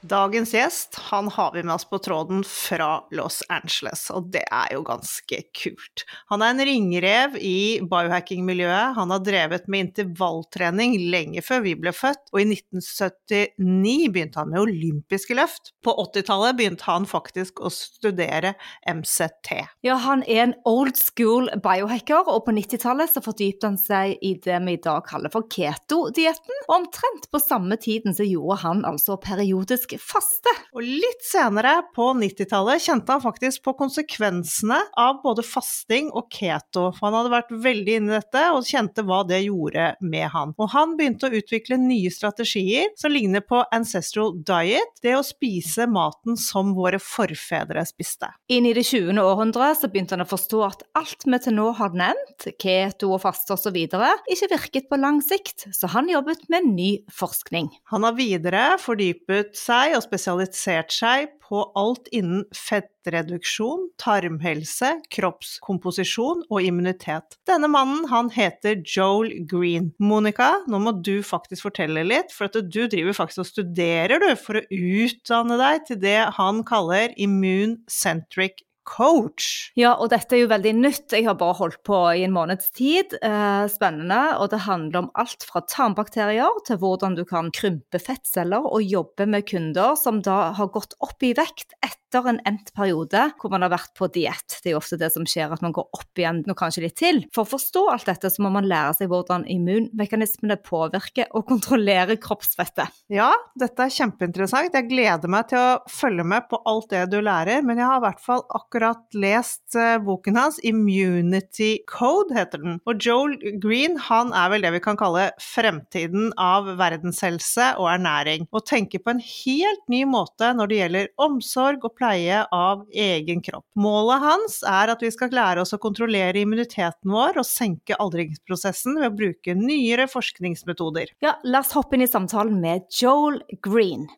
Dagens 0.00 0.54
gjest 0.54 0.94
han 1.10 1.28
har 1.28 1.52
vi 1.52 1.62
med 1.62 1.74
oss 1.74 1.84
på 1.84 1.98
tråden 1.98 2.40
fra 2.44 3.02
Los 3.12 3.42
Angeles, 3.52 4.06
og 4.08 4.30
det 4.32 4.46
er 4.48 4.70
jo 4.72 4.80
ganske 4.86 5.40
kult. 5.52 6.04
Han 6.32 6.40
er 6.40 6.54
en 6.54 6.62
ringrev 6.64 7.36
i 7.36 7.82
biohacking-miljøet, 7.84 8.94
han 8.96 9.12
har 9.12 9.20
drevet 9.26 9.68
med 9.68 9.90
intervalltrening 9.90 10.94
lenge 11.12 11.44
før 11.44 11.60
vi 11.66 11.74
ble 11.76 11.92
født, 11.92 12.32
og 12.32 12.40
i 12.40 12.46
1979 12.48 14.08
begynte 14.14 14.40
han 14.40 14.54
med 14.54 14.62
olympiske 14.62 15.36
løft. 15.36 15.74
På 15.84 15.92
80-tallet 16.06 16.56
begynte 16.56 16.88
han 16.88 17.04
faktisk 17.10 17.60
å 17.60 17.68
studere 17.74 18.54
MCT. 18.88 19.52
Ja, 19.84 19.98
han 20.00 20.24
er 20.24 20.46
en 20.46 20.56
old 20.64 20.96
school 20.96 21.52
biohacker, 21.60 22.24
og 22.24 22.46
på 22.48 22.56
90-tallet 22.56 23.12
så 23.12 23.24
fordypte 23.24 23.68
han 23.68 23.78
seg 23.80 24.16
i 24.24 24.32
det 24.40 24.62
vi 24.64 24.78
i 24.78 24.80
dag 24.80 25.04
kaller 25.04 25.32
for 25.36 25.44
keto-dietten, 25.52 26.64
omtrent 26.72 27.28
på 27.28 27.44
samme 27.44 27.76
tiden 27.80 28.16
så 28.16 28.24
gjorde 28.24 28.62
han 28.64 28.84
altså 28.88 29.20
periodisk 29.20 29.89
faste. 29.98 30.52
Og 30.76 30.84
litt 30.84 31.24
senere, 31.26 31.80
på 31.96 32.10
90-tallet, 32.14 32.82
kjente 32.84 33.16
han 33.16 33.22
faktisk 33.24 33.64
på 33.66 33.74
konsekvensene 33.80 34.78
av 35.00 35.18
både 35.24 35.42
fasting 35.46 36.12
og 36.14 36.28
keto, 36.30 36.90
for 36.96 37.08
han 37.08 37.18
hadde 37.18 37.32
vært 37.34 37.54
veldig 37.64 37.96
inne 37.98 38.12
i 38.12 38.18
dette 38.18 38.44
og 38.54 38.68
kjente 38.68 39.04
hva 39.08 39.22
det 39.26 39.42
gjorde 39.46 39.88
med 40.04 40.28
han. 40.34 40.54
Og 40.60 40.70
han 40.74 40.94
begynte 40.98 41.30
å 41.30 41.40
utvikle 41.40 41.80
nye 41.80 42.12
strategier 42.14 42.92
som 43.00 43.14
ligner 43.14 43.44
på 43.44 43.62
ancestral 43.74 44.36
diet, 44.46 45.00
det 45.02 45.16
å 45.16 45.24
spise 45.26 45.88
maten 45.90 46.38
som 46.40 46.74
våre 46.76 47.00
forfedre 47.02 47.84
spiste. 47.88 48.30
Inn 48.52 48.68
i 48.68 48.74
det 48.76 48.84
20. 48.86 49.18
århundre 49.24 49.72
så 49.78 49.90
begynte 49.90 50.16
han 50.16 50.26
å 50.26 50.30
forstå 50.30 50.62
at 50.66 50.86
alt 50.98 51.26
vi 51.26 51.40
til 51.42 51.56
nå 51.56 51.70
har 51.78 51.96
nevnt, 51.96 52.50
keto 52.60 53.14
og 53.14 53.22
faste 53.24 53.56
osv., 53.56 53.78
ikke 53.80 54.50
virket 54.50 54.88
på 54.90 54.98
lang 55.00 55.20
sikt, 55.24 55.66
så 55.74 55.88
han 55.94 56.10
jobbet 56.10 56.46
med 56.52 56.68
ny 56.74 56.90
forskning. 57.14 57.70
Han 57.92 58.04
har 58.06 58.16
videre 58.18 58.64
fordypet 58.82 59.56
seg 59.58 59.79
og 59.96 60.04
spesialisert 60.04 60.92
seg 60.94 61.32
på 61.42 61.64
alt 61.78 62.06
innen 62.14 62.44
fettreduksjon, 62.54 63.88
tarmhelse, 64.00 64.92
kroppskomposisjon 65.12 66.44
og 66.46 66.62
immunitet. 66.62 67.38
Denne 67.48 67.70
mannen 67.72 68.06
han 68.12 68.30
heter 68.34 68.78
Joel 68.86 69.32
Green. 69.50 69.90
Monica, 69.98 70.52
nå 70.70 70.80
må 70.84 70.94
du 71.02 71.18
faktisk 71.26 71.66
fortelle 71.66 72.06
litt, 72.06 72.30
for 72.34 72.46
at 72.46 72.58
du 72.60 72.82
driver 72.86 73.16
faktisk 73.16 73.44
og 73.44 73.50
studerer 73.50 74.22
du, 74.22 74.30
for 74.38 74.60
å 74.60 74.66
utdanne 74.70 75.58
deg 75.60 75.86
til 75.90 76.02
det 76.04 76.18
han 76.38 76.62
kaller 76.68 77.16
immune-centric 77.18 78.62
coach. 78.88 79.70
Ja, 79.78 79.94
og 80.00 80.10
dette 80.12 80.36
er 80.36 80.44
jo 80.44 80.50
veldig 80.50 80.72
nytt. 80.78 81.14
Jeg 81.14 81.26
har 81.28 81.36
bare 81.38 81.58
holdt 81.58 81.80
på 81.86 81.98
i 82.16 82.24
en 82.26 82.34
måneds 82.34 82.70
tid. 82.76 83.14
Eh, 83.20 83.64
spennende. 83.72 84.20
Og 84.40 84.50
det 84.52 84.64
handler 84.66 85.04
om 85.04 85.10
alt 85.20 85.46
fra 85.46 85.62
tarmbakterier 85.68 86.60
til 86.66 86.80
hvordan 86.80 87.16
du 87.18 87.24
kan 87.28 87.52
krympe 87.54 88.00
fettceller 88.02 88.64
og 88.66 88.84
jobbe 88.84 89.28
med 89.30 89.46
kunder 89.50 89.96
som 90.00 90.22
da 90.24 90.50
har 90.56 90.72
gått 90.72 90.96
opp 91.04 91.22
i 91.26 91.34
vekt 91.36 91.76
etter 91.84 92.26
en 92.26 92.40
endt 92.48 92.72
periode 92.74 93.28
hvor 93.38 93.52
man 93.52 93.62
har 93.62 93.72
vært 93.74 93.92
på 93.98 94.08
diett. 94.10 94.58
Det 94.58 94.72
er 94.72 94.74
jo 94.74 94.80
ofte 94.80 94.98
det 95.00 95.12
som 95.14 95.26
skjer, 95.28 95.52
at 95.54 95.62
man 95.62 95.74
går 95.76 95.86
opp 95.94 96.18
igjen 96.18 96.42
og 96.42 96.58
kanskje 96.58 96.84
litt 96.86 96.98
til. 96.98 97.22
For 97.34 97.44
å 97.44 97.52
forstå 97.52 97.84
alt 97.92 98.08
dette 98.10 98.32
så 98.32 98.42
må 98.42 98.50
man 98.54 98.68
lære 98.70 98.96
seg 98.98 99.12
hvordan 99.12 99.46
immunmekanismene 99.50 100.58
påvirker 100.66 101.30
og 101.36 101.46
kontrollerer 101.52 102.18
kroppsfettet. 102.22 102.90
Ja, 103.12 103.30
dette 103.58 103.86
er 103.86 103.94
kjempeinteressant. 103.94 104.74
Jeg 104.74 104.90
gleder 104.90 105.30
meg 105.30 105.50
til 105.52 105.60
å 105.60 105.78
følge 105.90 106.26
med 106.26 106.48
på 106.50 106.58
alt 106.70 106.90
det 106.90 107.06
du 107.12 107.20
lærer, 107.22 107.62
men 107.66 107.78
jeg 107.78 107.86
har 107.86 108.00
i 108.00 108.06
hvert 108.08 108.24
fall 108.24 108.42
akkurat 108.48 108.69
lest 109.14 109.74
uh, 109.76 109.98
boken 110.04 110.36
hans, 110.36 110.60
'Immunity 110.62 111.78
Code', 111.86 112.34
heter 112.36 112.58
den. 112.58 112.80
Og 112.86 113.00
Joel 113.00 113.36
Green 113.60 113.96
han 113.98 114.32
er 114.32 114.50
vel 114.50 114.62
det 114.62 114.72
vi 114.76 114.80
kan 114.84 114.98
kalle 115.00 115.30
fremtiden 115.40 116.32
av 116.38 116.68
verdenshelse 116.78 117.74
og 117.78 117.88
ernæring, 117.94 118.46
og 118.52 118.66
tenker 118.66 119.02
på 119.02 119.14
en 119.14 119.22
helt 119.22 119.84
ny 119.88 120.04
måte 120.04 120.52
når 120.54 120.70
det 120.70 120.80
gjelder 120.80 121.10
omsorg 121.18 121.84
og 121.84 121.96
pleie 121.98 122.44
av 122.52 122.86
egen 122.92 123.42
kropp. 123.42 123.66
Målet 123.74 124.22
hans 124.22 124.60
er 124.66 124.92
at 124.94 125.02
vi 125.02 125.10
skal 125.14 125.34
lære 125.34 125.64
oss 125.64 125.74
å 125.76 125.80
kontrollere 125.82 126.42
immuniteten 126.42 127.10
vår 127.10 127.40
og 127.40 127.48
senke 127.48 127.98
aldringsprosessen 128.00 129.00
ved 129.00 129.10
å 129.10 129.16
bruke 129.16 129.56
nyere 129.58 130.08
forskningsmetoder. 130.10 131.16
Ja, 131.24 131.36
la 131.44 131.64
oss 131.64 131.74
hoppe 131.76 131.96
inn 131.98 132.06
i 132.06 132.10
samtalen 132.10 132.60
med 132.62 132.88
Joel 133.00 133.42
Green. 133.64 134.08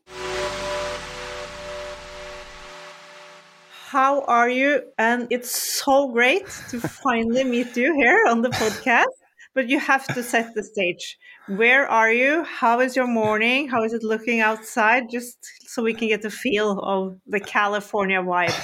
How 3.93 4.23
are 4.23 4.49
you? 4.49 4.81
And 4.97 5.27
it's 5.29 5.51
so 5.51 6.09
great 6.09 6.47
to 6.71 6.81
finally 6.81 7.45
meet 7.45 7.77
you 7.77 7.95
here 7.95 8.25
on 8.27 8.41
the 8.41 8.49
podcast. 8.49 9.13
But 9.55 9.69
you 9.69 9.79
have 9.81 10.07
to 10.15 10.23
set 10.23 10.55
the 10.55 10.65
stage. 10.65 11.19
Where 11.47 11.87
are 11.87 12.11
you? 12.11 12.43
How 12.45 12.81
is 12.81 12.97
your 12.97 13.07
morning? 13.07 13.69
How 13.69 13.85
is 13.85 13.93
it 13.93 14.03
looking 14.03 14.41
outside? 14.41 15.11
Just 15.11 15.37
so 15.67 15.83
we 15.83 15.93
can 15.93 16.09
get 16.09 16.23
the 16.23 16.31
feel 16.31 16.79
of 16.79 17.19
the 17.27 17.39
California 17.39 18.23
vibe. 18.23 18.57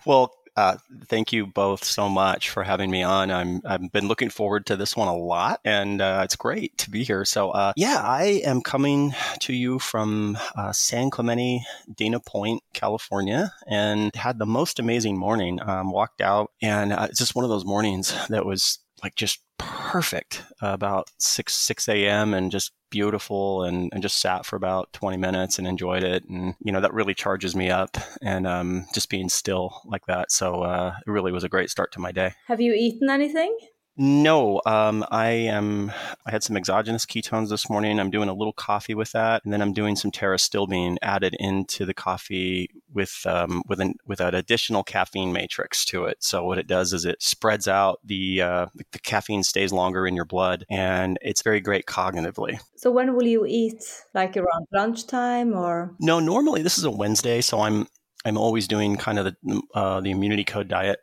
well, 0.06 0.32
uh, 0.56 0.76
thank 1.04 1.32
you 1.32 1.46
both 1.46 1.84
so 1.84 2.08
much 2.08 2.50
for 2.50 2.62
having 2.62 2.90
me 2.90 3.02
on. 3.02 3.30
I'm 3.30 3.60
I've 3.64 3.92
been 3.92 4.08
looking 4.08 4.30
forward 4.30 4.66
to 4.66 4.76
this 4.76 4.96
one 4.96 5.08
a 5.08 5.16
lot, 5.16 5.60
and 5.64 6.00
uh, 6.00 6.22
it's 6.24 6.36
great 6.36 6.76
to 6.78 6.90
be 6.90 7.04
here. 7.04 7.24
So 7.24 7.50
uh, 7.50 7.72
yeah, 7.76 8.00
I 8.02 8.42
am 8.44 8.62
coming 8.62 9.14
to 9.40 9.52
you 9.52 9.78
from 9.78 10.38
uh, 10.56 10.72
San 10.72 11.10
Clemente, 11.10 11.64
Dana 11.94 12.20
Point, 12.20 12.62
California, 12.72 13.52
and 13.66 14.14
had 14.14 14.38
the 14.38 14.46
most 14.46 14.78
amazing 14.78 15.18
morning. 15.18 15.60
Um, 15.62 15.90
walked 15.90 16.20
out, 16.20 16.52
and 16.62 16.92
uh, 16.92 17.06
it's 17.10 17.18
just 17.18 17.34
one 17.34 17.44
of 17.44 17.50
those 17.50 17.64
mornings 17.64 18.14
that 18.28 18.46
was 18.46 18.78
like 19.02 19.14
just 19.14 19.40
perfect 19.58 20.42
about 20.60 21.10
6 21.18 21.54
6 21.54 21.88
a.m 21.88 22.34
and 22.34 22.50
just 22.52 22.72
beautiful 22.90 23.64
and, 23.64 23.90
and 23.92 24.02
just 24.02 24.20
sat 24.20 24.46
for 24.46 24.56
about 24.56 24.92
20 24.92 25.16
minutes 25.16 25.58
and 25.58 25.66
enjoyed 25.66 26.02
it. 26.02 26.24
And 26.28 26.54
you 26.60 26.72
know 26.72 26.80
that 26.80 26.94
really 26.94 27.14
charges 27.14 27.54
me 27.56 27.70
up 27.70 27.96
and 28.22 28.46
um, 28.46 28.86
just 28.94 29.10
being 29.10 29.28
still 29.28 29.80
like 29.84 30.06
that. 30.06 30.30
So 30.30 30.62
uh, 30.62 30.94
it 31.06 31.10
really 31.10 31.32
was 31.32 31.44
a 31.44 31.48
great 31.48 31.70
start 31.70 31.92
to 31.92 32.00
my 32.00 32.12
day. 32.12 32.32
Have 32.46 32.60
you 32.60 32.72
eaten 32.72 33.10
anything 33.10 33.56
no, 33.96 34.60
um, 34.66 35.04
I 35.10 35.28
am. 35.28 35.90
I 36.26 36.30
had 36.30 36.42
some 36.42 36.56
exogenous 36.56 37.06
ketones 37.06 37.48
this 37.48 37.70
morning. 37.70 37.98
I'm 37.98 38.10
doing 38.10 38.28
a 38.28 38.34
little 38.34 38.52
coffee 38.52 38.94
with 38.94 39.12
that, 39.12 39.42
and 39.44 39.52
then 39.52 39.62
I'm 39.62 39.72
doing 39.72 39.96
some 39.96 40.10
Terra 40.10 40.38
still 40.38 40.66
being 40.66 40.98
added 41.00 41.34
into 41.38 41.86
the 41.86 41.94
coffee 41.94 42.70
with 42.92 43.22
um, 43.26 43.62
with 43.66 43.80
an 43.80 43.94
with 44.06 44.20
an 44.20 44.34
additional 44.34 44.82
caffeine 44.82 45.32
matrix 45.32 45.84
to 45.86 46.04
it. 46.04 46.18
So 46.22 46.44
what 46.44 46.58
it 46.58 46.66
does 46.66 46.92
is 46.92 47.06
it 47.06 47.22
spreads 47.22 47.66
out 47.68 48.00
the 48.04 48.42
uh, 48.42 48.66
the 48.92 48.98
caffeine 48.98 49.42
stays 49.42 49.72
longer 49.72 50.06
in 50.06 50.14
your 50.14 50.26
blood, 50.26 50.66
and 50.68 51.18
it's 51.22 51.42
very 51.42 51.60
great 51.60 51.86
cognitively. 51.86 52.60
So 52.76 52.90
when 52.90 53.14
will 53.16 53.26
you 53.26 53.46
eat? 53.46 53.82
Like 54.12 54.36
around 54.36 54.66
lunchtime 54.72 55.54
or? 55.54 55.94
No, 56.00 56.20
normally 56.20 56.62
this 56.62 56.76
is 56.76 56.84
a 56.84 56.90
Wednesday, 56.90 57.40
so 57.40 57.60
I'm 57.60 57.86
I'm 58.26 58.36
always 58.36 58.68
doing 58.68 58.96
kind 58.96 59.18
of 59.18 59.24
the 59.24 59.62
uh, 59.74 60.00
the 60.00 60.10
immunity 60.10 60.44
code 60.44 60.68
diet. 60.68 60.98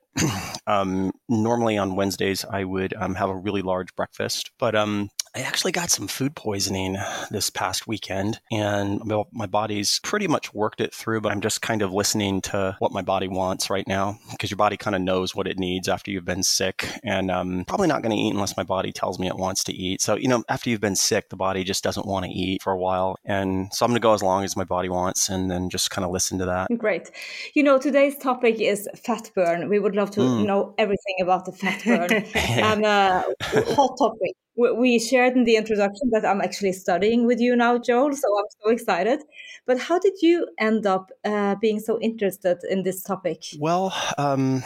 Um, 0.68 1.12
normally 1.30 1.78
on 1.78 1.96
Wednesdays, 1.96 2.46
I 2.46 2.64
would 2.64 2.94
um, 2.94 3.16
have 3.16 3.30
a 3.30 3.36
really 3.36 3.62
large 3.62 3.96
breakfast, 3.96 4.52
but 4.60 4.76
um, 4.76 5.10
I 5.36 5.42
actually 5.42 5.72
got 5.72 5.90
some 5.90 6.08
food 6.08 6.36
poisoning 6.36 6.98
this 7.32 7.50
past 7.50 7.88
weekend, 7.88 8.40
and 8.52 9.02
my 9.32 9.48
body's 9.48 10.00
pretty 10.04 10.28
much 10.28 10.54
worked 10.54 10.80
it 10.80 10.94
through, 10.94 11.22
but 11.22 11.32
I'm 11.32 11.42
just 11.42 11.62
kind 11.62 11.82
of 11.82 11.92
listening 11.92 12.42
to 12.42 12.76
what 12.80 12.92
my 12.92 13.02
body 13.02 13.28
wants 13.28 13.70
right 13.70 13.88
now 13.88 14.20
because 14.32 14.52
your 14.52 14.58
body 14.58 14.78
kind 14.78 14.96
of 14.96 15.02
knows 15.02 15.34
what 15.34 15.48
it 15.48 15.58
needs 15.58 15.90
after 15.90 16.12
you've 16.12 16.26
been 16.26 16.44
sick. 16.44 16.88
And 17.04 17.32
I'm 17.32 17.60
um, 17.60 17.66
probably 17.66 17.88
not 17.88 18.04
going 18.04 18.16
to 18.16 18.22
eat 18.22 18.34
unless 18.34 18.56
my 18.56 18.64
body 18.64 18.92
tells 18.92 19.18
me 19.18 19.28
it 19.28 19.36
wants 19.36 19.64
to 19.66 19.74
eat. 19.74 20.02
So, 20.02 20.16
you 20.16 20.28
know, 20.28 20.44
after 20.50 20.70
you've 20.70 20.82
been 20.82 20.96
sick, 20.96 21.30
the 21.30 21.36
body 21.36 21.64
just 21.64 21.84
doesn't 21.84 22.06
want 22.06 22.26
to 22.26 22.32
eat 22.32 22.62
for 22.62 22.72
a 22.72 22.78
while. 22.78 23.16
And 23.26 23.74
so 23.74 23.86
I'm 23.86 23.90
going 23.90 24.02
to 24.02 24.06
go 24.06 24.14
as 24.14 24.22
long 24.22 24.44
as 24.44 24.56
my 24.56 24.64
body 24.64 24.90
wants 24.90 25.30
and 25.30 25.50
then 25.50 25.70
just 25.70 25.90
kind 25.90 26.06
of 26.06 26.12
listen 26.12 26.38
to 26.40 26.46
that. 26.46 26.68
Great. 26.78 27.10
You 27.56 27.64
know, 27.64 27.80
today's 27.80 28.18
topic 28.18 28.60
is 28.60 28.88
fat 28.96 29.32
burn. 29.34 29.68
We 29.68 29.80
would 29.80 29.96
love 29.96 30.12
to 30.12 30.20
mm. 30.20 30.46
know 30.46 30.76
everything 30.78 31.16
about 31.22 31.46
the 31.46 31.54
fat 31.54 31.84
burn. 31.86 32.12
and 32.36 32.86
a 32.86 33.24
hot 33.42 33.98
topic 33.98 34.36
we 34.56 35.00
shared 35.00 35.36
in 35.36 35.44
the 35.46 35.56
introduction 35.56 36.10
that 36.12 36.26
I'm 36.26 36.42
actually 36.42 36.74
studying 36.74 37.26
with 37.26 37.40
you 37.40 37.56
now, 37.56 37.78
Joel. 37.78 38.14
So 38.14 38.28
I'm 38.38 38.46
so 38.62 38.70
excited. 38.70 39.24
But 39.66 39.80
how 39.80 40.00
did 40.00 40.14
you 40.22 40.48
end 40.60 40.86
up 40.86 41.12
uh, 41.24 41.56
being 41.56 41.80
so 41.80 42.00
interested 42.00 42.60
in 42.70 42.84
this 42.84 43.02
topic? 43.02 43.44
Well, 43.60 43.94
um, 44.18 44.64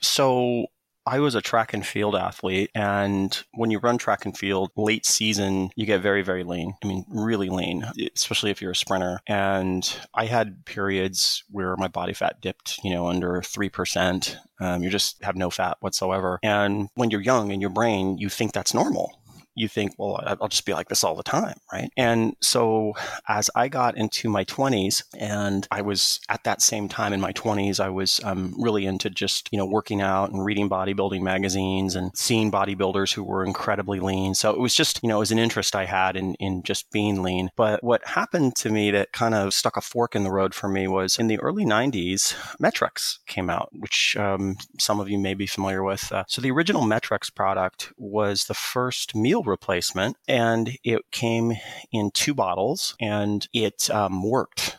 so 0.00 0.66
I 1.06 1.20
was 1.20 1.34
a 1.34 1.40
track 1.40 1.72
and 1.72 1.84
field 1.84 2.14
athlete, 2.14 2.70
and 2.74 3.42
when 3.54 3.70
you 3.70 3.78
run 3.78 3.96
track 3.96 4.26
and 4.26 4.36
field 4.36 4.70
late 4.76 5.06
season, 5.06 5.70
you 5.74 5.86
get 5.86 6.02
very, 6.02 6.22
very 6.22 6.44
lean. 6.44 6.74
I 6.84 6.86
mean, 6.86 7.04
really 7.08 7.48
lean, 7.48 7.84
especially 8.14 8.50
if 8.50 8.60
you're 8.60 8.72
a 8.72 8.76
sprinter. 8.76 9.20
And 9.26 9.92
I 10.14 10.26
had 10.26 10.64
periods 10.66 11.42
where 11.50 11.74
my 11.76 11.88
body 11.88 12.12
fat 12.12 12.40
dipped, 12.40 12.80
you 12.84 12.90
know, 12.90 13.06
under 13.06 13.40
3%. 13.40 14.36
Um, 14.60 14.82
you 14.82 14.90
just 14.90 15.22
have 15.24 15.36
no 15.36 15.48
fat 15.48 15.78
whatsoever. 15.80 16.38
And 16.42 16.90
when 16.94 17.10
you're 17.10 17.22
young 17.22 17.50
in 17.50 17.60
your 17.60 17.70
brain, 17.70 18.18
you 18.18 18.28
think 18.28 18.52
that's 18.52 18.74
normal 18.74 19.19
you 19.60 19.68
think, 19.68 19.94
well, 19.98 20.20
I'll 20.40 20.48
just 20.48 20.64
be 20.64 20.72
like 20.72 20.88
this 20.88 21.04
all 21.04 21.14
the 21.14 21.22
time, 21.22 21.58
right? 21.72 21.90
And 21.96 22.34
so 22.40 22.94
as 23.28 23.50
I 23.54 23.68
got 23.68 23.96
into 23.96 24.28
my 24.28 24.44
20s, 24.44 25.02
and 25.18 25.68
I 25.70 25.82
was 25.82 26.20
at 26.28 26.44
that 26.44 26.62
same 26.62 26.88
time 26.88 27.12
in 27.12 27.20
my 27.20 27.32
20s, 27.32 27.78
I 27.78 27.90
was 27.90 28.20
um, 28.24 28.54
really 28.58 28.86
into 28.86 29.10
just, 29.10 29.48
you 29.52 29.58
know, 29.58 29.66
working 29.66 30.00
out 30.00 30.30
and 30.30 30.44
reading 30.44 30.68
bodybuilding 30.68 31.20
magazines 31.20 31.94
and 31.94 32.10
seeing 32.16 32.50
bodybuilders 32.50 33.12
who 33.12 33.22
were 33.22 33.44
incredibly 33.44 34.00
lean. 34.00 34.34
So 34.34 34.50
it 34.50 34.58
was 34.58 34.74
just, 34.74 35.00
you 35.02 35.08
know, 35.08 35.16
it 35.16 35.20
was 35.20 35.32
an 35.32 35.38
interest 35.38 35.76
I 35.76 35.84
had 35.84 36.16
in, 36.16 36.34
in 36.36 36.62
just 36.62 36.90
being 36.90 37.22
lean. 37.22 37.50
But 37.56 37.84
what 37.84 38.06
happened 38.06 38.56
to 38.56 38.70
me 38.70 38.90
that 38.92 39.12
kind 39.12 39.34
of 39.34 39.52
stuck 39.52 39.76
a 39.76 39.80
fork 39.80 40.16
in 40.16 40.24
the 40.24 40.32
road 40.32 40.54
for 40.54 40.68
me 40.68 40.88
was 40.88 41.18
in 41.18 41.26
the 41.26 41.38
early 41.40 41.64
90s, 41.64 42.34
Met-Rx 42.58 43.20
came 43.26 43.50
out, 43.50 43.68
which 43.72 44.16
um, 44.16 44.56
some 44.78 45.00
of 45.00 45.08
you 45.08 45.18
may 45.18 45.34
be 45.34 45.46
familiar 45.46 45.82
with. 45.82 46.10
Uh, 46.10 46.24
so 46.26 46.40
the 46.40 46.50
original 46.50 46.86
Met-Rx 46.86 47.30
product 47.30 47.92
was 47.98 48.44
the 48.44 48.54
first 48.54 49.14
meal 49.14 49.42
replacement, 49.50 50.16
and 50.26 50.70
it 50.82 51.02
came 51.10 51.52
in 51.92 52.10
two 52.12 52.34
bottles, 52.34 52.94
and 53.00 53.46
it 53.52 53.90
um, 53.90 54.22
worked. 54.22 54.78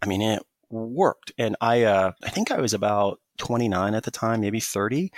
I 0.00 0.06
mean, 0.06 0.22
it 0.22 0.42
worked, 0.70 1.32
and 1.38 1.56
I 1.60 1.82
uh, 1.84 2.12
I 2.22 2.30
think 2.30 2.50
I 2.50 2.60
was 2.60 2.74
about 2.74 3.20
29 3.38 3.94
at 3.94 4.04
the 4.04 4.10
time, 4.10 4.40
maybe 4.40 4.60
30, 4.60 5.10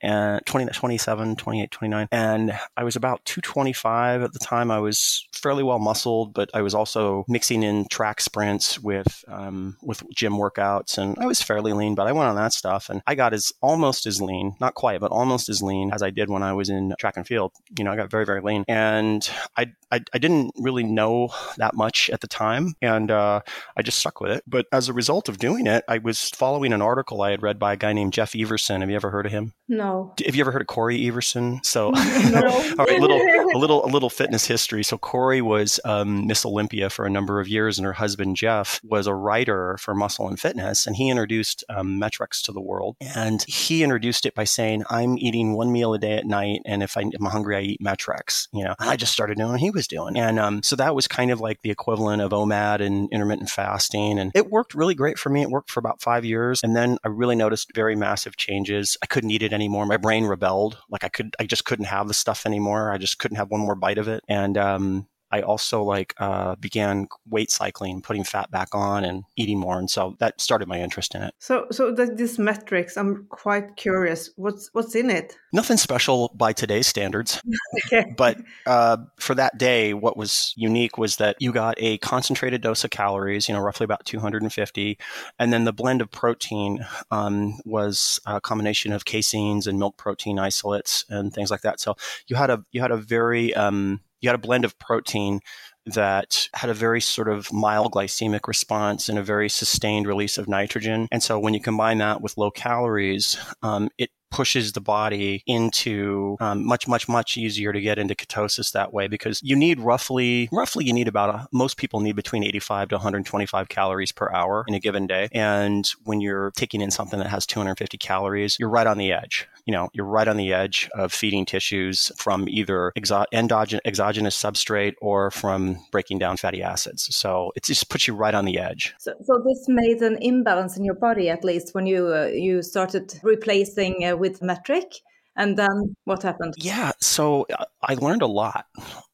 and 0.00 0.44
20, 0.46 0.66
27, 0.66 1.36
28, 1.36 1.70
29. 1.70 2.08
And 2.10 2.58
I 2.76 2.84
was 2.84 2.96
about 2.96 3.24
225 3.24 4.22
at 4.22 4.32
the 4.32 4.38
time. 4.38 4.70
I 4.70 4.78
was 4.78 5.26
fairly 5.32 5.62
well 5.62 5.78
muscled, 5.78 6.34
but 6.34 6.50
I 6.54 6.62
was 6.62 6.74
also 6.74 7.24
mixing 7.28 7.62
in 7.62 7.86
track 7.88 8.20
sprints 8.20 8.78
with, 8.80 9.24
um, 9.28 9.76
with 9.82 10.02
gym 10.14 10.34
workouts. 10.34 10.98
And 10.98 11.16
I 11.18 11.26
was 11.26 11.42
fairly 11.42 11.72
lean, 11.72 11.94
but 11.94 12.06
I 12.06 12.12
went 12.12 12.28
on 12.28 12.36
that 12.36 12.52
stuff 12.52 12.88
and 12.88 13.02
I 13.06 13.14
got 13.14 13.34
as 13.34 13.52
almost 13.60 14.06
as 14.06 14.20
lean, 14.20 14.54
not 14.60 14.74
quite, 14.74 15.00
but 15.00 15.10
almost 15.10 15.48
as 15.48 15.62
lean 15.62 15.92
as 15.92 16.02
I 16.02 16.10
did 16.10 16.30
when 16.30 16.42
I 16.42 16.52
was 16.52 16.68
in 16.68 16.94
track 16.98 17.16
and 17.16 17.26
field. 17.26 17.52
You 17.76 17.84
know, 17.84 17.92
I 17.92 17.96
got 17.96 18.10
very, 18.10 18.24
very 18.24 18.40
lean. 18.40 18.64
And 18.68 19.28
I, 19.56 19.72
I, 19.90 20.00
I 20.12 20.18
didn't 20.18 20.52
really 20.56 20.84
know 20.84 21.30
that 21.58 21.74
much 21.74 22.10
at 22.10 22.20
the 22.20 22.28
time. 22.28 22.74
And 22.80 23.10
uh, 23.10 23.40
I 23.76 23.82
just 23.82 23.98
stuck 23.98 24.20
with 24.20 24.30
it. 24.30 24.44
But 24.46 24.66
as 24.72 24.88
a 24.88 24.92
result 24.92 25.28
of 25.28 25.38
doing 25.38 25.66
it, 25.66 25.84
I 25.88 25.98
was 25.98 26.30
following 26.30 26.72
an 26.72 26.82
article 26.82 27.22
I 27.22 27.30
had 27.30 27.42
read 27.42 27.55
by 27.58 27.74
a 27.74 27.76
guy 27.76 27.92
named 27.92 28.12
Jeff 28.12 28.34
Everson. 28.36 28.80
Have 28.80 28.90
you 28.90 28.96
ever 28.96 29.10
heard 29.10 29.26
of 29.26 29.32
him? 29.32 29.52
No. 29.68 30.14
Have 30.24 30.34
you 30.34 30.42
ever 30.42 30.52
heard 30.52 30.62
of 30.62 30.68
Cory 30.68 31.06
Everson? 31.06 31.60
So, 31.64 31.86
all 31.88 31.92
right, 31.94 33.00
little 33.00 33.20
a 33.54 33.58
little 33.58 33.84
a 33.84 33.88
little 33.88 34.10
fitness 34.10 34.46
history. 34.46 34.82
So 34.82 34.98
Corey 34.98 35.42
was 35.42 35.80
um, 35.84 36.26
Miss 36.26 36.44
Olympia 36.44 36.90
for 36.90 37.04
a 37.04 37.10
number 37.10 37.40
of 37.40 37.48
years, 37.48 37.78
and 37.78 37.84
her 37.86 37.92
husband 37.92 38.36
Jeff 38.36 38.80
was 38.84 39.06
a 39.06 39.14
writer 39.14 39.76
for 39.78 39.94
Muscle 39.94 40.28
and 40.28 40.38
Fitness, 40.38 40.86
and 40.86 40.96
he 40.96 41.10
introduced 41.10 41.64
um, 41.68 41.98
Met-Rx 41.98 42.42
to 42.42 42.52
the 42.52 42.60
world. 42.60 42.96
And 43.14 43.44
he 43.48 43.82
introduced 43.82 44.26
it 44.26 44.34
by 44.34 44.44
saying, 44.44 44.84
"I'm 44.90 45.18
eating 45.18 45.54
one 45.54 45.72
meal 45.72 45.94
a 45.94 45.98
day 45.98 46.16
at 46.16 46.26
night, 46.26 46.60
and 46.64 46.82
if 46.82 46.96
I'm 46.96 47.10
hungry, 47.22 47.56
I 47.56 47.60
eat 47.60 47.80
Met-Rx." 47.80 48.48
You 48.52 48.64
know, 48.64 48.74
and 48.78 48.90
I 48.90 48.96
just 48.96 49.12
started 49.12 49.36
doing 49.36 49.50
what 49.50 49.60
he 49.60 49.70
was 49.70 49.88
doing, 49.88 50.16
and 50.16 50.38
um, 50.38 50.62
so 50.62 50.76
that 50.76 50.94
was 50.94 51.08
kind 51.08 51.30
of 51.30 51.40
like 51.40 51.62
the 51.62 51.70
equivalent 51.70 52.22
of 52.22 52.32
OMAD 52.32 52.80
and 52.80 53.08
intermittent 53.10 53.50
fasting, 53.50 54.18
and 54.18 54.30
it 54.34 54.50
worked 54.50 54.74
really 54.74 54.94
great 54.94 55.18
for 55.18 55.30
me. 55.30 55.42
It 55.42 55.50
worked 55.50 55.70
for 55.70 55.80
about 55.80 56.00
five 56.00 56.24
years, 56.24 56.60
and 56.62 56.76
then 56.76 56.98
I 57.04 57.08
really 57.08 57.36
noticed 57.46 57.74
very 57.74 57.94
massive 57.94 58.36
changes. 58.36 58.96
I 59.02 59.06
couldn't 59.06 59.30
eat 59.30 59.42
it 59.42 59.52
anymore. 59.52 59.86
My 59.86 59.96
brain 59.96 60.24
rebelled. 60.24 60.78
Like 60.90 61.04
I 61.04 61.08
could, 61.08 61.36
I 61.38 61.46
just 61.46 61.64
couldn't 61.64 61.84
have 61.84 62.08
the 62.08 62.14
stuff 62.14 62.44
anymore. 62.44 62.90
I 62.90 62.98
just 62.98 63.18
couldn't 63.20 63.36
have 63.36 63.50
one 63.50 63.60
more 63.60 63.76
bite 63.76 63.98
of 63.98 64.08
it. 64.08 64.24
And 64.28 64.58
um, 64.58 65.06
I 65.30 65.42
also 65.42 65.82
like 65.82 66.14
uh, 66.18 66.54
began 66.56 67.08
weight 67.28 67.50
cycling, 67.50 68.00
putting 68.00 68.24
fat 68.24 68.50
back 68.50 68.68
on, 68.72 69.04
and 69.04 69.24
eating 69.36 69.58
more, 69.58 69.78
and 69.78 69.90
so 69.90 70.16
that 70.18 70.40
started 70.40 70.68
my 70.68 70.80
interest 70.80 71.14
in 71.14 71.22
it. 71.22 71.34
So, 71.38 71.66
so 71.70 71.92
the, 71.92 72.06
this 72.06 72.38
Met-Rx, 72.38 72.96
I'm 72.96 73.26
quite 73.28 73.76
curious. 73.76 74.30
What's 74.36 74.70
what's 74.72 74.94
in 74.94 75.10
it? 75.10 75.36
Nothing 75.52 75.76
special 75.76 76.32
by 76.34 76.52
today's 76.52 76.86
standards, 76.86 77.40
okay. 77.86 78.14
but 78.16 78.38
uh, 78.66 78.98
for 79.18 79.34
that 79.34 79.58
day, 79.58 79.94
what 79.94 80.16
was 80.16 80.52
unique 80.56 80.96
was 80.96 81.16
that 81.16 81.36
you 81.40 81.52
got 81.52 81.74
a 81.78 81.98
concentrated 81.98 82.60
dose 82.60 82.84
of 82.84 82.90
calories, 82.90 83.48
you 83.48 83.54
know, 83.54 83.60
roughly 83.60 83.84
about 83.84 84.04
250, 84.04 84.98
and 85.38 85.52
then 85.52 85.64
the 85.64 85.72
blend 85.72 86.00
of 86.00 86.10
protein 86.10 86.86
um, 87.10 87.58
was 87.64 88.20
a 88.26 88.40
combination 88.40 88.92
of 88.92 89.04
caseins 89.04 89.66
and 89.66 89.78
milk 89.78 89.96
protein 89.96 90.38
isolates 90.38 91.04
and 91.08 91.32
things 91.32 91.50
like 91.50 91.62
that. 91.62 91.80
So 91.80 91.96
you 92.28 92.36
had 92.36 92.50
a 92.50 92.64
you 92.70 92.80
had 92.80 92.92
a 92.92 92.96
very 92.96 93.54
um, 93.54 94.00
you 94.20 94.28
had 94.28 94.34
a 94.34 94.38
blend 94.38 94.64
of 94.64 94.78
protein 94.78 95.40
that 95.86 96.48
had 96.54 96.68
a 96.68 96.74
very 96.74 97.00
sort 97.00 97.28
of 97.28 97.52
mild 97.52 97.92
glycemic 97.92 98.48
response 98.48 99.08
and 99.08 99.18
a 99.18 99.22
very 99.22 99.48
sustained 99.48 100.06
release 100.06 100.36
of 100.36 100.48
nitrogen. 100.48 101.06
And 101.12 101.22
so 101.22 101.38
when 101.38 101.54
you 101.54 101.60
combine 101.60 101.98
that 101.98 102.20
with 102.20 102.36
low 102.36 102.50
calories, 102.50 103.38
um, 103.62 103.88
it 103.96 104.10
pushes 104.30 104.72
the 104.72 104.80
body 104.80 105.42
into 105.46 106.36
um, 106.40 106.66
much 106.66 106.88
much 106.88 107.08
much 107.08 107.36
easier 107.36 107.72
to 107.72 107.80
get 107.80 107.98
into 107.98 108.14
ketosis 108.14 108.72
that 108.72 108.92
way 108.92 109.06
because 109.06 109.40
you 109.42 109.54
need 109.54 109.80
roughly 109.80 110.48
roughly 110.52 110.84
you 110.84 110.92
need 110.92 111.08
about 111.08 111.30
a, 111.30 111.46
most 111.52 111.76
people 111.76 112.00
need 112.00 112.16
between 112.16 112.42
85 112.42 112.88
to 112.88 112.94
125 112.96 113.68
calories 113.68 114.12
per 114.12 114.30
hour 114.32 114.64
in 114.66 114.74
a 114.74 114.80
given 114.80 115.06
day 115.06 115.28
and 115.32 115.90
when 116.04 116.20
you're 116.20 116.50
taking 116.56 116.80
in 116.80 116.90
something 116.90 117.20
that 117.20 117.28
has 117.28 117.46
250 117.46 117.96
calories 117.98 118.58
you're 118.58 118.68
right 118.68 118.88
on 118.88 118.98
the 118.98 119.12
edge 119.12 119.48
you 119.66 119.72
know 119.72 119.88
you're 119.92 120.06
right 120.06 120.28
on 120.28 120.36
the 120.36 120.52
edge 120.52 120.88
of 120.94 121.12
feeding 121.12 121.44
tissues 121.44 122.10
from 122.16 122.48
either 122.48 122.92
exo- 122.96 123.26
endogenous 123.32 123.82
exogenous 123.84 124.40
substrate 124.40 124.94
or 125.02 125.30
from 125.30 125.78
breaking 125.92 126.18
down 126.18 126.36
fatty 126.36 126.62
acids. 126.62 127.14
So 127.14 127.52
it 127.56 127.64
just 127.64 127.90
puts 127.90 128.06
you 128.06 128.14
right 128.14 128.34
on 128.34 128.44
the 128.44 128.58
edge. 128.58 128.94
So, 128.98 129.12
so 129.24 129.42
this 129.46 129.64
made 129.68 130.00
an 130.02 130.18
imbalance 130.20 130.76
in 130.76 130.84
your 130.84 130.94
body 130.94 131.28
at 131.28 131.44
least 131.44 131.74
when 131.74 131.86
you 131.86 132.14
uh, 132.14 132.26
you 132.26 132.62
started 132.62 133.12
replacing 133.22 134.04
uh, 134.04 134.16
with 134.16 134.40
Met-Rx 134.42 135.00
and 135.36 135.58
then 135.58 135.94
what 136.04 136.22
happened? 136.22 136.54
Yeah 136.56 136.92
so 137.00 137.46
uh, 137.58 137.64
i 137.82 137.94
learned 137.94 138.22
a 138.22 138.26
lot 138.26 138.66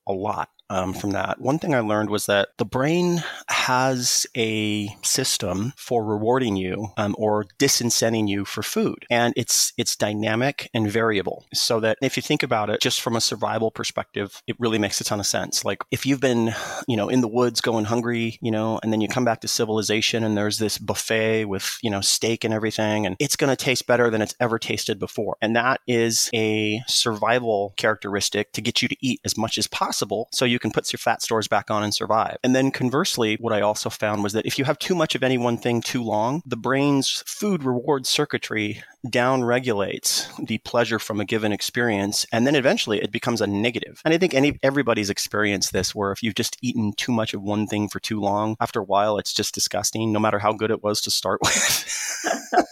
a 0.07 0.13
lot 0.13 0.49
um, 0.73 0.95
from 0.95 1.11
that. 1.11 1.39
One 1.39 1.59
thing 1.59 1.75
I 1.75 1.81
learned 1.81 2.09
was 2.09 2.27
that 2.27 2.49
the 2.57 2.65
brain 2.65 3.23
has 3.51 4.27
a 4.35 4.89
system 5.03 5.75
for 5.77 6.03
rewarding 6.03 6.57
you 6.57 6.89
um, 6.97 7.15
or 7.19 7.45
disincenting 7.59 8.27
you 8.27 8.47
for 8.47 8.63
food, 8.63 9.05
and 9.11 9.35
it's 9.37 9.75
it's 9.77 9.95
dynamic 9.95 10.71
and 10.73 10.91
variable. 10.91 11.45
So 11.53 11.79
that 11.81 11.99
if 12.01 12.17
you 12.17 12.23
think 12.23 12.43
about 12.43 12.71
it, 12.71 12.81
just 12.81 13.03
from 13.03 13.17
a 13.17 13.21
survival 13.21 13.71
perspective, 13.71 14.43
it 14.47 14.57
really 14.59 14.79
makes 14.79 15.01
a 15.01 15.05
ton 15.05 15.21
of 15.21 15.27
sense. 15.27 15.65
Like 15.65 15.83
if 15.91 16.07
you've 16.07 16.21
been, 16.21 16.55
you 16.89 16.97
know, 16.97 17.11
in 17.11 17.21
the 17.21 17.29
woods 17.29 17.61
going 17.61 17.85
hungry, 17.85 18.39
you 18.41 18.51
know, 18.51 18.81
and 18.83 18.93
then 18.93 19.03
you 19.03 19.09
come 19.09 19.27
back 19.27 19.43
to 19.43 19.49
civilization 19.49 20.25
and 20.25 20.37
there's 20.37 20.59
this 20.59 20.79
buffet 20.79 21.45
with 21.45 21.79
you 21.83 21.91
know 21.91 22.01
steak 22.01 22.45
and 22.45 22.55
everything, 22.55 23.05
and 23.05 23.17
it's 23.19 23.37
going 23.37 23.55
to 23.55 23.63
taste 23.63 23.87
better 23.87 24.09
than 24.09 24.23
it's 24.23 24.35
ever 24.41 24.59
tasted 24.59 24.99
before, 24.99 25.37
and 25.43 25.55
that 25.55 25.83
is 25.87 26.31
a 26.33 26.81
survival 26.87 27.75
characteristic 27.77 28.53
to 28.53 28.63
get 28.63 28.81
you 28.81 28.89
to 28.89 28.97
eat 29.01 29.21
as 29.27 29.37
much 29.37 29.59
as 29.59 29.67
possible, 29.67 30.29
so 30.33 30.47
you 30.47 30.62
can 30.63 30.71
put 30.71 30.91
your 30.93 30.99
fat 30.99 31.21
stores 31.21 31.49
back 31.49 31.71
on 31.71 31.83
and 31.83 31.95
survive. 31.95 32.39
And 32.43 32.55
then 32.55 32.71
conversely, 32.71 33.37
what 33.41 33.53
I 33.53 33.61
also 33.61 33.91
found 33.91 34.23
was 34.23 34.33
that 34.33 34.47
if 34.47 34.59
you 34.59 34.65
have 34.65 34.79
too 34.79 34.95
much 34.95 35.15
of 35.15 35.23
any 35.23 35.37
one 35.37 35.59
thing 35.59 35.83
too 35.83 36.03
long, 36.03 36.43
the 36.47 36.57
brain's 36.57 37.23
food 37.27 37.65
reward 37.65 38.07
circuitry 38.07 38.83
down 39.11 39.43
regulates 39.43 40.29
the 40.39 40.59
pleasure 40.59 40.99
from 40.99 41.21
a 41.21 41.25
given 41.25 41.51
experience 41.51 42.25
and 42.31 42.47
then 42.47 42.55
eventually 42.55 43.03
it 43.03 43.11
becomes 43.11 43.41
a 43.41 43.47
negative. 43.47 44.01
and 44.05 44.15
i 44.15 44.19
think 44.19 44.33
any 44.33 44.57
everybody's 44.63 45.11
experienced 45.11 45.73
this 45.73 45.93
where 45.93 46.13
if 46.13 46.23
you've 46.23 46.37
just 46.37 46.57
eaten 46.63 46.93
too 46.93 47.11
much 47.11 47.35
of 47.35 47.43
one 47.43 47.67
thing 47.67 47.89
for 47.89 47.99
too 47.99 48.21
long 48.21 48.57
after 48.61 48.79
a 48.79 48.85
while 48.85 49.19
it's 49.19 49.33
just 49.33 49.55
disgusting 49.55 50.13
no 50.13 50.21
matter 50.21 50.39
how 50.39 50.53
good 50.53 50.71
it 50.71 50.85
was 50.85 51.01
to 51.01 51.11
start 51.11 51.41
with 51.43 52.72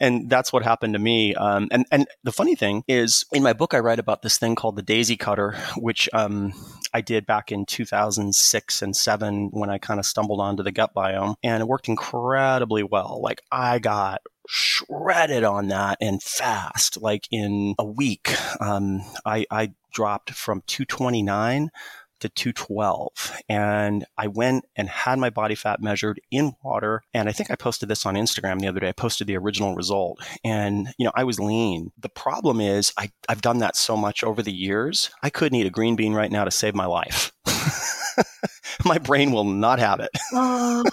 and 0.00 0.28
that's 0.28 0.52
what 0.52 0.62
happened 0.62 0.94
to 0.94 0.98
me. 0.98 1.34
Um, 1.34 1.68
and 1.70 1.86
and 1.90 2.06
the 2.24 2.32
funny 2.32 2.54
thing 2.54 2.84
is, 2.88 3.24
in 3.32 3.42
my 3.42 3.52
book, 3.52 3.74
I 3.74 3.78
write 3.78 3.98
about 3.98 4.22
this 4.22 4.38
thing 4.38 4.54
called 4.54 4.76
the 4.76 4.82
daisy 4.82 5.16
cutter, 5.16 5.56
which 5.76 6.08
um, 6.12 6.52
I 6.94 7.00
did 7.00 7.26
back 7.26 7.52
in 7.52 7.66
2006 7.66 8.82
and 8.82 8.96
seven 8.96 9.48
when 9.52 9.70
I 9.70 9.78
kind 9.78 10.00
of 10.00 10.06
stumbled 10.06 10.40
onto 10.40 10.62
the 10.62 10.72
gut 10.72 10.94
biome, 10.94 11.34
and 11.42 11.62
it 11.62 11.66
worked 11.66 11.88
incredibly 11.88 12.82
well. 12.82 13.20
Like 13.22 13.42
I 13.50 13.78
got 13.78 14.22
shredded 14.48 15.44
on 15.44 15.68
that 15.68 15.98
and 16.00 16.22
fast. 16.22 17.00
Like 17.00 17.26
in 17.30 17.74
a 17.78 17.84
week, 17.84 18.34
um, 18.60 19.02
I, 19.24 19.46
I 19.50 19.72
dropped 19.92 20.30
from 20.30 20.62
229 20.66 21.70
to 22.22 22.28
212. 22.28 23.42
And 23.48 24.04
I 24.16 24.26
went 24.26 24.64
and 24.76 24.88
had 24.88 25.18
my 25.18 25.30
body 25.30 25.54
fat 25.54 25.82
measured 25.82 26.20
in 26.30 26.54
water. 26.62 27.02
And 27.12 27.28
I 27.28 27.32
think 27.32 27.50
I 27.50 27.56
posted 27.56 27.88
this 27.88 28.06
on 28.06 28.14
Instagram 28.14 28.60
the 28.60 28.68
other 28.68 28.80
day. 28.80 28.88
I 28.88 28.92
posted 28.92 29.26
the 29.26 29.36
original 29.36 29.74
result. 29.74 30.20
And, 30.44 30.88
you 30.98 31.04
know, 31.04 31.12
I 31.14 31.24
was 31.24 31.38
lean. 31.38 31.92
The 31.98 32.08
problem 32.08 32.60
is 32.60 32.92
I, 32.96 33.10
I've 33.28 33.42
done 33.42 33.58
that 33.58 33.76
so 33.76 33.96
much 33.96 34.24
over 34.24 34.42
the 34.42 34.52
years. 34.52 35.10
I 35.22 35.30
couldn't 35.30 35.58
eat 35.58 35.66
a 35.66 35.70
green 35.70 35.96
bean 35.96 36.14
right 36.14 36.30
now 36.30 36.44
to 36.44 36.50
save 36.50 36.74
my 36.74 36.86
life. 36.86 37.32
my 38.84 38.98
brain 38.98 39.32
will 39.32 39.44
not 39.44 39.78
have 39.78 40.00
it. 40.00 40.10
oh, 40.32 40.84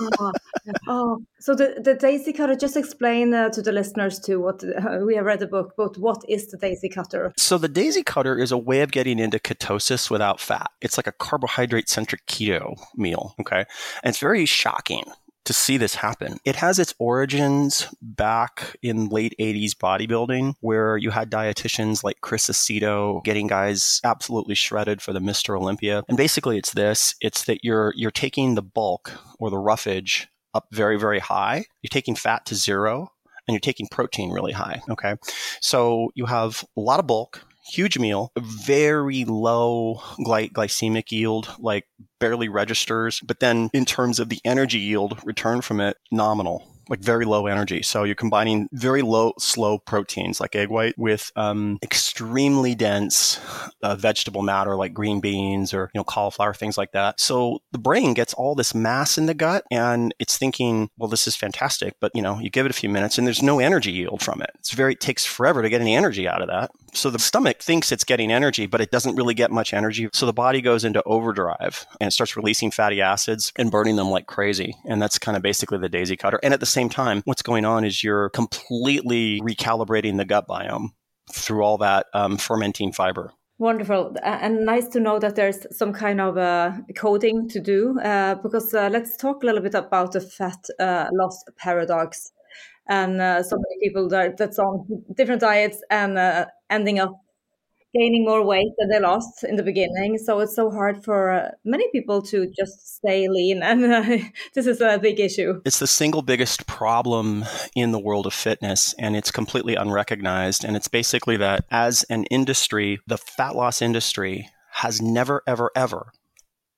oh, 0.87 1.17
so 1.39 1.55
the, 1.55 1.79
the 1.83 1.95
daisy 1.95 2.33
cutter, 2.33 2.55
just 2.55 2.77
explain 2.77 3.33
uh, 3.33 3.49
to 3.49 3.61
the 3.61 3.71
listeners 3.71 4.19
too 4.19 4.39
what 4.39 4.63
uh, 4.63 4.99
we 5.05 5.15
have 5.15 5.25
read 5.25 5.39
the 5.39 5.47
book, 5.47 5.73
but 5.77 5.97
what 5.97 6.21
is 6.27 6.47
the 6.47 6.57
daisy 6.57 6.89
cutter? 6.89 7.33
So 7.37 7.57
the 7.57 7.67
daisy 7.67 8.03
cutter 8.03 8.37
is 8.37 8.51
a 8.51 8.57
way 8.57 8.81
of 8.81 8.91
getting 8.91 9.19
into 9.19 9.39
ketosis 9.39 10.09
without 10.09 10.39
fat. 10.39 10.69
It's 10.81 10.97
like 10.97 11.07
a 11.07 11.11
carbohydrate 11.11 11.89
centric 11.89 12.25
keto 12.25 12.77
meal. 12.95 13.35
Okay. 13.39 13.65
And 14.03 14.09
it's 14.09 14.19
very 14.19 14.45
shocking 14.45 15.03
to 15.49 15.53
see 15.53 15.77
this 15.77 15.95
happen. 15.95 16.37
It 16.45 16.57
has 16.57 16.77
its 16.77 16.93
origins 16.99 17.87
back 18.03 18.77
in 18.83 19.09
late 19.09 19.33
80s 19.39 19.71
bodybuilding, 19.71 20.53
where 20.61 20.95
you 20.95 21.09
had 21.09 21.31
dietitians 21.31 22.03
like 22.03 22.21
Chris 22.21 22.49
Aceto 22.49 23.23
getting 23.23 23.47
guys 23.47 23.99
absolutely 24.03 24.53
shredded 24.53 25.01
for 25.01 25.11
the 25.11 25.19
Mr. 25.19 25.59
Olympia. 25.59 26.03
And 26.07 26.17
basically 26.17 26.59
it's 26.59 26.73
this, 26.73 27.15
it's 27.19 27.45
that 27.45 27.63
you're 27.63 27.93
you're 27.95 28.11
taking 28.11 28.53
the 28.53 28.61
bulk 28.61 29.11
or 29.39 29.49
the 29.49 29.57
roughage 29.57 30.27
up 30.53 30.67
very, 30.71 30.99
very 30.99 31.17
high. 31.17 31.65
You're 31.81 31.89
taking 31.89 32.13
fat 32.13 32.45
to 32.45 32.55
zero 32.55 33.11
and 33.47 33.53
you're 33.55 33.59
taking 33.59 33.87
protein 33.89 34.29
really 34.29 34.51
high. 34.51 34.83
Okay. 34.87 35.15
So 35.61 36.11
you 36.13 36.27
have 36.27 36.63
a 36.77 36.79
lot 36.79 36.99
of 36.99 37.07
bulk, 37.07 37.43
huge 37.69 37.97
meal, 37.97 38.31
very 38.37 39.25
low 39.25 40.01
gly- 40.23 40.49
glycemic 40.49 41.11
yield, 41.11 41.55
like 41.59 41.85
barely 42.19 42.49
registers. 42.49 43.19
But 43.21 43.39
then 43.39 43.69
in 43.73 43.85
terms 43.85 44.19
of 44.19 44.29
the 44.29 44.39
energy 44.43 44.79
yield 44.79 45.19
return 45.23 45.61
from 45.61 45.79
it, 45.79 45.97
nominal 46.11 46.68
like 46.89 46.99
very 46.99 47.25
low 47.25 47.47
energy. 47.47 47.81
So 47.81 48.03
you're 48.03 48.15
combining 48.15 48.67
very 48.71 49.01
low, 49.01 49.33
slow 49.39 49.79
proteins 49.79 50.39
like 50.39 50.55
egg 50.55 50.69
white 50.69 50.97
with 50.97 51.31
um, 51.35 51.79
extremely 51.83 52.75
dense 52.75 53.39
uh, 53.81 53.95
vegetable 53.95 54.41
matter 54.41 54.75
like 54.75 54.93
green 54.93 55.19
beans 55.19 55.73
or 55.73 55.89
you 55.93 55.99
know 55.99 56.03
cauliflower, 56.03 56.53
things 56.53 56.77
like 56.77 56.91
that. 56.91 57.19
So 57.19 57.59
the 57.71 57.79
brain 57.79 58.13
gets 58.13 58.33
all 58.33 58.55
this 58.55 58.75
mass 58.75 59.17
in 59.17 59.25
the 59.25 59.33
gut 59.33 59.63
and 59.71 60.13
it's 60.19 60.37
thinking, 60.37 60.89
well, 60.97 61.09
this 61.09 61.27
is 61.27 61.35
fantastic, 61.35 61.95
but 61.99 62.11
you 62.13 62.21
know, 62.21 62.39
you 62.39 62.49
give 62.49 62.65
it 62.65 62.71
a 62.71 62.75
few 62.75 62.89
minutes 62.89 63.17
and 63.17 63.25
there's 63.25 63.43
no 63.43 63.59
energy 63.59 63.91
yield 63.91 64.21
from 64.21 64.41
it. 64.41 64.51
It's 64.55 64.71
very 64.71 64.95
it 64.99 65.01
takes 65.01 65.25
forever 65.25 65.61
to 65.61 65.69
get 65.69 65.81
any 65.81 65.95
energy 65.95 66.27
out 66.27 66.41
of 66.41 66.47
that. 66.47 66.71
So 66.93 67.09
the 67.09 67.19
stomach 67.19 67.61
thinks 67.61 67.91
it's 67.91 68.03
getting 68.03 68.31
energy, 68.31 68.65
but 68.65 68.81
it 68.81 68.91
doesn't 68.91 69.15
really 69.15 69.33
get 69.33 69.51
much 69.51 69.73
energy. 69.73 70.09
So 70.13 70.25
the 70.25 70.33
body 70.33 70.61
goes 70.61 70.83
into 70.83 71.03
overdrive 71.03 71.85
and 71.99 72.07
it 72.07 72.11
starts 72.11 72.35
releasing 72.35 72.71
fatty 72.71 73.01
acids 73.01 73.51
and 73.55 73.71
burning 73.71 73.95
them 73.95 74.09
like 74.09 74.25
crazy. 74.25 74.75
And 74.85 75.01
that's 75.01 75.19
kind 75.19 75.37
of 75.37 75.43
basically 75.43 75.77
the 75.77 75.89
daisy 75.89 76.17
cutter. 76.17 76.39
And 76.41 76.53
at 76.53 76.59
the 76.59 76.65
same 76.65 76.78
same 76.79 76.89
time, 76.89 77.21
what's 77.25 77.41
going 77.41 77.65
on 77.65 77.83
is 77.83 78.03
you're 78.03 78.29
completely 78.29 79.41
recalibrating 79.41 80.17
the 80.17 80.25
gut 80.25 80.47
biome 80.47 80.89
through 81.31 81.63
all 81.63 81.77
that 81.77 82.05
um, 82.13 82.37
fermenting 82.37 82.93
fiber. 82.93 83.33
Wonderful. 83.57 84.15
And 84.23 84.65
nice 84.65 84.87
to 84.93 84.99
know 85.01 85.19
that 85.19 85.35
there's 85.35 85.67
some 85.77 85.91
kind 85.91 86.21
of 86.21 86.37
uh, 86.37 86.71
coding 86.95 87.49
to 87.49 87.59
do. 87.59 87.99
Uh, 87.99 88.35
because 88.35 88.73
uh, 88.73 88.89
let's 88.89 89.17
talk 89.17 89.43
a 89.43 89.45
little 89.45 89.61
bit 89.61 89.75
about 89.75 90.13
the 90.13 90.21
fat 90.21 90.61
uh, 90.79 91.07
loss 91.11 91.43
paradox. 91.57 92.31
And 92.87 93.19
uh, 93.21 93.43
so 93.43 93.57
many 93.57 93.75
people 93.83 94.07
that, 94.09 94.37
that's 94.37 94.57
on 94.57 94.85
different 95.17 95.41
diets 95.41 95.83
and 95.91 96.17
uh, 96.17 96.45
ending 96.69 96.99
up 96.99 97.11
gaining 97.93 98.25
more 98.25 98.45
weight 98.45 98.71
than 98.77 98.89
they 98.89 98.99
lost 98.99 99.43
in 99.43 99.55
the 99.55 99.63
beginning. 99.63 100.17
So 100.17 100.39
it's 100.39 100.55
so 100.55 100.69
hard 100.69 101.03
for 101.03 101.31
uh, 101.31 101.51
many 101.65 101.89
people 101.91 102.21
to 102.23 102.51
just 102.57 102.95
stay 102.97 103.27
lean. 103.27 103.63
And 103.69 103.85
uh, 103.85 104.17
this 104.55 104.65
is 104.65 104.81
a 104.81 104.97
big 104.97 105.19
issue. 105.19 105.61
It's 105.63 105.79
the 105.79 105.87
single 105.87 106.23
biggest 106.23 106.65
problem 106.65 107.45
in 107.75 107.91
the 107.91 107.99
world 107.99 108.25
of 108.25 108.33
fitness, 108.33 108.95
and 108.97 109.15
it's 109.15 109.29
completely 109.31 109.75
unrecognized. 109.75 110.63
And 110.63 110.75
it's 110.75 110.87
basically 110.87 111.37
that 111.37 111.65
as 111.69 112.03
an 112.09 112.23
industry, 112.25 112.99
the 113.05 113.17
fat 113.17 113.55
loss 113.55 113.81
industry 113.81 114.49
has 114.71 115.01
never, 115.01 115.43
ever, 115.45 115.71
ever, 115.75 116.11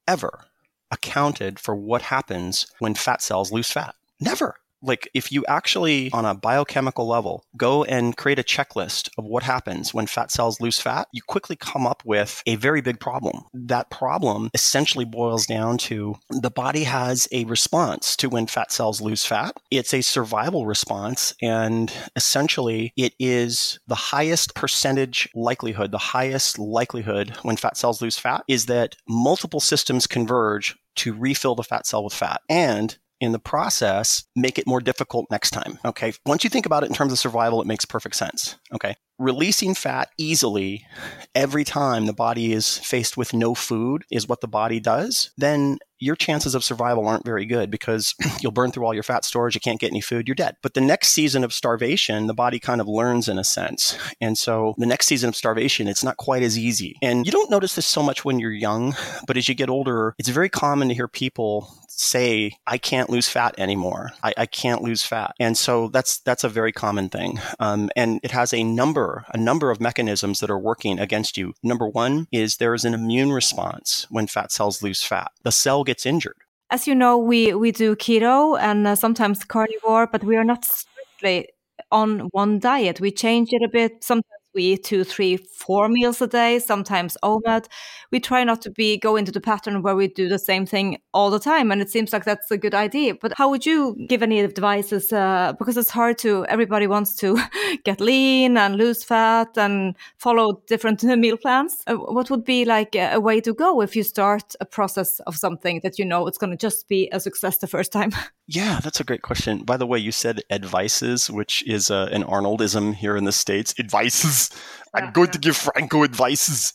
ever 0.06 0.46
accounted 0.92 1.60
for 1.60 1.76
what 1.76 2.02
happens 2.04 2.68
when 2.80 2.94
fat 2.94 3.22
cells 3.22 3.52
lose 3.54 3.72
fat. 3.72 3.96
Never 4.20 4.56
like 4.82 5.10
if 5.14 5.32
you 5.32 5.46
actually 5.48 6.12
on 6.12 6.26
a 6.26 6.36
biochemical 6.36 7.08
level 7.08 7.44
go 7.58 7.84
and 7.84 8.18
create 8.18 8.40
a 8.40 8.44
checklist 8.44 9.10
of 9.18 9.26
what 9.26 9.44
happens 9.44 9.94
when 9.94 10.08
fat 10.08 10.32
cells 10.32 10.60
lose 10.60 10.80
fat 10.80 11.08
you 11.12 11.22
quickly 11.22 11.56
come 11.56 11.86
up 11.86 12.04
with 12.06 12.42
a 12.46 12.56
very 12.56 12.82
big 12.82 13.00
problem. 13.00 13.44
That 13.54 13.90
problem 13.90 14.50
essentially 14.54 15.06
boils 15.06 15.46
down 15.46 15.78
to 15.80 16.16
the 16.30 16.52
body 16.52 16.84
has 16.84 17.28
a 17.32 17.46
response 17.46 18.16
to 18.18 18.30
when 18.30 18.48
fat 18.48 18.72
cells 18.72 19.02
lose 19.02 19.26
fat. 19.26 19.56
It's 19.70 19.94
a 19.94 20.02
survival 20.02 20.66
response 20.66 21.34
and 21.42 21.92
essentially 22.16 22.94
it 22.98 23.14
is 23.20 23.80
the 23.88 23.96
highest 23.96 24.56
percentage 24.56 25.30
likelihood 25.36 25.92
the 25.92 25.98
highest 25.98 26.60
likelihood 26.60 27.36
when 27.44 27.58
fat 27.58 27.78
cells 27.78 28.02
lose 28.02 28.18
fat 28.18 28.44
is 28.48 28.66
that 28.68 28.96
multiple 29.08 29.60
systems 29.60 30.08
converge 30.08 30.76
to 30.96 31.14
refill 31.14 31.56
the 31.56 31.64
fat 31.64 31.86
cell 31.86 32.04
with 32.04 32.14
fat. 32.14 32.42
And 32.50 32.98
in 33.22 33.32
the 33.32 33.40
process 33.40 34.26
make 34.36 34.58
it 34.58 34.68
more 34.68 34.82
difficult 34.82 35.28
next 35.32 35.52
time. 35.52 35.80
Okay. 35.86 36.14
Once 36.26 36.44
you 36.44 36.50
think 36.50 36.66
about 36.66 36.84
it 36.84 36.90
in 36.90 36.96
terms 36.96 37.14
of 37.14 37.20
survival, 37.20 37.62
it 37.62 37.68
makes 37.68 37.86
perfect 37.86 38.16
sense. 38.16 38.58
Okay. 38.74 38.96
Releasing 39.22 39.76
fat 39.76 40.10
easily 40.18 40.88
every 41.36 41.64
time 41.64 42.08
the 42.08 42.14
body 42.14 42.54
is 42.54 42.80
faced 42.80 43.18
with 43.18 43.34
no 43.36 43.54
food 43.54 44.04
is 44.12 44.28
what 44.28 44.42
the 44.42 44.48
body 44.48 44.80
does, 44.80 45.30
then 45.38 45.78
your 46.00 46.16
chances 46.16 46.56
of 46.56 46.64
survival 46.64 47.08
aren't 47.08 47.24
very 47.24 47.46
good 47.46 47.70
because 47.70 48.16
you'll 48.42 48.52
burn 48.52 48.72
through 48.72 48.84
all 48.84 48.94
your 48.94 49.04
fat 49.04 49.24
storage, 49.24 49.54
you 49.54 49.62
can't 49.62 49.80
get 49.80 49.92
any 49.92 50.02
food, 50.02 50.28
you're 50.28 50.34
dead. 50.34 50.56
But 50.64 50.74
the 50.74 50.82
next 50.82 51.10
season 51.10 51.44
of 51.44 51.54
starvation, 51.54 52.26
the 52.26 52.34
body 52.34 52.60
kind 52.60 52.82
of 52.82 52.88
learns 52.88 53.30
in 53.30 53.38
a 53.38 53.44
sense. 53.44 53.96
And 54.20 54.38
so 54.38 54.74
the 54.80 54.88
next 54.88 55.06
season 55.06 55.30
of 55.30 55.36
starvation, 55.36 55.88
it's 55.88 56.04
not 56.04 56.18
quite 56.18 56.42
as 56.42 56.58
easy. 56.58 56.98
And 57.04 57.26
you 57.26 57.32
don't 57.32 57.52
notice 57.52 57.76
this 57.76 57.86
so 57.86 58.02
much 58.02 58.26
when 58.26 58.40
you're 58.40 58.52
young, 58.52 58.96
but 59.28 59.38
as 59.38 59.48
you 59.48 59.54
get 59.54 59.70
older, 59.70 60.16
it's 60.18 60.30
very 60.30 60.50
common 60.50 60.88
to 60.88 60.96
hear 60.96 61.08
people 61.08 61.72
say, 62.02 62.54
I 62.66 62.78
can't 62.78 63.10
lose 63.10 63.30
fat 63.30 63.56
anymore. 63.58 64.12
I, 64.24 64.34
I 64.38 64.46
can't 64.48 64.82
lose 64.82 65.04
fat. 65.04 65.36
And 65.40 65.58
so 65.58 65.90
that's 65.90 66.20
that's 66.20 66.44
a 66.44 66.50
very 66.50 66.72
common 66.72 67.10
thing. 67.10 67.40
Um, 67.60 67.90
and 67.96 68.20
it 68.24 68.32
has 68.32 68.54
a 68.54 68.64
number, 68.64 69.11
a 69.34 69.38
number 69.38 69.72
of 69.72 69.80
mechanisms 69.80 70.40
that 70.40 70.52
are 70.52 70.60
working 70.60 71.00
against 71.00 71.38
you. 71.38 71.54
Number 71.64 71.88
one 71.88 72.28
is 72.32 72.58
there 72.58 72.74
is 72.74 72.86
an 72.86 72.94
immune 72.94 73.32
response 73.32 74.08
when 74.10 74.28
fat 74.28 74.52
cells 74.52 74.82
lose 74.82 75.04
fat. 75.04 75.32
The 75.44 75.52
cell 75.52 75.84
gets 75.84 76.06
injured. 76.06 76.38
As 76.70 76.88
you 76.88 76.96
know, 76.96 77.18
we, 77.18 77.54
we 77.54 77.72
do 77.72 77.96
keto 77.96 78.60
and 78.60 78.88
uh, 78.88 78.96
sometimes 78.96 79.44
carnivore, 79.44 80.08
but 80.08 80.24
we 80.24 80.38
are 80.38 80.44
not 80.44 80.64
strictly 80.66 81.50
on 81.92 82.30
one 82.32 82.60
diet. 82.60 83.02
We 83.02 83.12
change 83.12 83.50
it 83.52 83.62
a 83.64 83.70
bit. 83.70 84.04
Sometimes 84.04 84.41
we 84.54 84.64
eat 84.64 84.84
two, 84.84 85.04
three, 85.04 85.38
four 85.38 85.88
meals 85.90 86.22
a 86.22 86.28
day, 86.28 86.60
sometimes 86.60 87.18
OMAD. 87.24 87.68
We 88.12 88.20
try 88.20 88.44
not 88.44 88.62
to 88.64 88.70
be 88.70 88.98
go 88.98 89.16
into 89.16 89.32
the 89.32 89.42
pattern 89.42 89.82
where 89.82 89.96
we 89.96 90.08
do 90.08 90.28
the 90.28 90.40
same 90.40 90.66
thing 90.66 90.98
all 91.14 91.30
the 91.30 91.40
time, 91.40 91.72
and 91.72 91.82
it 91.82 91.90
seems 91.90 92.14
like 92.14 92.26
that's 92.26 92.52
a 92.52 92.58
good 92.58 92.76
idea. 92.76 93.16
But 93.16 93.34
how 93.38 93.50
would 93.50 93.66
you 93.66 93.96
give 94.08 94.24
any 94.24 94.42
advices? 94.42 95.14
Uh, 95.14 95.54
because 95.58 95.78
it's 95.78 95.90
hard 95.90 96.18
to. 96.20 96.46
Everybody 96.48 96.88
wants 96.88 97.16
to 97.18 97.40
get 97.86 98.02
lean 98.02 98.58
and 98.58 98.76
lose 98.76 99.04
fat 99.04 99.58
and 99.58 99.96
follow 100.18 100.62
different 100.68 101.04
meal 101.20 101.38
plans. 101.38 101.84
Uh, 101.88 101.96
what 101.96 102.30
would 102.30 102.44
be 102.44 102.66
like 102.66 102.96
a, 102.96 103.14
a 103.14 103.20
way 103.20 103.42
to 103.42 103.54
go 103.54 103.82
if 103.82 103.96
you 103.96 104.04
start 104.04 104.56
a 104.60 104.66
process 104.66 105.20
of 105.22 105.36
something 105.36 105.80
that 105.84 105.98
you 105.98 106.06
know 106.06 106.28
it's 106.28 106.38
going 106.38 106.52
to 106.52 106.58
just 106.58 106.88
be 106.88 107.10
a 107.12 107.20
success 107.20 107.58
the 107.58 107.68
first 107.68 107.92
time? 107.92 108.12
Yeah, 108.54 108.82
that's 108.84 109.00
a 109.00 109.06
great 109.06 109.22
question. 109.22 109.60
By 109.60 109.78
the 109.78 109.88
way, 109.88 109.98
you 109.98 110.12
said 110.12 110.42
advices, 110.50 111.32
which 111.32 111.66
is 111.66 111.90
uh, 111.90 112.10
an 112.12 112.26
Arnoldism 112.26 112.92
here 112.92 113.16
in 113.16 113.24
the 113.24 113.32
states. 113.32 113.74
Advices. 113.80 114.50
I'm 114.94 115.14
going 115.14 115.32
to 115.32 115.40
give 115.40 115.56
Franco 115.56 116.04
advices. 116.04 116.74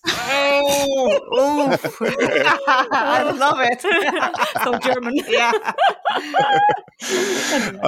Oh. 0.69 1.79
I 2.93 3.31
love 3.31 3.59
it. 3.61 3.81
so 4.65 4.79
German. 4.79 5.15
yeah. 5.29 5.53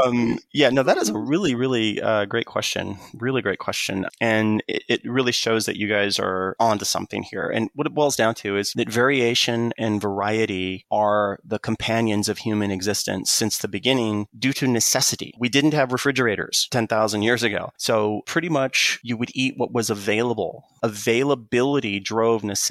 um, 0.04 0.38
yeah, 0.52 0.70
no, 0.70 0.82
that 0.82 0.96
is 0.98 1.08
a 1.08 1.18
really, 1.18 1.54
really 1.54 2.00
uh, 2.00 2.24
great 2.26 2.46
question. 2.46 2.98
Really 3.14 3.42
great 3.42 3.58
question. 3.58 4.06
And 4.20 4.62
it, 4.68 4.82
it 4.88 5.00
really 5.04 5.32
shows 5.32 5.66
that 5.66 5.76
you 5.76 5.88
guys 5.88 6.18
are 6.18 6.54
onto 6.60 6.84
something 6.84 7.22
here. 7.22 7.48
And 7.48 7.70
what 7.74 7.86
it 7.86 7.94
boils 7.94 8.16
down 8.16 8.34
to 8.36 8.56
is 8.56 8.72
that 8.74 8.88
variation 8.88 9.72
and 9.78 10.00
variety 10.00 10.86
are 10.90 11.38
the 11.44 11.58
companions 11.58 12.28
of 12.28 12.38
human 12.38 12.70
existence 12.70 13.32
since 13.32 13.58
the 13.58 13.68
beginning 13.68 14.28
due 14.38 14.52
to 14.54 14.68
necessity. 14.68 15.34
We 15.38 15.48
didn't 15.48 15.74
have 15.74 15.92
refrigerators 15.92 16.68
10,000 16.70 17.22
years 17.22 17.42
ago. 17.42 17.72
So 17.76 18.22
pretty 18.26 18.48
much 18.48 19.00
you 19.02 19.16
would 19.16 19.30
eat 19.34 19.54
what 19.56 19.72
was 19.72 19.90
available. 19.90 20.64
Availability 20.82 21.98
drove 21.98 22.44
necessity. 22.44 22.67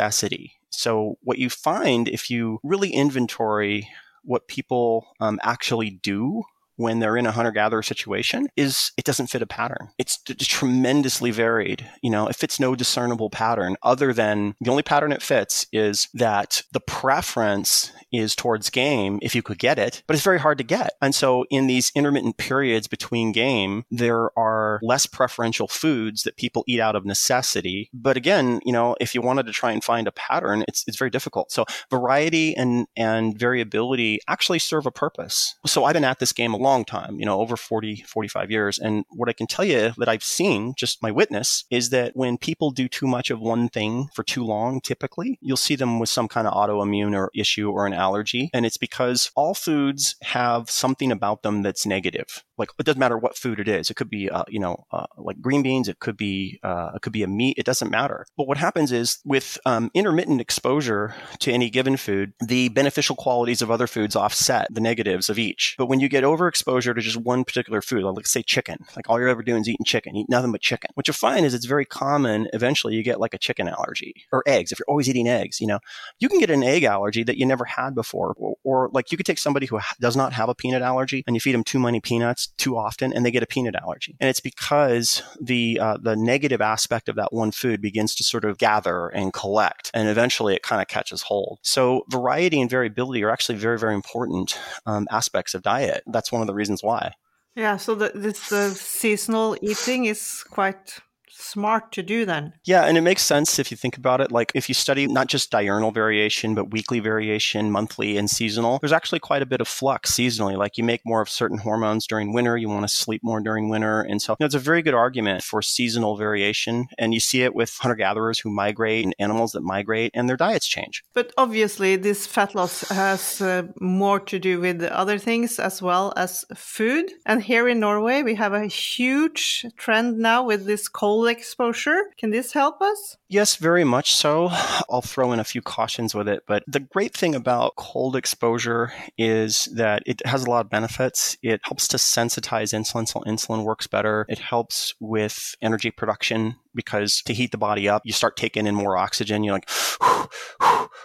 So 0.70 1.18
what 1.22 1.40
you 1.40 1.50
find 1.50 2.08
if 2.08 2.30
you 2.30 2.60
really 2.64 2.92
inventory 2.92 3.90
what 4.24 4.48
people 4.48 5.08
um, 5.20 5.40
actually 5.42 5.90
do 5.90 6.44
when 6.78 7.00
they're 7.00 7.18
in 7.18 7.26
a 7.26 7.32
hunter 7.32 7.52
gatherer 7.52 7.84
situation 7.84 8.48
is 8.56 8.92
it 8.98 9.06
doesn't 9.06 9.28
fit 9.28 9.42
a 9.42 9.48
pattern. 9.48 9.90
It's 9.98 10.18
t- 10.18 10.34
tremendously 10.36 11.32
varied. 11.32 11.90
You 12.02 12.10
know, 12.10 12.28
it 12.28 12.36
fits 12.36 12.60
no 12.60 12.76
discernible 12.76 13.30
pattern 13.30 13.76
other 13.84 14.14
than 14.14 14.56
the 14.62 14.72
only 14.72 14.84
pattern 14.84 15.12
it 15.12 15.22
fits 15.22 15.68
is 15.74 16.08
that 16.14 16.62
the 16.72 16.80
preference 16.80 17.92
is 18.12 18.36
towards 18.36 18.70
game 18.70 19.20
if 19.22 19.36
you 19.36 19.42
could 19.42 19.60
get 19.60 19.78
it, 19.78 20.04
but 20.08 20.16
it's 20.16 20.24
very 20.24 20.40
hard 20.40 20.58
to 20.60 20.64
get. 20.64 20.92
And 21.02 21.14
so 21.14 21.46
in 21.50 21.68
these 21.68 21.92
intermittent 21.96 22.38
periods 22.38 22.88
between 22.88 23.32
game, 23.32 23.84
there 23.92 24.38
are 24.38 24.80
less 24.82 25.06
preferential 25.06 25.68
foods 25.68 26.24
that 26.24 26.38
people 26.38 26.64
eat 26.68 26.80
out 26.80 26.96
of 26.96 27.06
necessity. 27.06 27.90
But 27.94 28.18
again, 28.18 28.60
you 28.64 28.72
know, 28.72 28.96
if 29.02 29.14
you 29.14 29.22
wanted 29.22 29.46
to 29.48 29.52
try 29.52 29.72
and 29.72 29.84
find 29.84 30.08
a 30.08 30.12
pattern, 30.12 30.64
it's, 30.68 30.84
it's 30.88 30.98
very 30.98 31.10
difficult. 31.10 31.52
So 31.52 31.66
variety 31.90 32.56
and, 32.56 32.88
and 32.96 33.38
variability 33.38 34.20
actually 34.28 34.60
serve 34.60 34.86
a 34.86 34.92
purpose. 34.92 35.56
So 35.66 35.84
I've 35.84 35.94
been 35.94 36.04
at 36.04 36.20
this 36.20 36.34
game 36.34 36.54
a 36.54 36.58
long 36.58 36.67
time, 36.86 37.20
you 37.20 37.26
know, 37.26 37.40
over 37.40 37.58
40, 37.58 38.04
45 38.08 38.52
years. 38.52 38.80
And 38.80 39.06
what 39.10 39.30
I 39.30 39.34
can 39.34 39.48
tell 39.48 39.66
you 39.66 39.94
that 39.98 40.10
I've 40.10 40.24
seen, 40.24 40.74
just 40.78 41.02
my 41.02 41.12
witness, 41.12 41.66
is 41.70 41.90
that 41.90 42.16
when 42.16 42.38
people 42.38 42.72
do 42.72 42.88
too 42.88 43.08
much 43.08 43.30
of 43.30 43.40
one 43.40 43.70
thing 43.70 44.10
for 44.14 44.24
too 44.24 44.44
long, 44.44 44.82
typically, 44.82 45.38
you'll 45.42 45.58
see 45.58 45.76
them 45.76 46.00
with 46.00 46.10
some 46.10 46.28
kind 46.28 46.48
of 46.48 46.54
autoimmune 46.54 47.16
or 47.16 47.32
issue 47.36 47.70
or 47.70 47.86
an 47.86 47.94
allergy. 47.94 48.50
And 48.54 48.66
it's 48.66 48.78
because 48.78 49.32
all 49.36 49.54
foods 49.54 50.16
have 50.24 50.70
something 50.70 51.12
about 51.12 51.44
them 51.44 51.62
that's 51.62 51.86
negative. 51.86 52.44
Like 52.58 52.70
it 52.80 52.86
doesn't 52.86 53.00
matter 53.00 53.18
what 53.18 53.38
food 53.38 53.60
it 53.60 53.68
is. 53.68 53.90
It 53.90 53.96
could 53.96 54.10
be, 54.10 54.30
uh, 54.30 54.44
you 54.48 54.60
know, 54.60 54.84
uh, 54.92 55.06
like 55.18 55.40
green 55.42 55.62
beans. 55.62 55.88
It 55.88 56.00
could 56.00 56.18
be, 56.18 56.60
uh, 56.64 56.92
it 56.96 57.02
could 57.02 57.14
be 57.14 57.24
a 57.24 57.28
meat. 57.28 57.58
It 57.58 57.66
doesn't 57.66 57.92
matter. 57.92 58.26
But 58.36 58.48
what 58.48 58.58
happens 58.58 58.92
is 58.92 59.20
with 59.24 59.58
um, 59.66 59.92
intermittent 59.94 60.42
exposure 60.42 61.14
to 61.40 61.52
any 61.52 61.70
given 61.70 61.98
food, 61.98 62.34
the 62.40 62.70
beneficial 62.70 63.16
qualities 63.16 63.62
of 63.62 63.70
other 63.70 63.88
foods 63.88 64.16
offset 64.16 64.74
the 64.74 64.82
negatives 64.82 65.30
of 65.30 65.38
each. 65.38 65.76
But 65.78 65.88
when 65.88 66.00
you 66.00 66.10
get 66.10 66.24
overexposure 66.58 66.96
to 66.96 67.02
just 67.02 67.18
one 67.18 67.44
particular 67.44 67.82
food, 67.82 68.04
like 68.04 68.16
let's 68.16 68.32
say 68.32 68.44
chicken, 68.44 68.78
like 68.96 69.10
all 69.10 69.20
you're 69.20 69.30
ever 69.30 69.44
doing 69.44 69.62
is 69.62 69.70
eating 69.70 69.86
chicken, 69.86 70.16
eat 70.16 70.30
nothing 70.30 70.52
but 70.52 70.62
chicken. 70.62 70.90
What 70.94 71.08
you'll 71.08 71.14
find 71.14 71.46
is 71.46 71.54
it's 71.54 71.66
very 71.66 71.86
common. 71.86 72.48
Eventually, 72.54 72.96
you 72.96 73.04
get 73.04 73.20
like 73.20 73.34
a 73.34 73.38
chicken 73.38 73.68
allergy 73.68 74.14
or 74.32 74.44
eggs. 74.46 74.72
If 74.72 74.80
you're 74.80 74.90
always 74.90 75.10
eating 75.10 75.28
eggs, 75.28 75.60
you 75.60 75.68
know, 75.68 75.80
you 76.20 76.30
can 76.30 76.40
get 76.40 76.50
an 76.50 76.64
egg 76.64 76.84
allergy 76.84 77.24
that 77.24 77.38
you 77.38 77.46
never 77.46 77.66
had 77.66 77.96
before, 77.96 78.34
or, 78.38 78.56
or 78.64 78.90
like 78.94 79.12
you 79.12 79.18
could 79.18 79.26
take 79.26 79.40
somebody 79.40 79.66
who 79.66 79.80
does 80.00 80.16
not 80.16 80.34
have 80.34 80.50
a 80.50 80.56
peanut 80.56 80.82
allergy 80.82 81.24
and 81.28 81.36
you 81.36 81.40
feed 81.40 81.54
them 81.54 81.64
too 81.64 81.80
many 81.80 82.00
peanuts 82.00 82.48
too 82.58 82.78
often, 82.78 83.14
and 83.14 83.26
they 83.26 83.32
get 83.32 83.44
a 83.44 83.48
peanut 83.48 83.76
allergy. 83.76 84.16
And 84.20 84.30
it's 84.30 84.40
because 84.40 85.22
the 85.42 85.80
uh, 85.80 85.98
the 86.02 86.16
negative 86.16 86.62
aspect 86.62 87.10
of 87.10 87.16
that 87.16 87.34
one 87.34 87.52
food 87.52 87.82
begins 87.82 88.16
to 88.16 88.24
sort 88.24 88.46
of 88.46 88.58
gather 88.58 89.08
and 89.08 89.34
collect, 89.34 89.92
and 89.94 90.10
eventually 90.10 90.56
it 90.56 90.64
kind 90.64 90.82
of 90.82 90.88
catches 90.88 91.24
hold. 91.24 91.60
So 91.62 92.04
variety 92.10 92.62
and 92.62 92.70
variability 92.70 93.24
are 93.24 93.30
actually 93.30 93.58
very 93.58 93.80
very 93.80 93.94
important 93.94 94.60
um, 94.86 95.08
aspects 95.12 95.54
of 95.54 95.62
diet. 95.62 96.04
That's 96.08 96.32
one 96.32 96.42
of 96.42 96.47
the 96.48 96.54
reasons 96.54 96.82
why. 96.84 97.12
Yeah, 97.56 97.78
so 97.78 97.96
the, 97.96 98.12
this 98.14 98.50
the 98.50 98.70
seasonal 98.70 99.58
eating 99.62 100.06
is 100.06 100.44
quite 100.50 101.00
smart 101.30 101.92
to 101.94 102.04
do 102.04 102.26
then. 102.26 102.54
Yeah, 102.66 102.84
and 102.84 102.98
it 102.98 103.02
makes 103.02 103.22
sense 103.22 103.60
if 103.60 103.72
you 103.72 103.78
think 103.78 103.98
about 103.98 104.22
it. 104.22 104.32
Like 104.32 104.52
if 104.56 104.70
you 104.70 104.76
study 104.76 105.08
not 105.08 105.28
just 105.28 105.52
diurnal 105.52 105.92
variation, 105.92 106.56
but 106.56 106.72
weekly 106.72 107.00
variation, 107.00 107.72
monthly, 107.72 108.18
and 108.18 108.30
seasonal, 108.30 108.80
there's 108.80 108.92
actually 108.92 109.20
quite 109.20 109.42
a 109.42 109.46
bit 109.46 109.62
of 109.62 109.68
flux 109.68 110.12
seasonally. 110.12 110.58
Like 110.58 110.78
you 110.78 110.84
make 110.84 111.02
more 111.06 111.22
of 111.22 111.30
certain 111.30 111.58
hormones 111.58 112.08
during 112.08 112.34
winter, 112.34 112.58
you 112.58 112.70
want 112.70 112.88
to 112.88 112.94
sleep 112.94 113.22
more 113.24 113.42
during 113.42 113.70
winter. 113.70 114.02
And 114.02 114.22
so 114.22 114.34
you 114.34 114.38
know, 114.40 114.46
it's 114.46 114.56
a 114.56 114.60
very 114.60 114.82
good 114.82 114.94
argument 114.94 115.44
for 115.44 115.62
seasonal 115.62 116.18
variation. 116.18 116.88
And 116.98 117.14
you 117.14 117.20
see 117.20 117.44
it 117.44 117.56
with 117.56 117.78
hunter 117.78 117.96
gatherers 117.96 118.40
who 118.40 118.50
migrate 118.50 119.04
and 119.04 119.16
animals 119.20 119.52
that 119.52 119.62
migrate, 119.62 120.12
and 120.14 120.30
their 120.30 120.38
diets 120.38 120.68
change. 120.68 121.04
But 121.14 121.34
obviously, 121.38 121.96
this 121.96 122.26
fat 122.28 122.56
loss 122.56 122.88
has 122.90 123.42
uh, 123.42 123.64
more 123.82 124.20
to 124.22 124.40
do 124.40 124.60
with 124.60 124.84
other 124.84 125.18
things 125.18 125.60
as 125.60 125.82
well 125.82 126.14
as 126.16 126.46
food. 126.56 127.12
And 127.26 127.42
here 127.44 127.68
in 127.68 127.80
Norway, 127.80 128.24
we 128.24 128.36
have 128.36 128.54
a 128.54 128.68
huge 128.68 129.66
trend 129.78 130.18
now 130.18 130.44
with 130.44 130.66
this 130.66 130.88
cold 130.88 131.17
exposure. 131.26 132.04
Can 132.18 132.30
this 132.30 132.54
help 132.54 132.82
us? 132.82 133.18
Yes, 133.30 133.56
very 133.56 133.84
much 133.84 134.14
so. 134.14 134.50
I'll 134.90 135.02
throw 135.02 135.32
in 135.32 135.40
a 135.40 135.44
few 135.44 135.62
cautions 135.62 136.14
with 136.14 136.28
it. 136.28 136.44
But 136.48 136.64
the 136.68 136.80
great 136.80 137.14
thing 137.14 137.36
about 137.36 137.76
cold 137.76 138.16
exposure 138.16 138.94
is 139.18 139.66
that 139.74 140.04
it 140.06 140.26
has 140.26 140.46
a 140.46 140.50
lot 140.50 140.66
of 140.66 140.70
benefits. 140.70 141.38
It 141.42 141.62
helps 141.64 141.88
to 141.90 141.98
sensitize 141.98 142.74
insulin 142.74 143.08
so 143.08 143.22
insulin 143.22 143.64
works 143.64 143.88
better. 143.88 144.26
It 144.30 144.40
helps 144.40 144.94
with 145.00 145.56
energy 145.62 145.92
production 145.92 146.56
because 146.78 147.22
to 147.24 147.34
heat 147.34 147.52
the 147.52 147.58
body 147.58 147.90
up, 147.90 148.04
you 148.06 148.14
start 148.14 148.38
taking 148.38 148.68
in 148.68 148.76
more 148.76 148.96
oxygen. 148.96 149.44
You're 149.44 149.56
like, 149.56 149.70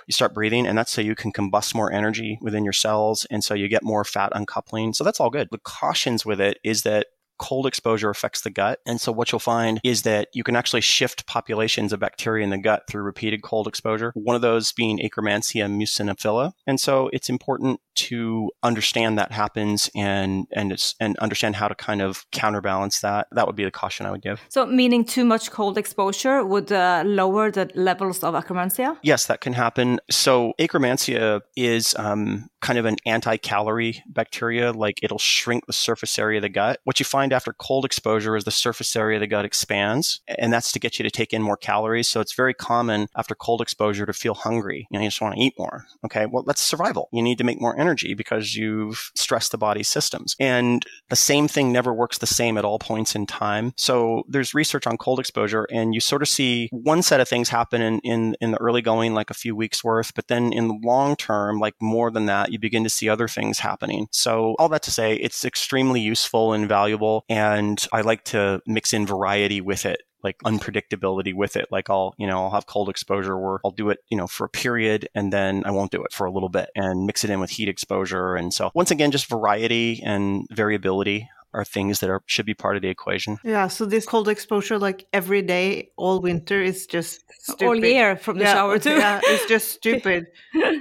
you 0.06 0.12
start 0.12 0.34
breathing, 0.34 0.66
and 0.66 0.76
that's 0.78 0.92
so 0.92 1.00
you 1.00 1.14
can 1.14 1.32
combust 1.32 1.74
more 1.74 1.90
energy 1.90 2.38
within 2.40 2.62
your 2.62 2.72
cells. 2.72 3.26
And 3.30 3.42
so 3.42 3.54
you 3.54 3.68
get 3.68 3.82
more 3.82 4.04
fat 4.04 4.32
uncoupling. 4.34 4.92
So 4.92 5.02
that's 5.02 5.18
all 5.18 5.30
good. 5.30 5.48
The 5.50 5.58
cautions 5.58 6.24
with 6.24 6.40
it 6.40 6.58
is 6.62 6.82
that 6.82 7.06
cold 7.38 7.66
exposure 7.66 8.10
affects 8.10 8.42
the 8.42 8.50
gut. 8.50 8.80
And 8.86 9.00
so 9.00 9.12
what 9.12 9.32
you'll 9.32 9.38
find 9.38 9.80
is 9.84 10.02
that 10.02 10.28
you 10.32 10.44
can 10.44 10.56
actually 10.56 10.80
shift 10.80 11.26
populations 11.26 11.92
of 11.92 12.00
bacteria 12.00 12.44
in 12.44 12.50
the 12.50 12.58
gut 12.58 12.84
through 12.88 13.02
repeated 13.02 13.42
cold 13.42 13.66
exposure. 13.66 14.12
One 14.14 14.36
of 14.36 14.42
those 14.42 14.72
being 14.72 14.98
Akkermansia 14.98 15.68
muciniphila. 15.68 16.52
And 16.66 16.78
so 16.78 17.10
it's 17.12 17.28
important 17.28 17.80
to 17.94 18.50
understand 18.62 19.18
that 19.18 19.32
happens 19.32 19.90
and 19.94 20.46
and 20.52 20.72
it's, 20.72 20.94
and 21.00 21.18
understand 21.18 21.56
how 21.56 21.68
to 21.68 21.74
kind 21.74 22.00
of 22.00 22.24
counterbalance 22.30 23.00
that. 23.00 23.26
That 23.32 23.46
would 23.46 23.56
be 23.56 23.64
the 23.64 23.70
caution 23.70 24.06
I 24.06 24.10
would 24.10 24.22
give. 24.22 24.40
So, 24.48 24.64
meaning 24.66 25.04
too 25.04 25.24
much 25.24 25.50
cold 25.50 25.76
exposure 25.76 26.44
would 26.44 26.72
uh, 26.72 27.02
lower 27.04 27.50
the 27.50 27.70
levels 27.74 28.22
of 28.24 28.34
Akkermansia? 28.34 28.96
Yes, 29.02 29.26
that 29.26 29.40
can 29.40 29.52
happen. 29.52 30.00
So, 30.10 30.54
Akkermansia 30.58 31.42
is 31.56 31.94
um, 31.98 32.48
kind 32.62 32.78
of 32.78 32.84
an 32.84 32.96
anti-calorie 33.04 34.02
bacteria. 34.06 34.72
Like 34.72 35.00
it'll 35.02 35.18
shrink 35.18 35.66
the 35.66 35.72
surface 35.72 36.18
area 36.18 36.38
of 36.38 36.42
the 36.42 36.48
gut. 36.48 36.80
What 36.84 36.98
you 36.98 37.04
find 37.04 37.32
after 37.32 37.52
cold 37.52 37.84
exposure 37.84 38.36
is 38.36 38.44
the 38.44 38.50
surface 38.50 38.96
area 38.96 39.16
of 39.16 39.20
the 39.20 39.26
gut 39.26 39.44
expands, 39.44 40.20
and 40.38 40.52
that's 40.52 40.72
to 40.72 40.78
get 40.78 40.98
you 40.98 41.02
to 41.02 41.10
take 41.10 41.32
in 41.32 41.42
more 41.42 41.56
calories. 41.56 42.08
So 42.08 42.20
it's 42.20 42.34
very 42.34 42.54
common 42.54 43.08
after 43.16 43.34
cold 43.34 43.60
exposure 43.60 44.06
to 44.06 44.12
feel 44.12 44.34
hungry. 44.34 44.86
You, 44.90 44.98
know, 44.98 45.02
you 45.02 45.10
just 45.10 45.20
want 45.20 45.34
to 45.34 45.40
eat 45.40 45.54
more. 45.58 45.84
Okay, 46.04 46.26
well 46.26 46.44
that's 46.44 46.62
survival. 46.62 47.08
You 47.12 47.22
need 47.22 47.38
to 47.38 47.44
make 47.44 47.60
more 47.60 47.78
energy 47.78 48.14
because 48.14 48.54
you've 48.54 49.10
stressed 49.14 49.52
the 49.52 49.58
body's 49.58 49.88
systems. 49.88 50.36
And 50.38 50.84
the 51.10 51.16
same 51.16 51.48
thing 51.48 51.72
never 51.72 51.92
works 51.92 52.18
the 52.18 52.26
same 52.26 52.56
at 52.56 52.64
all 52.64 52.78
points 52.78 53.14
in 53.14 53.26
time. 53.26 53.72
So 53.76 54.22
there's 54.28 54.54
research 54.54 54.86
on 54.86 54.96
cold 54.96 55.18
exposure, 55.18 55.66
and 55.70 55.94
you 55.94 56.00
sort 56.00 56.22
of 56.22 56.28
see 56.28 56.68
one 56.70 57.02
set 57.02 57.20
of 57.20 57.28
things 57.28 57.48
happen 57.48 57.82
in 57.82 58.00
in, 58.00 58.36
in 58.40 58.52
the 58.52 58.60
early 58.60 58.82
going, 58.82 59.14
like 59.14 59.30
a 59.30 59.34
few 59.34 59.56
weeks 59.56 59.82
worth, 59.82 60.14
but 60.14 60.28
then 60.28 60.52
in 60.52 60.68
the 60.68 60.78
long 60.82 61.16
term, 61.16 61.58
like 61.58 61.74
more 61.80 62.10
than 62.10 62.26
that, 62.26 62.51
you 62.52 62.58
begin 62.58 62.84
to 62.84 62.90
see 62.90 63.08
other 63.08 63.28
things 63.28 63.58
happening. 63.58 64.06
So 64.12 64.54
all 64.58 64.68
that 64.68 64.82
to 64.84 64.90
say, 64.90 65.14
it's 65.14 65.44
extremely 65.44 66.00
useful 66.00 66.52
and 66.52 66.68
valuable, 66.68 67.24
and 67.28 67.84
I 67.92 68.02
like 68.02 68.24
to 68.26 68.60
mix 68.66 68.92
in 68.92 69.06
variety 69.06 69.60
with 69.60 69.86
it 69.86 70.02
like 70.22 70.38
unpredictability 70.44 71.34
with 71.34 71.56
it. 71.56 71.66
Like 71.70 71.90
I'll, 71.90 72.14
you 72.16 72.26
know, 72.26 72.44
I'll 72.44 72.50
have 72.50 72.66
cold 72.66 72.88
exposure 72.88 73.36
where 73.36 73.58
I'll 73.64 73.72
do 73.72 73.90
it, 73.90 73.98
you 74.08 74.16
know, 74.16 74.26
for 74.26 74.44
a 74.44 74.48
period 74.48 75.08
and 75.14 75.32
then 75.32 75.64
I 75.66 75.70
won't 75.70 75.90
do 75.90 76.04
it 76.04 76.12
for 76.12 76.26
a 76.26 76.30
little 76.30 76.48
bit 76.48 76.70
and 76.76 77.06
mix 77.06 77.24
it 77.24 77.30
in 77.30 77.40
with 77.40 77.50
heat 77.50 77.68
exposure. 77.68 78.36
And 78.36 78.54
so 78.54 78.70
once 78.74 78.90
again, 78.90 79.10
just 79.10 79.28
variety 79.28 80.00
and 80.04 80.46
variability 80.50 81.28
are 81.54 81.64
things 81.64 82.00
that 82.00 82.10
are 82.10 82.22
should 82.26 82.46
be 82.46 82.54
part 82.54 82.76
of 82.76 82.82
the 82.82 82.88
equation. 82.88 83.38
Yeah, 83.44 83.68
so 83.68 83.84
this 83.84 84.06
cold 84.06 84.28
exposure 84.28 84.78
like 84.78 85.06
every 85.12 85.42
day 85.42 85.90
all 85.96 86.20
winter 86.20 86.62
is 86.62 86.86
just 86.86 87.22
stupid. 87.40 87.66
All 87.66 87.76
year 87.76 88.16
from 88.16 88.38
the 88.38 88.44
yeah, 88.44 88.54
shower 88.54 88.78
too. 88.78 88.96
yeah, 88.96 89.20
it's 89.22 89.46
just 89.46 89.70
stupid. 89.78 90.26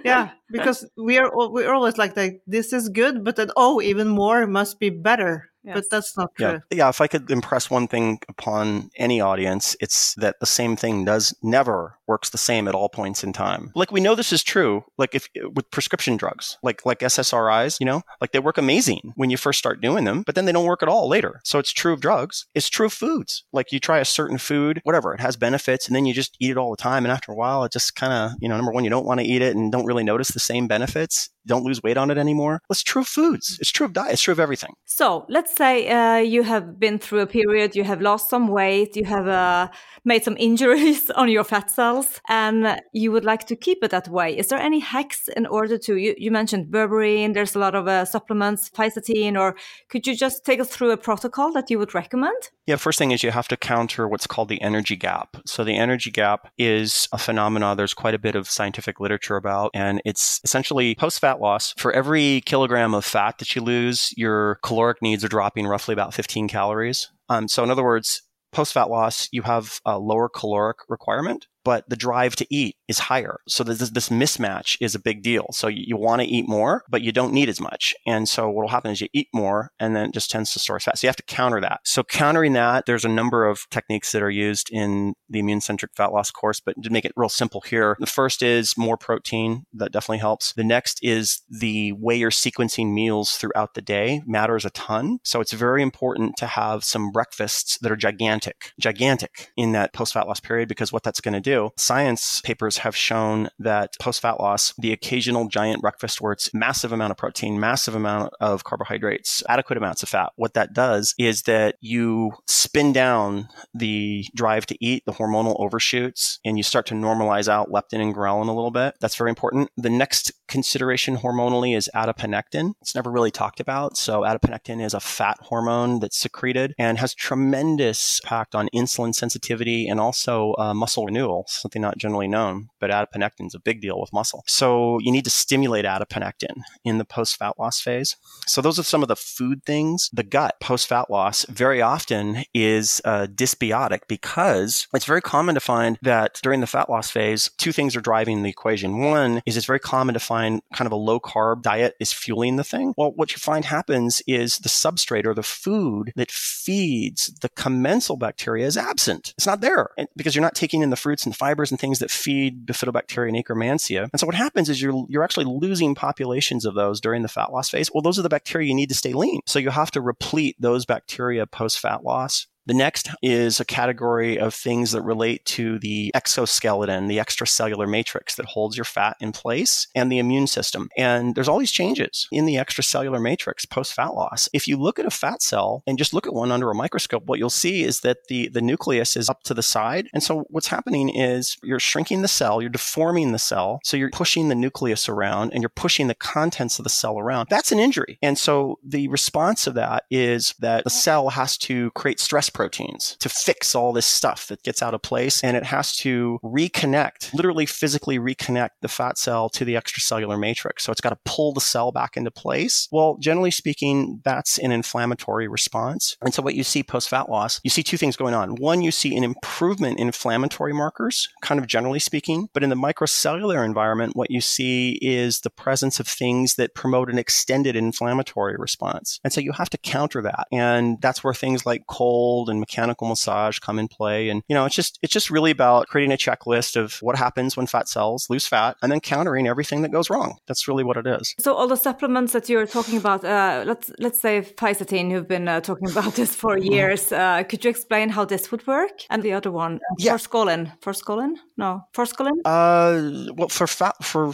yeah, 0.04 0.32
because 0.50 0.88
we 0.98 1.18
are 1.18 1.30
we're 1.34 1.74
always 1.74 1.98
like 1.98 2.16
like 2.16 2.42
this 2.48 2.74
is 2.74 2.90
good, 2.90 3.24
but 3.24 3.36
then 3.36 3.52
oh, 3.56 3.82
even 3.82 4.08
more 4.08 4.48
must 4.48 4.80
be 4.80 4.90
better. 4.90 5.52
But 5.64 5.86
that's 5.92 6.18
not 6.18 6.34
true. 6.36 6.48
Yeah. 6.48 6.60
Yeah. 6.72 6.90
If 6.90 7.02
I 7.02 7.08
could 7.08 7.30
impress 7.30 7.70
one 7.70 7.88
thing 7.88 8.20
upon 8.28 8.90
any 8.96 9.22
audience, 9.22 9.76
it's 9.80 10.16
that 10.16 10.40
the 10.40 10.48
same 10.48 10.76
thing 10.76 11.06
does 11.06 11.36
never 11.44 12.00
works 12.12 12.30
the 12.30 12.38
same 12.38 12.68
at 12.68 12.76
all 12.76 12.90
points 12.90 13.24
in 13.24 13.32
time. 13.32 13.72
Like 13.74 13.94
we 13.94 14.02
know 14.02 14.16
this 14.16 14.34
is 14.34 14.44
true, 14.44 14.84
like 14.98 15.16
if 15.16 15.30
with 15.56 15.72
prescription 15.72 16.18
drugs, 16.18 16.58
like 16.62 16.86
like 16.86 17.00
SSRIs, 17.00 17.80
you 17.80 17.86
know, 17.86 18.02
like 18.20 18.34
they 18.34 18.40
work 18.40 18.58
amazing 18.58 19.14
when 19.16 19.30
you 19.30 19.38
first 19.38 19.60
start 19.60 19.80
doing 19.80 20.04
them, 20.04 20.24
but 20.26 20.36
then 20.36 20.44
they 20.44 20.52
don't 20.52 20.66
work 20.66 20.84
at 20.84 20.90
all 20.90 21.08
later. 21.08 21.40
So 21.46 21.58
it's 21.58 21.72
true 21.72 21.94
of 21.94 22.02
drugs. 22.02 22.46
It's 22.54 22.68
true 22.68 22.88
of 22.88 22.94
foods. 22.94 23.46
Like 23.54 23.72
you 23.72 23.80
try 23.80 24.00
a 24.00 24.06
certain 24.20 24.38
food, 24.38 24.82
whatever, 24.84 25.14
it 25.14 25.22
has 25.22 25.38
benefits, 25.38 25.88
and 25.88 25.96
then 25.96 26.06
you 26.06 26.14
just 26.14 26.36
eat 26.42 26.52
it 26.52 26.58
all 26.58 26.72
the 26.72 26.84
time, 26.84 27.06
and 27.06 27.14
after 27.14 27.32
a 27.32 27.36
while, 27.36 27.64
it 27.64 27.72
just 27.72 27.96
kind 27.96 28.12
of, 28.12 28.38
you 28.42 28.50
know, 28.50 28.58
number 28.58 28.74
one, 28.74 28.84
you 28.84 28.90
don't 28.90 29.06
want 29.06 29.22
to 29.22 29.26
eat 29.26 29.42
it 29.42 29.56
and 29.56 29.72
don't 29.72 29.86
really 29.86 30.04
notice 30.04 30.30
the 30.30 30.40
same 30.52 30.68
benefits 30.68 31.30
don't 31.46 31.64
lose 31.64 31.82
weight 31.82 31.98
on 31.98 32.12
it 32.12 32.18
anymore. 32.18 32.62
It's 32.70 32.84
true 32.84 33.02
of 33.02 33.08
foods. 33.08 33.58
It's 33.60 33.72
true 33.72 33.86
of 33.86 33.94
diet. 33.94 34.14
It's 34.14 34.22
true 34.22 34.32
of 34.32 34.40
everything. 34.40 34.74
So 34.86 35.26
let's 35.30 35.56
say 35.56 35.90
uh, 35.90 36.18
you 36.18 36.44
have 36.44 36.80
been 36.80 37.00
through 37.00 37.22
a 37.22 37.28
period, 37.28 37.76
you 37.76 37.84
have 37.84 38.02
lost 38.02 38.30
some 38.30 38.48
weight, 38.48 38.96
you 38.96 39.06
have 39.06 39.28
uh, 39.28 39.70
made 40.06 40.24
some 40.24 40.38
injuries 40.38 41.10
on 41.16 41.30
your 41.30 41.44
fat 41.44 41.72
cells, 41.72 42.01
and 42.30 42.82
you 42.94 43.12
would 43.12 43.26
like 43.26 43.46
to 43.48 43.56
keep 43.56 43.84
it 43.84 43.92
that 43.92 44.08
way. 44.08 44.38
Is 44.38 44.48
there 44.48 44.60
any 44.60 44.80
hacks 44.80 45.28
in 45.36 45.46
order 45.46 45.78
to? 45.78 45.96
You, 45.96 46.16
you 46.18 46.32
mentioned 46.32 46.72
berberine. 46.72 47.34
There's 47.34 47.56
a 47.56 47.60
lot 47.60 47.76
of 47.76 47.88
uh, 47.88 48.06
supplements, 48.06 48.70
fisetin, 48.70 49.40
or 49.40 49.56
could 49.90 50.08
you 50.08 50.16
just 50.16 50.46
take 50.46 50.60
us 50.60 50.70
through 50.70 50.92
a 50.92 50.98
protocol 50.98 51.52
that 51.54 51.70
you 51.70 51.80
would 51.80 51.94
recommend? 51.94 52.50
Yeah, 52.68 52.76
first 52.76 53.00
thing 53.00 53.12
is 53.12 53.24
you 53.24 53.32
have 53.32 53.48
to 53.50 53.58
counter 53.58 54.08
what's 54.08 54.28
called 54.28 54.50
the 54.50 54.62
energy 54.62 54.96
gap. 54.96 55.38
So 55.46 55.64
the 55.64 55.76
energy 55.76 56.12
gap 56.12 56.48
is 56.58 57.08
a 57.12 57.18
phenomena. 57.18 57.76
There's 57.76 57.94
quite 57.94 58.14
a 58.14 58.20
bit 58.20 58.36
of 58.36 58.50
scientific 58.50 59.00
literature 59.00 59.36
about, 59.36 59.72
and 59.74 60.02
it's 60.06 60.40
essentially 60.44 60.96
post 60.96 61.20
fat 61.20 61.40
loss, 61.40 61.74
for 61.78 61.92
every 61.92 62.42
kilogram 62.46 62.94
of 62.94 63.06
fat 63.06 63.38
that 63.40 63.56
you 63.56 63.62
lose, 63.62 64.14
your 64.18 64.60
caloric 64.64 65.02
needs 65.02 65.24
are 65.24 65.30
dropping 65.30 65.68
roughly 65.68 65.94
about 65.94 66.14
15 66.14 66.48
calories. 66.48 67.12
Um, 67.30 67.48
so, 67.48 67.64
in 67.64 67.72
other 67.72 67.84
words, 67.84 68.22
post 68.52 68.74
fat 68.74 68.90
loss, 68.90 69.28
you 69.32 69.42
have 69.44 69.80
a 69.86 69.98
lower 69.98 70.30
caloric 70.30 70.78
requirement 70.90 71.48
but 71.64 71.88
the 71.90 71.96
drive 71.96 72.36
to 72.38 72.48
eat 72.50 72.76
is 72.88 73.00
higher. 73.00 73.40
So 73.48 73.64
this, 73.64 73.90
this 73.90 74.10
mismatch 74.10 74.78
is 74.82 74.96
a 74.96 75.00
big 75.00 75.24
deal. 75.24 75.48
So 75.52 75.68
you, 75.68 75.84
you 75.88 75.98
want 75.98 76.22
to 76.22 76.28
eat 76.28 76.48
more, 76.48 76.84
but 76.90 77.02
you 77.02 77.12
don't 77.12 77.34
need 77.34 77.50
as 77.50 77.62
much. 77.62 77.96
And 78.06 78.28
so 78.28 78.50
what 78.50 78.64
will 78.64 78.70
happen 78.70 78.92
is 78.92 79.02
you 79.02 79.08
eat 79.14 79.28
more 79.34 79.72
and 79.80 79.96
then 79.96 80.06
it 80.06 80.14
just 80.14 80.32
tends 80.32 80.54
to 80.54 80.60
store 80.60 80.80
fat. 80.80 80.98
So 80.98 81.06
you 81.06 81.10
have 81.10 81.16
to 81.18 81.24
counter 81.24 81.62
that. 81.62 81.82
So 81.84 82.04
countering 82.04 82.54
that, 82.54 82.86
there's 82.86 83.06
a 83.06 83.10
number 83.10 83.48
of 83.48 83.70
techniques 83.70 84.12
that 84.12 84.22
are 84.22 84.30
used 84.30 84.70
in 84.72 85.14
the 85.30 85.40
immune 85.40 85.62
centric 85.62 85.92
fat 85.96 86.12
loss 86.12 86.32
course, 86.32 86.60
but 86.60 86.82
to 86.84 86.90
make 86.90 87.06
it 87.06 87.14
real 87.16 87.30
simple 87.30 87.62
here, 87.62 87.96
the 88.00 88.06
first 88.06 88.42
is 88.42 88.78
more 88.78 88.98
protein. 88.98 89.64
That 89.74 89.92
definitely 89.92 90.20
helps. 90.20 90.54
The 90.54 90.64
next 90.64 91.00
is 91.02 91.42
the 91.50 91.94
way 91.94 92.16
you're 92.16 92.32
sequencing 92.32 92.94
meals 92.94 93.38
throughout 93.38 93.74
the 93.74 93.82
day 93.82 94.22
matters 94.26 94.66
a 94.66 94.70
ton. 94.72 95.20
So 95.24 95.42
it's 95.42 95.54
very 95.54 95.82
important 95.82 96.36
to 96.38 96.48
have 96.48 96.84
some 96.84 97.12
breakfasts 97.12 97.78
that 97.80 97.92
are 97.92 97.96
gigantic, 97.96 98.72
gigantic 98.80 99.52
in 99.56 99.72
that 99.74 99.94
post 99.94 100.14
fat 100.14 100.28
loss 100.28 100.40
period 100.40 100.68
because 100.68 100.92
what 100.92 101.04
that's 101.04 101.22
going 101.22 101.34
to 101.34 101.40
do 101.40 101.51
do. 101.52 101.70
Science 101.78 102.42
papers 102.42 102.78
have 102.78 102.96
shown 102.96 103.50
that 103.60 103.92
post 104.00 104.22
fat 104.22 104.40
loss, 104.40 104.74
the 104.78 104.92
occasional 104.92 105.48
giant 105.48 105.82
breakfast 105.82 106.22
where 106.22 106.32
it's 106.32 106.54
massive 106.54 106.92
amount 106.92 107.12
of 107.12 107.18
protein, 107.18 107.60
massive 107.60 107.96
amount 107.96 108.34
of 108.40 108.64
carbohydrates, 108.64 109.44
adequate 109.48 109.78
amounts 109.78 110.04
of 110.04 110.10
fat, 110.10 110.32
what 110.36 110.54
that 110.54 110.74
does 110.74 111.14
is 111.18 111.44
that 111.44 111.76
you 111.82 112.32
spin 112.48 112.94
down 112.94 113.48
the 113.74 114.26
drive 114.36 114.66
to 114.66 114.78
eat, 114.84 115.04
the 115.06 115.14
hormonal 115.14 115.60
overshoots, 115.60 116.40
and 116.46 116.58
you 116.58 116.64
start 116.64 116.86
to 116.86 116.94
normalize 116.94 117.48
out 117.48 117.70
leptin 117.70 118.02
and 118.02 118.16
ghrelin 118.16 118.48
a 118.48 118.54
little 118.54 118.72
bit. 118.72 118.96
That's 119.00 119.16
very 119.16 119.30
important. 119.30 119.70
The 119.78 119.90
next 119.90 120.32
consideration 120.48 121.18
hormonally 121.18 121.76
is 121.76 121.90
adiponectin. 121.96 122.74
It's 122.82 122.96
never 122.96 123.12
really 123.12 123.32
talked 123.32 123.60
about. 123.60 123.98
So 123.98 124.22
adiponectin 124.22 124.84
is 124.84 124.94
a 124.94 125.00
fat 125.00 125.38
hormone 125.42 126.00
that's 126.00 126.18
secreted 126.18 126.74
and 126.78 126.98
has 126.98 127.14
tremendous 127.14 128.20
impact 128.24 128.56
on 128.56 128.70
insulin 128.74 129.14
sensitivity 129.14 129.88
and 129.88 130.00
also 130.00 130.54
uh, 130.58 130.74
muscle 130.74 131.06
renewal 131.06 131.41
something 131.48 131.82
not 131.82 131.98
generally 131.98 132.28
known, 132.28 132.70
but 132.80 132.92
adiponectin 132.92 133.48
is 133.48 133.56
a 133.56 133.60
big 133.60 133.82
deal 133.82 134.00
with 134.00 134.14
muscle. 134.14 134.44
So 134.48 135.00
you 135.00 135.12
need 135.12 135.24
to 135.26 135.30
stimulate 135.30 135.86
adiponectin 135.86 136.62
in 136.84 136.98
the 136.98 137.06
post 137.06 137.38
fat 137.38 137.60
loss 137.60 137.80
phase. 137.80 138.16
So 138.48 138.62
those 138.62 138.80
are 138.80 138.84
some 138.84 139.02
of 139.02 139.08
the 139.08 139.16
food 139.16 139.64
things. 139.66 140.10
The 140.14 140.24
gut 140.24 140.56
post 140.60 140.88
fat 140.88 141.10
loss 141.10 141.46
very 141.50 141.82
often 141.82 142.44
is 142.54 143.02
uh, 143.06 143.28
dysbiotic 143.28 144.02
because 144.08 144.88
it's 144.94 145.06
very 145.06 145.22
common 145.22 145.56
to 145.56 145.62
find 145.62 145.98
that 146.02 146.40
during 146.44 146.62
the 146.62 146.68
fat 146.68 146.90
loss 146.90 147.10
phase, 147.10 147.52
two 147.58 147.72
things 147.72 147.96
are 147.96 148.02
driving 148.02 148.44
the 148.44 148.50
equation. 148.50 149.00
One 149.00 149.42
is 149.46 149.58
it's 149.58 149.66
very 149.66 149.80
common 149.80 150.14
to 150.14 150.20
find 150.20 150.62
kind 150.74 150.86
of 150.86 150.92
a 150.92 150.96
low 150.96 151.20
carb 151.20 151.62
diet 151.62 151.96
is 152.00 152.14
fueling 152.14 152.56
the 152.56 152.64
thing. 152.64 152.94
Well, 152.98 153.12
what 153.16 153.32
you 153.32 153.38
find 153.38 153.66
happens 153.66 154.22
is 154.28 154.60
the 154.60 154.70
substrate 154.70 155.26
or 155.26 155.34
the 155.34 155.44
food 155.44 156.14
that 156.16 156.32
feeds 156.32 157.28
the 157.42 157.50
commensal 157.50 158.18
bacteria 158.18 158.66
is 158.66 158.78
absent. 158.78 159.34
It's 159.38 159.48
not 159.48 159.62
there 159.62 159.90
because 160.16 160.36
you're 160.36 160.42
not 160.42 160.56
taking 160.56 160.82
in 160.82 160.90
the 160.90 160.96
fruits 160.96 161.26
and 161.26 161.31
and 161.32 161.38
fibers 161.38 161.72
and 161.72 161.80
things 161.80 162.00
that 162.00 162.12
feed 162.12 162.66
bifidobacteria 162.66 163.30
and 163.30 163.38
akkermansia. 163.38 164.10
And 164.12 164.20
so 164.20 164.26
what 164.26 164.36
happens 164.36 164.70
is 164.70 164.82
you're 164.82 165.06
you're 165.08 165.24
actually 165.24 165.46
losing 165.46 165.96
populations 165.96 166.66
of 166.66 166.76
those 166.76 167.00
during 167.00 167.22
the 167.22 167.30
fat 167.30 167.52
loss 167.52 167.70
phase. 167.70 167.90
Well, 167.94 168.02
those 168.02 168.20
are 168.20 168.22
the 168.22 168.30
bacteria 168.30 168.68
you 168.68 168.76
need 168.76 168.90
to 168.90 168.96
stay 168.96 169.14
lean. 169.14 169.40
So 169.46 169.60
you 169.60 169.70
have 169.70 169.92
to 169.92 170.02
replete 170.02 170.58
those 170.60 170.86
bacteria 170.86 171.48
post 171.48 171.80
fat 171.80 172.04
loss. 172.04 172.48
The 172.68 172.74
next 172.74 173.10
is 173.22 173.60
a 173.60 173.66
category 173.66 174.38
of 174.38 174.54
things 174.54 174.92
that 174.92 175.02
relate 175.02 175.46
to 175.46 175.80
the 175.80 176.12
exoskeleton, 176.14 177.08
the 177.08 177.18
extracellular 177.18 177.90
matrix 177.90 178.36
that 178.36 178.46
holds 178.46 178.78
your 178.78 178.86
fat 178.86 179.18
in 179.20 179.32
place, 179.32 179.88
and 179.96 180.12
the 180.12 180.20
immune 180.20 180.48
system. 180.48 180.90
And 180.98 181.34
there's 181.36 181.48
all 181.48 181.60
these 181.60 181.72
changes 181.72 182.28
in 182.32 182.46
the 182.46 182.56
extracellular 182.56 183.22
matrix 183.22 183.66
post 183.66 183.94
fat 183.94 184.14
loss. 184.14 184.48
If 184.54 184.68
you 184.68 184.78
look 184.78 185.00
at 185.00 185.06
a 185.06 185.12
fat 185.12 185.42
cell 185.42 185.84
and 185.88 185.98
just 185.98 186.14
look 186.14 186.28
at 186.28 186.34
one 186.34 186.52
under 186.52 186.70
a 186.70 186.76
microscope, 186.76 187.24
what 187.26 187.40
you'll 187.40 187.50
see 187.50 187.84
is 187.84 188.02
that 188.02 188.28
the, 188.28 188.48
the 188.50 188.62
nucleus 188.62 189.18
is 189.18 189.30
up 189.30 189.42
to 189.44 189.54
the 189.54 189.64
side. 189.64 190.08
And 190.14 190.22
so 190.22 190.46
what's 190.50 190.68
happening 190.68 191.10
is 191.10 191.58
you're 191.64 191.80
shrinking 191.80 192.22
the 192.22 192.28
cell, 192.28 192.62
you're 192.62 192.70
deforming 192.70 193.32
the 193.32 193.40
cell. 193.40 193.80
So 193.84 193.98
you're 193.98 194.12
pushing 194.12 194.50
the 194.50 194.56
nucleus 194.56 195.10
around 195.10 195.52
and 195.54 195.64
you're 195.64 195.70
pushing 195.70 196.08
the 196.08 196.16
contents 196.16 196.78
of 196.78 196.84
the 196.84 196.90
cell 196.90 197.18
around. 197.18 197.48
That's 197.50 197.72
an 197.72 197.80
injury. 197.80 198.20
And 198.22 198.38
so 198.38 198.78
the 198.84 199.08
response 199.08 199.66
of 199.66 199.74
that 199.74 200.04
is 200.12 200.54
that 200.60 200.84
the 200.84 200.90
cell 200.90 201.30
has 201.30 201.58
to 201.60 201.90
create 201.92 202.20
stress 202.20 202.51
proteins 202.52 203.18
to 203.20 203.30
fix 203.30 203.76
all 203.76 203.92
this 203.94 204.06
stuff 204.06 204.48
that 204.48 204.64
gets 204.64 204.82
out 204.82 204.94
of 204.94 205.02
place. 205.02 205.44
And 205.44 205.58
it 205.58 205.64
has 205.66 205.96
to 205.98 206.40
reconnect, 206.44 207.34
literally 207.34 207.66
physically 207.66 208.20
reconnect 208.20 208.70
the 208.82 208.88
fat 208.88 209.18
cell 209.18 209.50
to 209.50 209.66
the 209.66 209.74
extracellular 209.74 210.40
matrix. 210.40 210.84
So 210.84 210.92
it's 210.92 211.02
got 211.02 211.10
to 211.10 211.20
pull 211.26 211.54
the 211.54 211.62
cell 211.62 211.92
back 211.92 212.16
into 212.16 212.32
place. 212.32 212.88
Well, 212.92 213.18
generally 213.20 213.52
speaking, 213.52 214.22
that's 214.24 214.58
an 214.60 214.72
inflammatory 214.72 215.48
response. 215.48 216.18
And 216.22 216.34
so 216.34 216.42
what 216.42 216.56
you 216.56 216.64
see 216.64 216.84
post 216.84 217.10
fat 217.10 217.30
loss, 217.30 217.60
you 217.64 217.70
see 217.70 217.84
two 217.84 217.98
things 217.98 218.16
going 218.16 218.34
on. 218.34 218.56
One, 218.56 218.82
you 218.82 218.92
see 218.92 219.16
an 219.16 219.24
improvement 219.24 220.00
in 220.00 220.12
inflammatory 220.12 220.74
markers, 220.74 221.30
kind 221.42 221.58
of 221.58 221.68
generally 221.68 222.00
speaking. 222.00 222.50
But 222.54 222.64
in 222.64 222.70
the 222.70 222.76
microcellular 222.76 223.66
environment, 223.66 224.16
what 224.16 224.30
you 224.30 224.42
see 224.42 225.00
is 225.02 225.40
the 225.40 225.50
presence 225.50 226.02
of 226.02 226.08
things 226.08 226.56
that 226.56 226.76
promote 226.76 227.10
an 227.10 227.18
extended 227.18 227.78
inflammatory 227.78 228.58
response. 228.58 229.22
And 229.24 229.32
so 229.32 229.40
you 229.40 229.54
have 229.54 229.70
to 229.70 229.78
counter 229.78 230.22
that. 230.24 230.48
And 230.52 231.02
that's 231.02 231.24
where 231.24 231.34
things 231.34 231.66
like 231.66 231.88
cold 231.88 232.41
and 232.50 232.60
mechanical 232.60 233.08
massage 233.08 233.60
come 233.60 233.80
in 233.80 233.88
play. 233.88 234.30
And, 234.30 234.44
you 234.48 234.56
know, 234.56 234.66
it's 234.66 234.76
just, 234.76 235.00
it's 235.02 235.14
just 235.14 235.30
really 235.30 235.52
about 235.52 235.88
creating 235.88 236.12
a 236.12 236.18
checklist 236.18 236.76
of 236.76 236.98
what 237.02 237.18
happens 237.18 237.58
when 237.58 237.68
fat 237.68 237.88
cells 237.88 238.30
lose 238.30 238.48
fat 238.48 238.78
and 238.82 238.92
then 238.92 239.00
countering 239.00 239.48
everything 239.48 239.82
that 239.82 239.92
goes 239.92 240.10
wrong. 240.10 240.38
That's 240.48 240.68
really 240.68 240.84
what 240.84 240.98
it 240.98 241.08
is. 241.08 241.36
So 241.40 241.54
all 241.54 241.68
the 241.68 241.78
supplements 241.78 242.34
that 242.34 242.50
you're 242.50 242.68
talking 242.68 242.98
about, 242.98 243.24
uh, 243.24 243.64
let's, 243.66 243.92
let's 244.00 244.20
say 244.20 244.42
fisetin, 244.42 245.12
you've 245.12 245.28
been 245.28 245.48
uh, 245.48 245.62
talking 245.62 245.90
about 245.96 246.16
this 246.16 246.36
for 246.36 246.58
mm-hmm. 246.58 246.72
years. 246.72 247.12
Uh, 247.12 247.44
could 247.44 247.64
you 247.64 247.70
explain 247.70 248.10
how 248.10 248.26
this 248.26 248.52
would 248.52 248.66
work? 248.68 249.06
And 249.10 249.24
the 249.24 249.34
other 249.34 249.52
one, 249.52 249.80
yeah. 249.98 250.14
forskolin. 250.14 250.72
Forskolin? 250.80 251.36
No, 251.58 251.82
forskolin? 251.94 252.40
Uh, 252.46 253.32
well, 253.36 253.50
for 253.50 253.68
fat, 253.68 253.96
for 254.04 254.34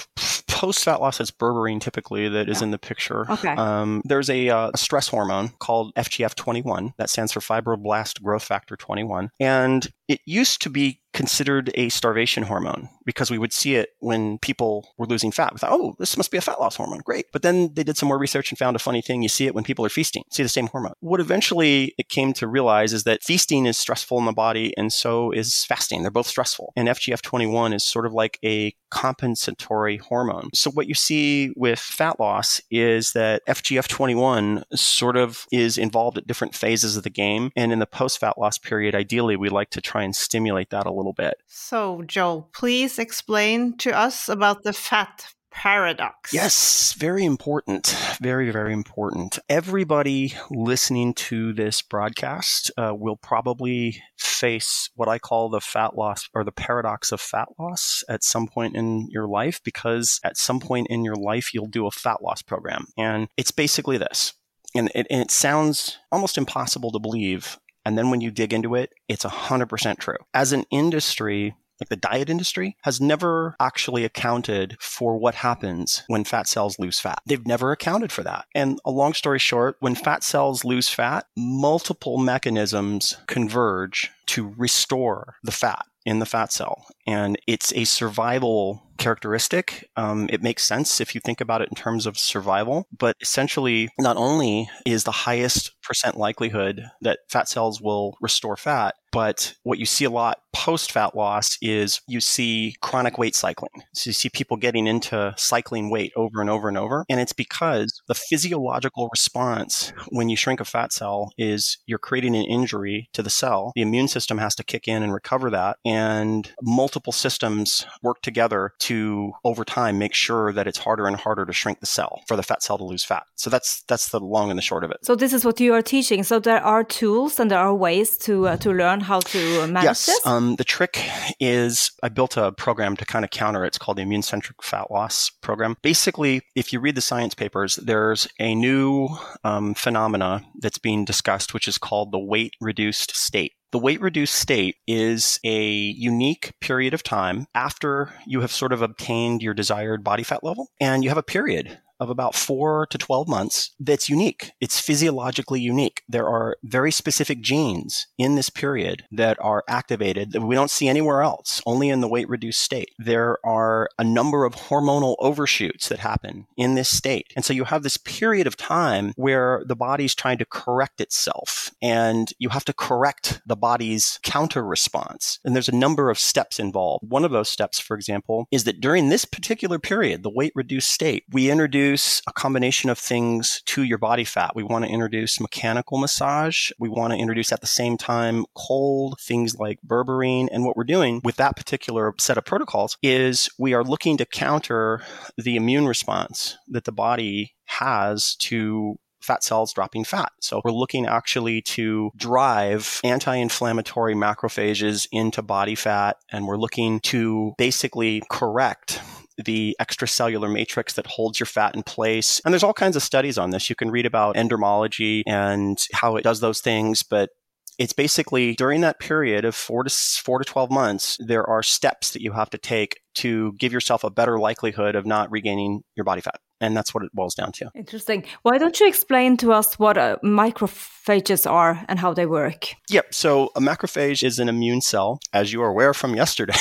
post 0.58 0.84
fat 0.84 1.00
loss, 1.00 1.20
it's 1.20 1.30
berberine 1.30 1.80
typically 1.80 2.28
that 2.30 2.50
is 2.50 2.60
yeah. 2.60 2.66
in 2.66 2.72
the 2.72 2.80
picture. 2.80 3.32
Okay. 3.32 3.50
Um, 3.50 4.02
there's 4.06 4.30
a, 4.30 4.50
uh, 4.50 4.72
a 4.74 4.78
stress 4.78 5.08
hormone 5.08 5.50
called 5.60 5.94
FGF21 5.96 6.96
that 6.98 7.12
stands 7.12 7.32
for 7.32 7.40
fibroblast 7.42 8.24
growth 8.24 8.44
factor 8.44 8.76
21. 8.76 9.30
And 9.40 9.88
it 10.08 10.22
used 10.26 10.62
to 10.64 10.70
be 10.70 11.02
considered 11.14 11.72
a 11.74 11.90
starvation 11.90 12.44
hormone 12.44 12.90
because 13.06 13.32
we 13.32 13.38
would 13.38 13.52
see 13.52 13.76
it 13.76 13.90
when 14.00 14.38
people 14.38 14.88
were 14.98 15.08
losing 15.08 15.32
fat. 15.32 15.52
We 15.54 15.58
thought, 15.58 15.72
oh, 15.72 15.96
this 16.00 16.16
must 16.16 16.32
be 16.32 16.38
a 16.38 16.42
fat 16.42 16.60
loss 16.60 16.76
hormone. 16.76 17.00
Great. 17.00 17.26
But 17.34 17.42
then 17.42 17.74
they 17.74 17.84
did 17.84 17.98
some 17.98 18.08
more 18.08 18.20
research 18.20 18.52
and 18.52 18.58
found 18.58 18.76
a 18.76 18.80
funny 18.80 19.02
thing. 19.02 19.24
You 19.24 19.30
see 19.30 19.48
it 19.48 19.56
when 19.56 19.64
people 19.64 19.86
are 19.86 19.90
feasting, 19.90 20.24
see 20.32 20.44
the 20.44 20.50
same 20.50 20.68
hormone. 20.68 20.94
What 21.00 21.20
eventually 21.20 21.94
it 21.98 22.10
came 22.10 22.34
to 22.34 22.48
realize 22.48 22.94
is 22.94 23.04
that 23.04 23.24
feasting 23.24 23.66
is 23.66 23.78
stressful 23.78 24.20
in 24.20 24.26
the 24.26 24.32
body 24.32 24.74
and 24.78 24.94
so 24.94 25.32
is 25.32 25.66
fasting. 25.66 26.04
They're 26.04 26.12
both 26.12 26.28
stressful. 26.28 26.72
And 26.76 26.88
FGF21 26.88 27.74
is 27.74 27.84
sort 27.84 28.06
of 28.06 28.14
like 28.14 28.38
a 28.46 28.74
compensatory 28.90 29.98
hormone. 29.98 30.50
So 30.54 30.72
what 30.72 30.88
you 30.88 30.94
see 30.94 31.52
with 31.56 31.80
fat 31.80 32.20
loss 32.20 32.62
is 32.72 33.14
that 33.14 33.42
FGF21 33.48 34.64
sort 34.76 35.18
of 35.18 35.46
is 35.52 35.78
involved 35.78 36.18
at 36.18 36.28
different 36.28 36.56
phases 36.56 36.98
of 36.98 37.04
the 37.04 37.10
game. 37.10 37.52
And 37.56 37.72
in 37.72 37.80
the 37.80 37.86
post 37.86 38.20
fat 38.20 38.38
loss 38.38 38.58
period, 38.58 38.96
ideally, 38.96 39.36
we 39.36 39.50
like 39.50 39.70
to 39.72 39.82
try 39.82 40.04
and 40.04 40.16
stimulate 40.16 40.70
that 40.70 40.86
a 40.86 40.92
little 40.92 41.14
bit. 41.14 41.36
So, 41.48 42.04
Joel, 42.06 42.50
please 42.54 43.00
explain 43.00 43.78
to 43.78 43.92
us 43.92 44.30
about 44.30 44.64
the 44.64 44.74
fat 44.74 45.34
paradox. 45.52 46.34
Yes, 46.34 46.94
very 46.94 47.26
important. 47.26 47.96
Very, 48.22 48.52
very 48.52 48.74
important. 48.74 49.40
Everybody 49.50 50.34
listening 50.50 51.14
to 51.16 51.54
this 51.54 51.82
broadcast 51.82 52.72
uh, 52.78 52.94
will 52.94 53.18
probably 53.18 54.02
face 54.18 54.90
what 54.96 55.08
I 55.08 55.20
call 55.20 55.50
the 55.50 55.62
fat 55.62 55.96
loss 55.96 56.30
or 56.34 56.44
the 56.44 56.52
paradox 56.52 57.12
of 57.12 57.22
fat 57.22 57.48
loss 57.60 58.04
at 58.10 58.24
some 58.24 58.48
point 58.48 58.76
in 58.76 59.08
your 59.10 59.28
life 59.28 59.62
because 59.64 60.20
at 60.24 60.38
some 60.38 60.60
point 60.60 60.88
in 60.90 61.04
your 61.04 61.16
life 61.16 61.54
you'll 61.54 61.68
do 61.68 61.88
a 61.88 61.92
fat 61.92 62.22
loss 62.22 62.42
program. 62.42 62.88
And 62.98 63.28
it's 63.38 63.52
basically 63.52 63.98
this. 63.98 64.34
And 64.76 64.92
it, 64.94 65.08
and 65.10 65.22
it 65.22 65.32
sounds 65.32 65.98
almost 66.12 66.38
impossible 66.38 66.92
to 66.92 67.00
believe. 67.00 67.58
And 67.86 67.98
then 67.98 68.12
when 68.12 68.22
you 68.22 68.32
dig 68.32 68.54
into 68.54 68.76
it, 68.76 68.92
it's 69.08 69.24
100% 69.24 69.98
true. 70.00 70.18
As 70.34 70.52
an 70.52 70.66
industry, 70.72 71.56
like 71.80 71.90
the 71.90 71.96
diet 71.96 72.30
industry, 72.30 72.78
has 72.84 73.02
never 73.02 73.56
actually 73.60 74.04
accounted 74.04 74.78
for 74.80 75.18
what 75.18 75.36
happens 75.36 76.04
when 76.08 76.24
fat 76.24 76.48
cells 76.48 76.80
lose 76.80 77.00
fat. 77.00 77.20
They've 77.26 77.46
never 77.46 77.72
accounted 77.72 78.12
for 78.12 78.24
that. 78.24 78.46
And 78.56 78.80
a 78.86 78.92
long 78.92 79.14
story 79.14 79.40
short, 79.40 79.78
when 79.80 79.96
fat 79.96 80.24
cells 80.24 80.66
lose 80.66 80.90
fat, 80.90 81.26
multiple 81.36 82.18
mechanisms 82.18 83.18
converge 83.28 84.12
to 84.28 84.54
restore 84.58 85.36
the 85.44 85.52
fat 85.52 85.86
in 86.06 86.20
the 86.20 86.26
fat 86.26 86.52
cell. 86.52 86.86
And 87.08 87.38
it's 87.48 87.74
a 87.74 87.86
survival 87.86 88.84
characteristic. 88.98 89.90
Um, 89.96 90.28
it 90.32 90.44
makes 90.44 90.66
sense 90.66 91.00
if 91.00 91.16
you 91.16 91.22
think 91.22 91.40
about 91.40 91.62
it 91.62 91.70
in 91.70 91.76
terms 91.76 92.06
of 92.06 92.18
survival. 92.18 92.88
But 92.98 93.16
essentially, 93.22 93.90
not 94.00 94.18
only 94.18 94.70
is 94.86 95.04
the 95.04 95.12
highest 95.12 95.80
percent 95.82 96.18
likelihood 96.18 96.84
that 97.02 97.20
fat 97.30 97.48
cells 97.48 97.80
will 97.82 98.18
restore 98.22 98.58
fat, 98.58 98.96
but 99.12 99.54
what 99.64 99.80
you 99.80 99.86
see 99.86 100.06
a 100.06 100.10
lot 100.10 100.40
post 100.54 100.92
fat 100.92 101.16
loss 101.16 101.58
is 101.62 102.02
you 102.08 102.20
see 102.20 102.76
chronic 102.82 103.18
weight 103.18 103.36
cycling. 103.36 103.84
So 103.94 104.10
you 104.10 104.14
see 104.14 104.30
people 104.30 104.58
getting 104.58 104.86
into 104.86 105.34
cycling 105.38 105.90
weight 105.90 106.12
over 106.16 106.42
and 106.42 106.50
over 106.50 106.68
and 106.68 106.78
over. 106.78 107.06
And 107.10 107.20
it's 107.20 107.34
because 107.34 108.02
the 108.08 108.16
physiological 108.16 109.10
response 109.12 109.94
when 110.10 110.30
you 110.30 110.36
shrink 110.36 110.60
a 110.60 110.66
fat 110.66 110.92
cell 110.92 111.32
is 111.38 111.78
you're 111.86 112.00
creating 112.00 112.36
an 112.36 112.44
injury 112.44 113.10
to 113.14 113.24
the 113.24 113.30
cell. 113.30 113.72
The 113.76 113.82
immune 113.82 114.08
system 114.08 114.40
has 114.40 114.56
to 114.56 114.64
kick 114.64 114.88
in 114.88 115.04
and 115.04 115.14
recover 115.14 115.50
that. 115.52 115.78
And 115.86 116.52
multiple 116.62 116.97
systems 117.06 117.86
work 118.02 118.22
together 118.22 118.74
to 118.80 119.32
over 119.44 119.64
time 119.64 119.98
make 119.98 120.14
sure 120.14 120.52
that 120.54 120.68
it's 120.68 120.78
harder 120.78 121.08
and 121.08 121.16
harder 121.16 121.46
to 121.46 121.54
shrink 121.54 121.80
the 121.80 121.86
cell 121.86 122.22
for 122.28 122.36
the 122.36 122.44
fat 122.44 122.64
cell 122.64 122.78
to 122.78 122.84
lose 122.84 123.04
fat. 123.04 123.24
So 123.36 123.50
that's 123.50 123.84
that's 123.84 124.10
the 124.10 124.20
long 124.20 124.50
and 124.50 124.58
the 124.58 124.62
short 124.62 124.84
of 124.84 124.92
it. 124.92 124.98
So 125.04 125.16
this 125.16 125.34
is 125.34 125.46
what 125.46 125.60
you 125.60 125.74
are 125.74 125.82
teaching. 125.82 126.24
So 126.24 126.40
there 126.40 126.64
are 126.64 126.84
tools 126.84 127.40
and 127.40 127.52
there 127.52 127.60
are 127.60 127.74
ways 127.74 128.18
to 128.20 128.48
uh, 128.48 128.58
to 128.58 128.72
learn 128.72 129.02
how 129.02 129.20
to 129.20 129.68
manage 129.68 129.84
yes, 129.84 130.06
this. 130.06 130.26
Um, 130.26 130.56
the 130.56 130.64
trick 130.64 131.04
is 131.40 131.92
I 132.04 132.10
built 132.10 132.38
a 132.38 132.52
program 132.52 132.98
to 132.98 133.06
kind 133.06 133.26
of 133.26 133.32
counter. 133.32 133.66
It's 133.66 133.78
called 133.78 133.98
the 133.98 134.04
Immune 134.04 134.24
Centric 134.24 134.62
Fat 134.64 134.92
Loss 134.92 135.32
Program. 135.42 135.76
Basically, 135.82 136.42
if 136.56 136.74
you 136.74 136.80
read 136.80 136.96
the 136.96 137.02
science 137.02 137.36
papers, 137.36 137.76
there's 137.76 138.28
a 138.40 138.56
new 138.56 139.10
um, 139.44 139.74
phenomena 139.74 140.44
that's 140.60 140.78
being 140.78 141.06
discussed, 141.06 141.54
which 141.54 141.68
is 141.68 141.78
called 141.78 142.12
the 142.12 142.20
weight 142.20 142.54
reduced 142.62 143.16
state. 143.16 143.54
The 143.72 143.80
weight 143.80 144.00
reduced 144.00 144.36
state 144.36 144.78
is 144.88 145.40
a 145.44 145.70
unique 145.70 146.54
period 146.62 146.94
of 146.94 147.04
time 147.04 147.48
after 147.54 148.14
you 148.26 148.42
have 148.42 148.52
sort 148.52 148.72
of 148.72 148.82
obtained 148.82 149.42
your 149.42 149.54
desired 149.54 150.04
body 150.04 150.24
fat 150.24 150.44
level, 150.44 150.70
and 150.80 151.04
you 151.04 151.10
have 151.10 151.18
a 151.18 151.24
period 151.24 151.78
of 152.00 152.10
about 152.10 152.36
four 152.36 152.88
to 152.88 152.98
12 152.98 153.28
months 153.28 153.72
that's 153.80 154.10
unique. 154.10 154.52
It's 154.60 154.80
physiologically 154.80 155.62
unique. 155.62 156.04
There 156.08 156.28
are 156.28 156.58
very 156.64 156.92
specific 156.92 157.42
genes 157.42 158.08
in 158.18 158.36
this 158.36 158.50
period 158.50 159.06
that 159.12 159.38
are 159.42 159.64
activated 159.68 160.32
that 160.32 160.42
we 160.42 160.56
don't 160.56 160.72
see 160.72 160.88
anywhere 160.88 161.22
else, 161.22 161.62
only 161.66 161.90
in 161.90 162.02
the 162.02 162.08
weight 162.08 162.30
reduced 162.30 162.62
state. 162.62 162.92
There 162.98 163.38
are 163.46 163.90
a 163.98 164.04
number 164.04 164.46
of 164.46 164.56
hormonal 164.56 165.16
overshoots 165.20 165.90
that 165.90 166.00
happen 166.00 166.48
in 166.56 166.76
this 166.76 166.90
state. 166.90 167.34
And 167.36 167.44
so 167.44 167.54
you 167.54 167.66
have 167.66 167.84
this 167.84 167.98
period 167.98 168.48
of 168.48 168.58
time 168.58 169.14
where 169.16 169.64
the 169.66 169.76
body's 169.76 170.16
trying 170.16 170.38
to 170.40 170.46
correct 170.46 171.02
itself 171.02 171.72
and 171.82 172.32
you 172.40 172.50
have 172.50 172.66
to 172.66 172.74
correct 172.74 173.42
the 173.46 173.56
body's 173.56 174.20
counter 174.24 174.64
response. 174.64 175.40
And 175.44 175.56
there's 175.56 175.70
a 175.70 175.76
number 175.76 176.10
of 176.10 176.20
steps 176.20 176.60
involved. 176.60 177.10
One 177.10 177.26
of 177.26 177.32
those 177.32 177.50
steps, 177.50 177.80
for 177.80 177.96
example, 177.96 178.48
is 178.52 178.64
that 178.66 178.82
during 178.82 179.10
this 179.10 179.26
particular 179.26 179.80
period, 179.80 180.24
the 180.24 180.30
weight 180.30 180.54
reduced 180.56 180.92
state, 180.92 181.24
we 181.32 181.50
introduce 181.50 181.87
a 181.96 182.34
combination 182.34 182.90
of 182.90 182.98
things 182.98 183.62
to 183.66 183.84
your 183.84 183.98
body 183.98 184.24
fat. 184.24 184.56
We 184.56 184.64
want 184.64 184.86
to 184.86 184.92
introduce 184.92 185.40
mechanical 185.40 185.98
massage. 185.98 186.72
We 186.80 186.90
want 186.90 187.14
to 187.14 187.20
introduce 187.20 187.52
at 187.52 187.62
the 187.62 187.68
same 187.68 187.98
time 187.98 188.46
cold 188.56 189.20
things 189.20 189.56
like 189.56 189.80
berberine. 189.86 190.48
And 190.52 190.66
what 190.66 190.76
we're 190.76 190.84
doing 190.84 191.22
with 191.24 191.38
that 191.38 191.56
particular 191.56 192.14
set 192.20 192.38
of 192.38 192.46
protocols 192.46 192.98
is 193.02 193.50
we 193.58 193.74
are 193.74 193.84
looking 193.84 194.18
to 194.18 194.26
counter 194.26 195.02
the 195.38 195.56
immune 195.56 195.88
response 195.88 196.58
that 196.68 196.86
the 196.86 196.92
body 196.92 197.56
has 197.66 198.36
to 198.36 198.98
fat 199.22 199.44
cells 199.44 199.74
dropping 199.74 200.06
fat. 200.06 200.32
So 200.40 200.62
we're 200.64 200.72
looking 200.72 201.06
actually 201.06 201.62
to 201.64 202.12
drive 202.16 203.02
anti-inflammatory 203.04 204.16
macrophages 204.16 205.08
into 205.12 205.42
body 205.42 205.76
fat 205.76 206.18
and 206.32 206.48
we're 206.48 206.58
looking 206.58 207.00
to 207.02 207.54
basically 207.58 208.24
correct 208.30 209.02
the 209.44 209.76
extracellular 209.80 210.52
matrix 210.52 210.94
that 210.94 211.08
holds 211.08 211.40
your 211.40 211.48
fat 211.48 211.76
in 211.76 211.84
place. 211.84 212.42
And 212.44 212.54
there's 212.54 212.64
all 212.64 212.74
kinds 212.74 212.96
of 212.96 213.04
studies 213.04 213.38
on 213.38 213.52
this. 213.52 213.70
You 213.70 213.76
can 213.76 213.92
read 213.92 214.06
about 214.06 214.36
endermology 214.36 215.24
and 215.28 215.78
how 215.94 216.16
it 216.16 216.24
does 216.24 216.40
those 216.40 216.60
things, 216.60 217.04
but 217.04 217.30
it's 217.78 217.94
basically 217.94 218.56
during 218.56 218.82
that 218.82 219.00
period 219.00 219.46
of 219.46 219.56
four 219.56 219.84
to 219.84 219.90
four 219.90 220.40
to 220.40 220.46
12 220.46 220.72
months, 220.72 221.18
there 221.20 221.48
are 221.48 221.62
steps 221.62 222.12
that 222.12 222.22
you 222.22 222.32
have 222.32 222.50
to 222.50 222.58
take 222.58 223.02
to 223.16 223.54
give 223.54 223.72
yourself 223.72 224.04
a 224.04 224.10
better 224.10 224.40
likelihood 224.40 224.96
of 224.96 225.06
not 225.06 225.32
regaining 225.32 225.84
your 225.96 226.04
body 226.04 226.22
fat. 226.22 226.40
And 226.60 226.76
that's 226.76 226.92
what 226.94 227.04
it 227.04 227.12
boils 227.14 227.36
down 227.36 227.52
to. 227.54 227.70
Interesting. 227.76 228.24
Why 228.42 228.58
don't 228.58 228.80
you 228.80 228.88
explain 228.88 229.38
to 229.38 229.54
us 229.54 229.78
what 229.78 229.96
uh, 229.96 230.18
macrophages 230.24 231.50
are 231.50 231.86
and 231.88 232.00
how 232.00 232.16
they 232.16 232.26
work? 232.26 232.70
Yep. 232.90 233.14
So 233.14 233.52
a 233.56 233.60
macrophage 233.60 234.24
is 234.24 234.40
an 234.40 234.50
immune 234.50 234.82
cell, 234.82 235.20
as 235.34 235.54
you 235.54 235.62
are 235.62 235.70
aware 235.70 235.94
from 235.94 236.16
yesterday. 236.16 236.54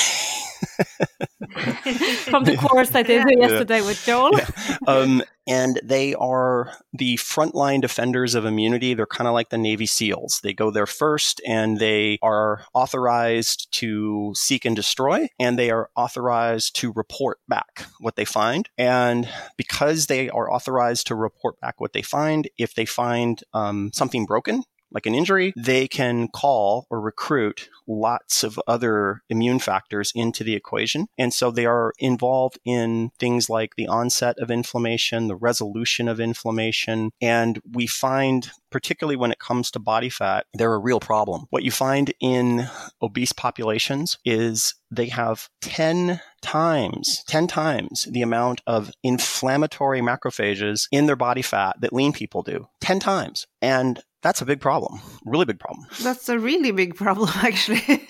from 2.25 2.43
the 2.43 2.57
course 2.57 2.93
I 2.93 3.01
did 3.01 3.25
yesterday 3.39 3.81
with 3.81 4.03
Joel. 4.05 4.37
Yeah. 4.37 4.49
Um, 4.85 5.23
and 5.47 5.79
they 5.83 6.13
are 6.15 6.73
the 6.93 7.15
frontline 7.17 7.81
defenders 7.81 8.35
of 8.35 8.45
immunity. 8.45 8.93
They're 8.93 9.05
kind 9.05 9.27
of 9.27 9.33
like 9.33 9.49
the 9.49 9.57
Navy 9.57 9.85
SEALs. 9.85 10.41
They 10.43 10.53
go 10.53 10.71
there 10.71 10.85
first 10.85 11.41
and 11.47 11.79
they 11.79 12.19
are 12.21 12.63
authorized 12.73 13.71
to 13.73 14.33
seek 14.35 14.65
and 14.65 14.75
destroy, 14.75 15.27
and 15.39 15.57
they 15.57 15.71
are 15.71 15.89
authorized 15.95 16.75
to 16.77 16.91
report 16.93 17.39
back 17.47 17.85
what 17.99 18.15
they 18.15 18.25
find. 18.25 18.69
And 18.77 19.29
because 19.55 20.07
they 20.07 20.29
are 20.29 20.51
authorized 20.51 21.07
to 21.07 21.15
report 21.15 21.59
back 21.59 21.79
what 21.79 21.93
they 21.93 22.01
find, 22.01 22.49
if 22.57 22.75
they 22.75 22.85
find 22.85 23.41
um, 23.53 23.91
something 23.93 24.25
broken, 24.25 24.63
like 24.91 25.05
an 25.05 25.15
injury, 25.15 25.53
they 25.57 25.87
can 25.87 26.27
call 26.27 26.87
or 26.89 27.01
recruit 27.01 27.69
lots 27.87 28.43
of 28.43 28.59
other 28.67 29.21
immune 29.29 29.59
factors 29.59 30.11
into 30.13 30.43
the 30.43 30.55
equation. 30.55 31.07
And 31.17 31.33
so 31.33 31.51
they 31.51 31.65
are 31.65 31.93
involved 31.99 32.59
in 32.65 33.11
things 33.19 33.49
like 33.49 33.75
the 33.75 33.87
onset 33.87 34.37
of 34.39 34.51
inflammation, 34.51 35.27
the 35.27 35.35
resolution 35.35 36.07
of 36.07 36.19
inflammation. 36.19 37.11
And 37.21 37.61
we 37.71 37.87
find, 37.87 38.49
particularly 38.69 39.15
when 39.15 39.31
it 39.31 39.39
comes 39.39 39.71
to 39.71 39.79
body 39.79 40.09
fat, 40.09 40.45
they're 40.53 40.73
a 40.73 40.79
real 40.79 40.99
problem. 40.99 41.45
What 41.49 41.63
you 41.63 41.71
find 41.71 42.13
in 42.19 42.67
obese 43.01 43.33
populations 43.33 44.17
is 44.25 44.75
they 44.91 45.07
have 45.07 45.49
10 45.61 46.21
times, 46.41 47.23
10 47.27 47.47
times 47.47 48.07
the 48.11 48.21
amount 48.21 48.61
of 48.67 48.91
inflammatory 49.03 50.01
macrophages 50.01 50.87
in 50.91 51.05
their 51.05 51.15
body 51.15 51.41
fat 51.41 51.75
that 51.81 51.93
lean 51.93 52.13
people 52.13 52.41
do. 52.41 52.67
10 52.81 52.99
times. 52.99 53.47
And 53.61 54.01
that's 54.27 54.41
a 54.41 54.45
big 54.45 54.59
problem, 54.59 54.99
really 55.23 55.45
big 55.45 55.57
problem. 55.57 55.87
That's 56.01 56.27
a 56.27 56.37
really 56.37 56.71
big 56.71 56.95
problem, 56.95 57.29
actually. 57.35 58.05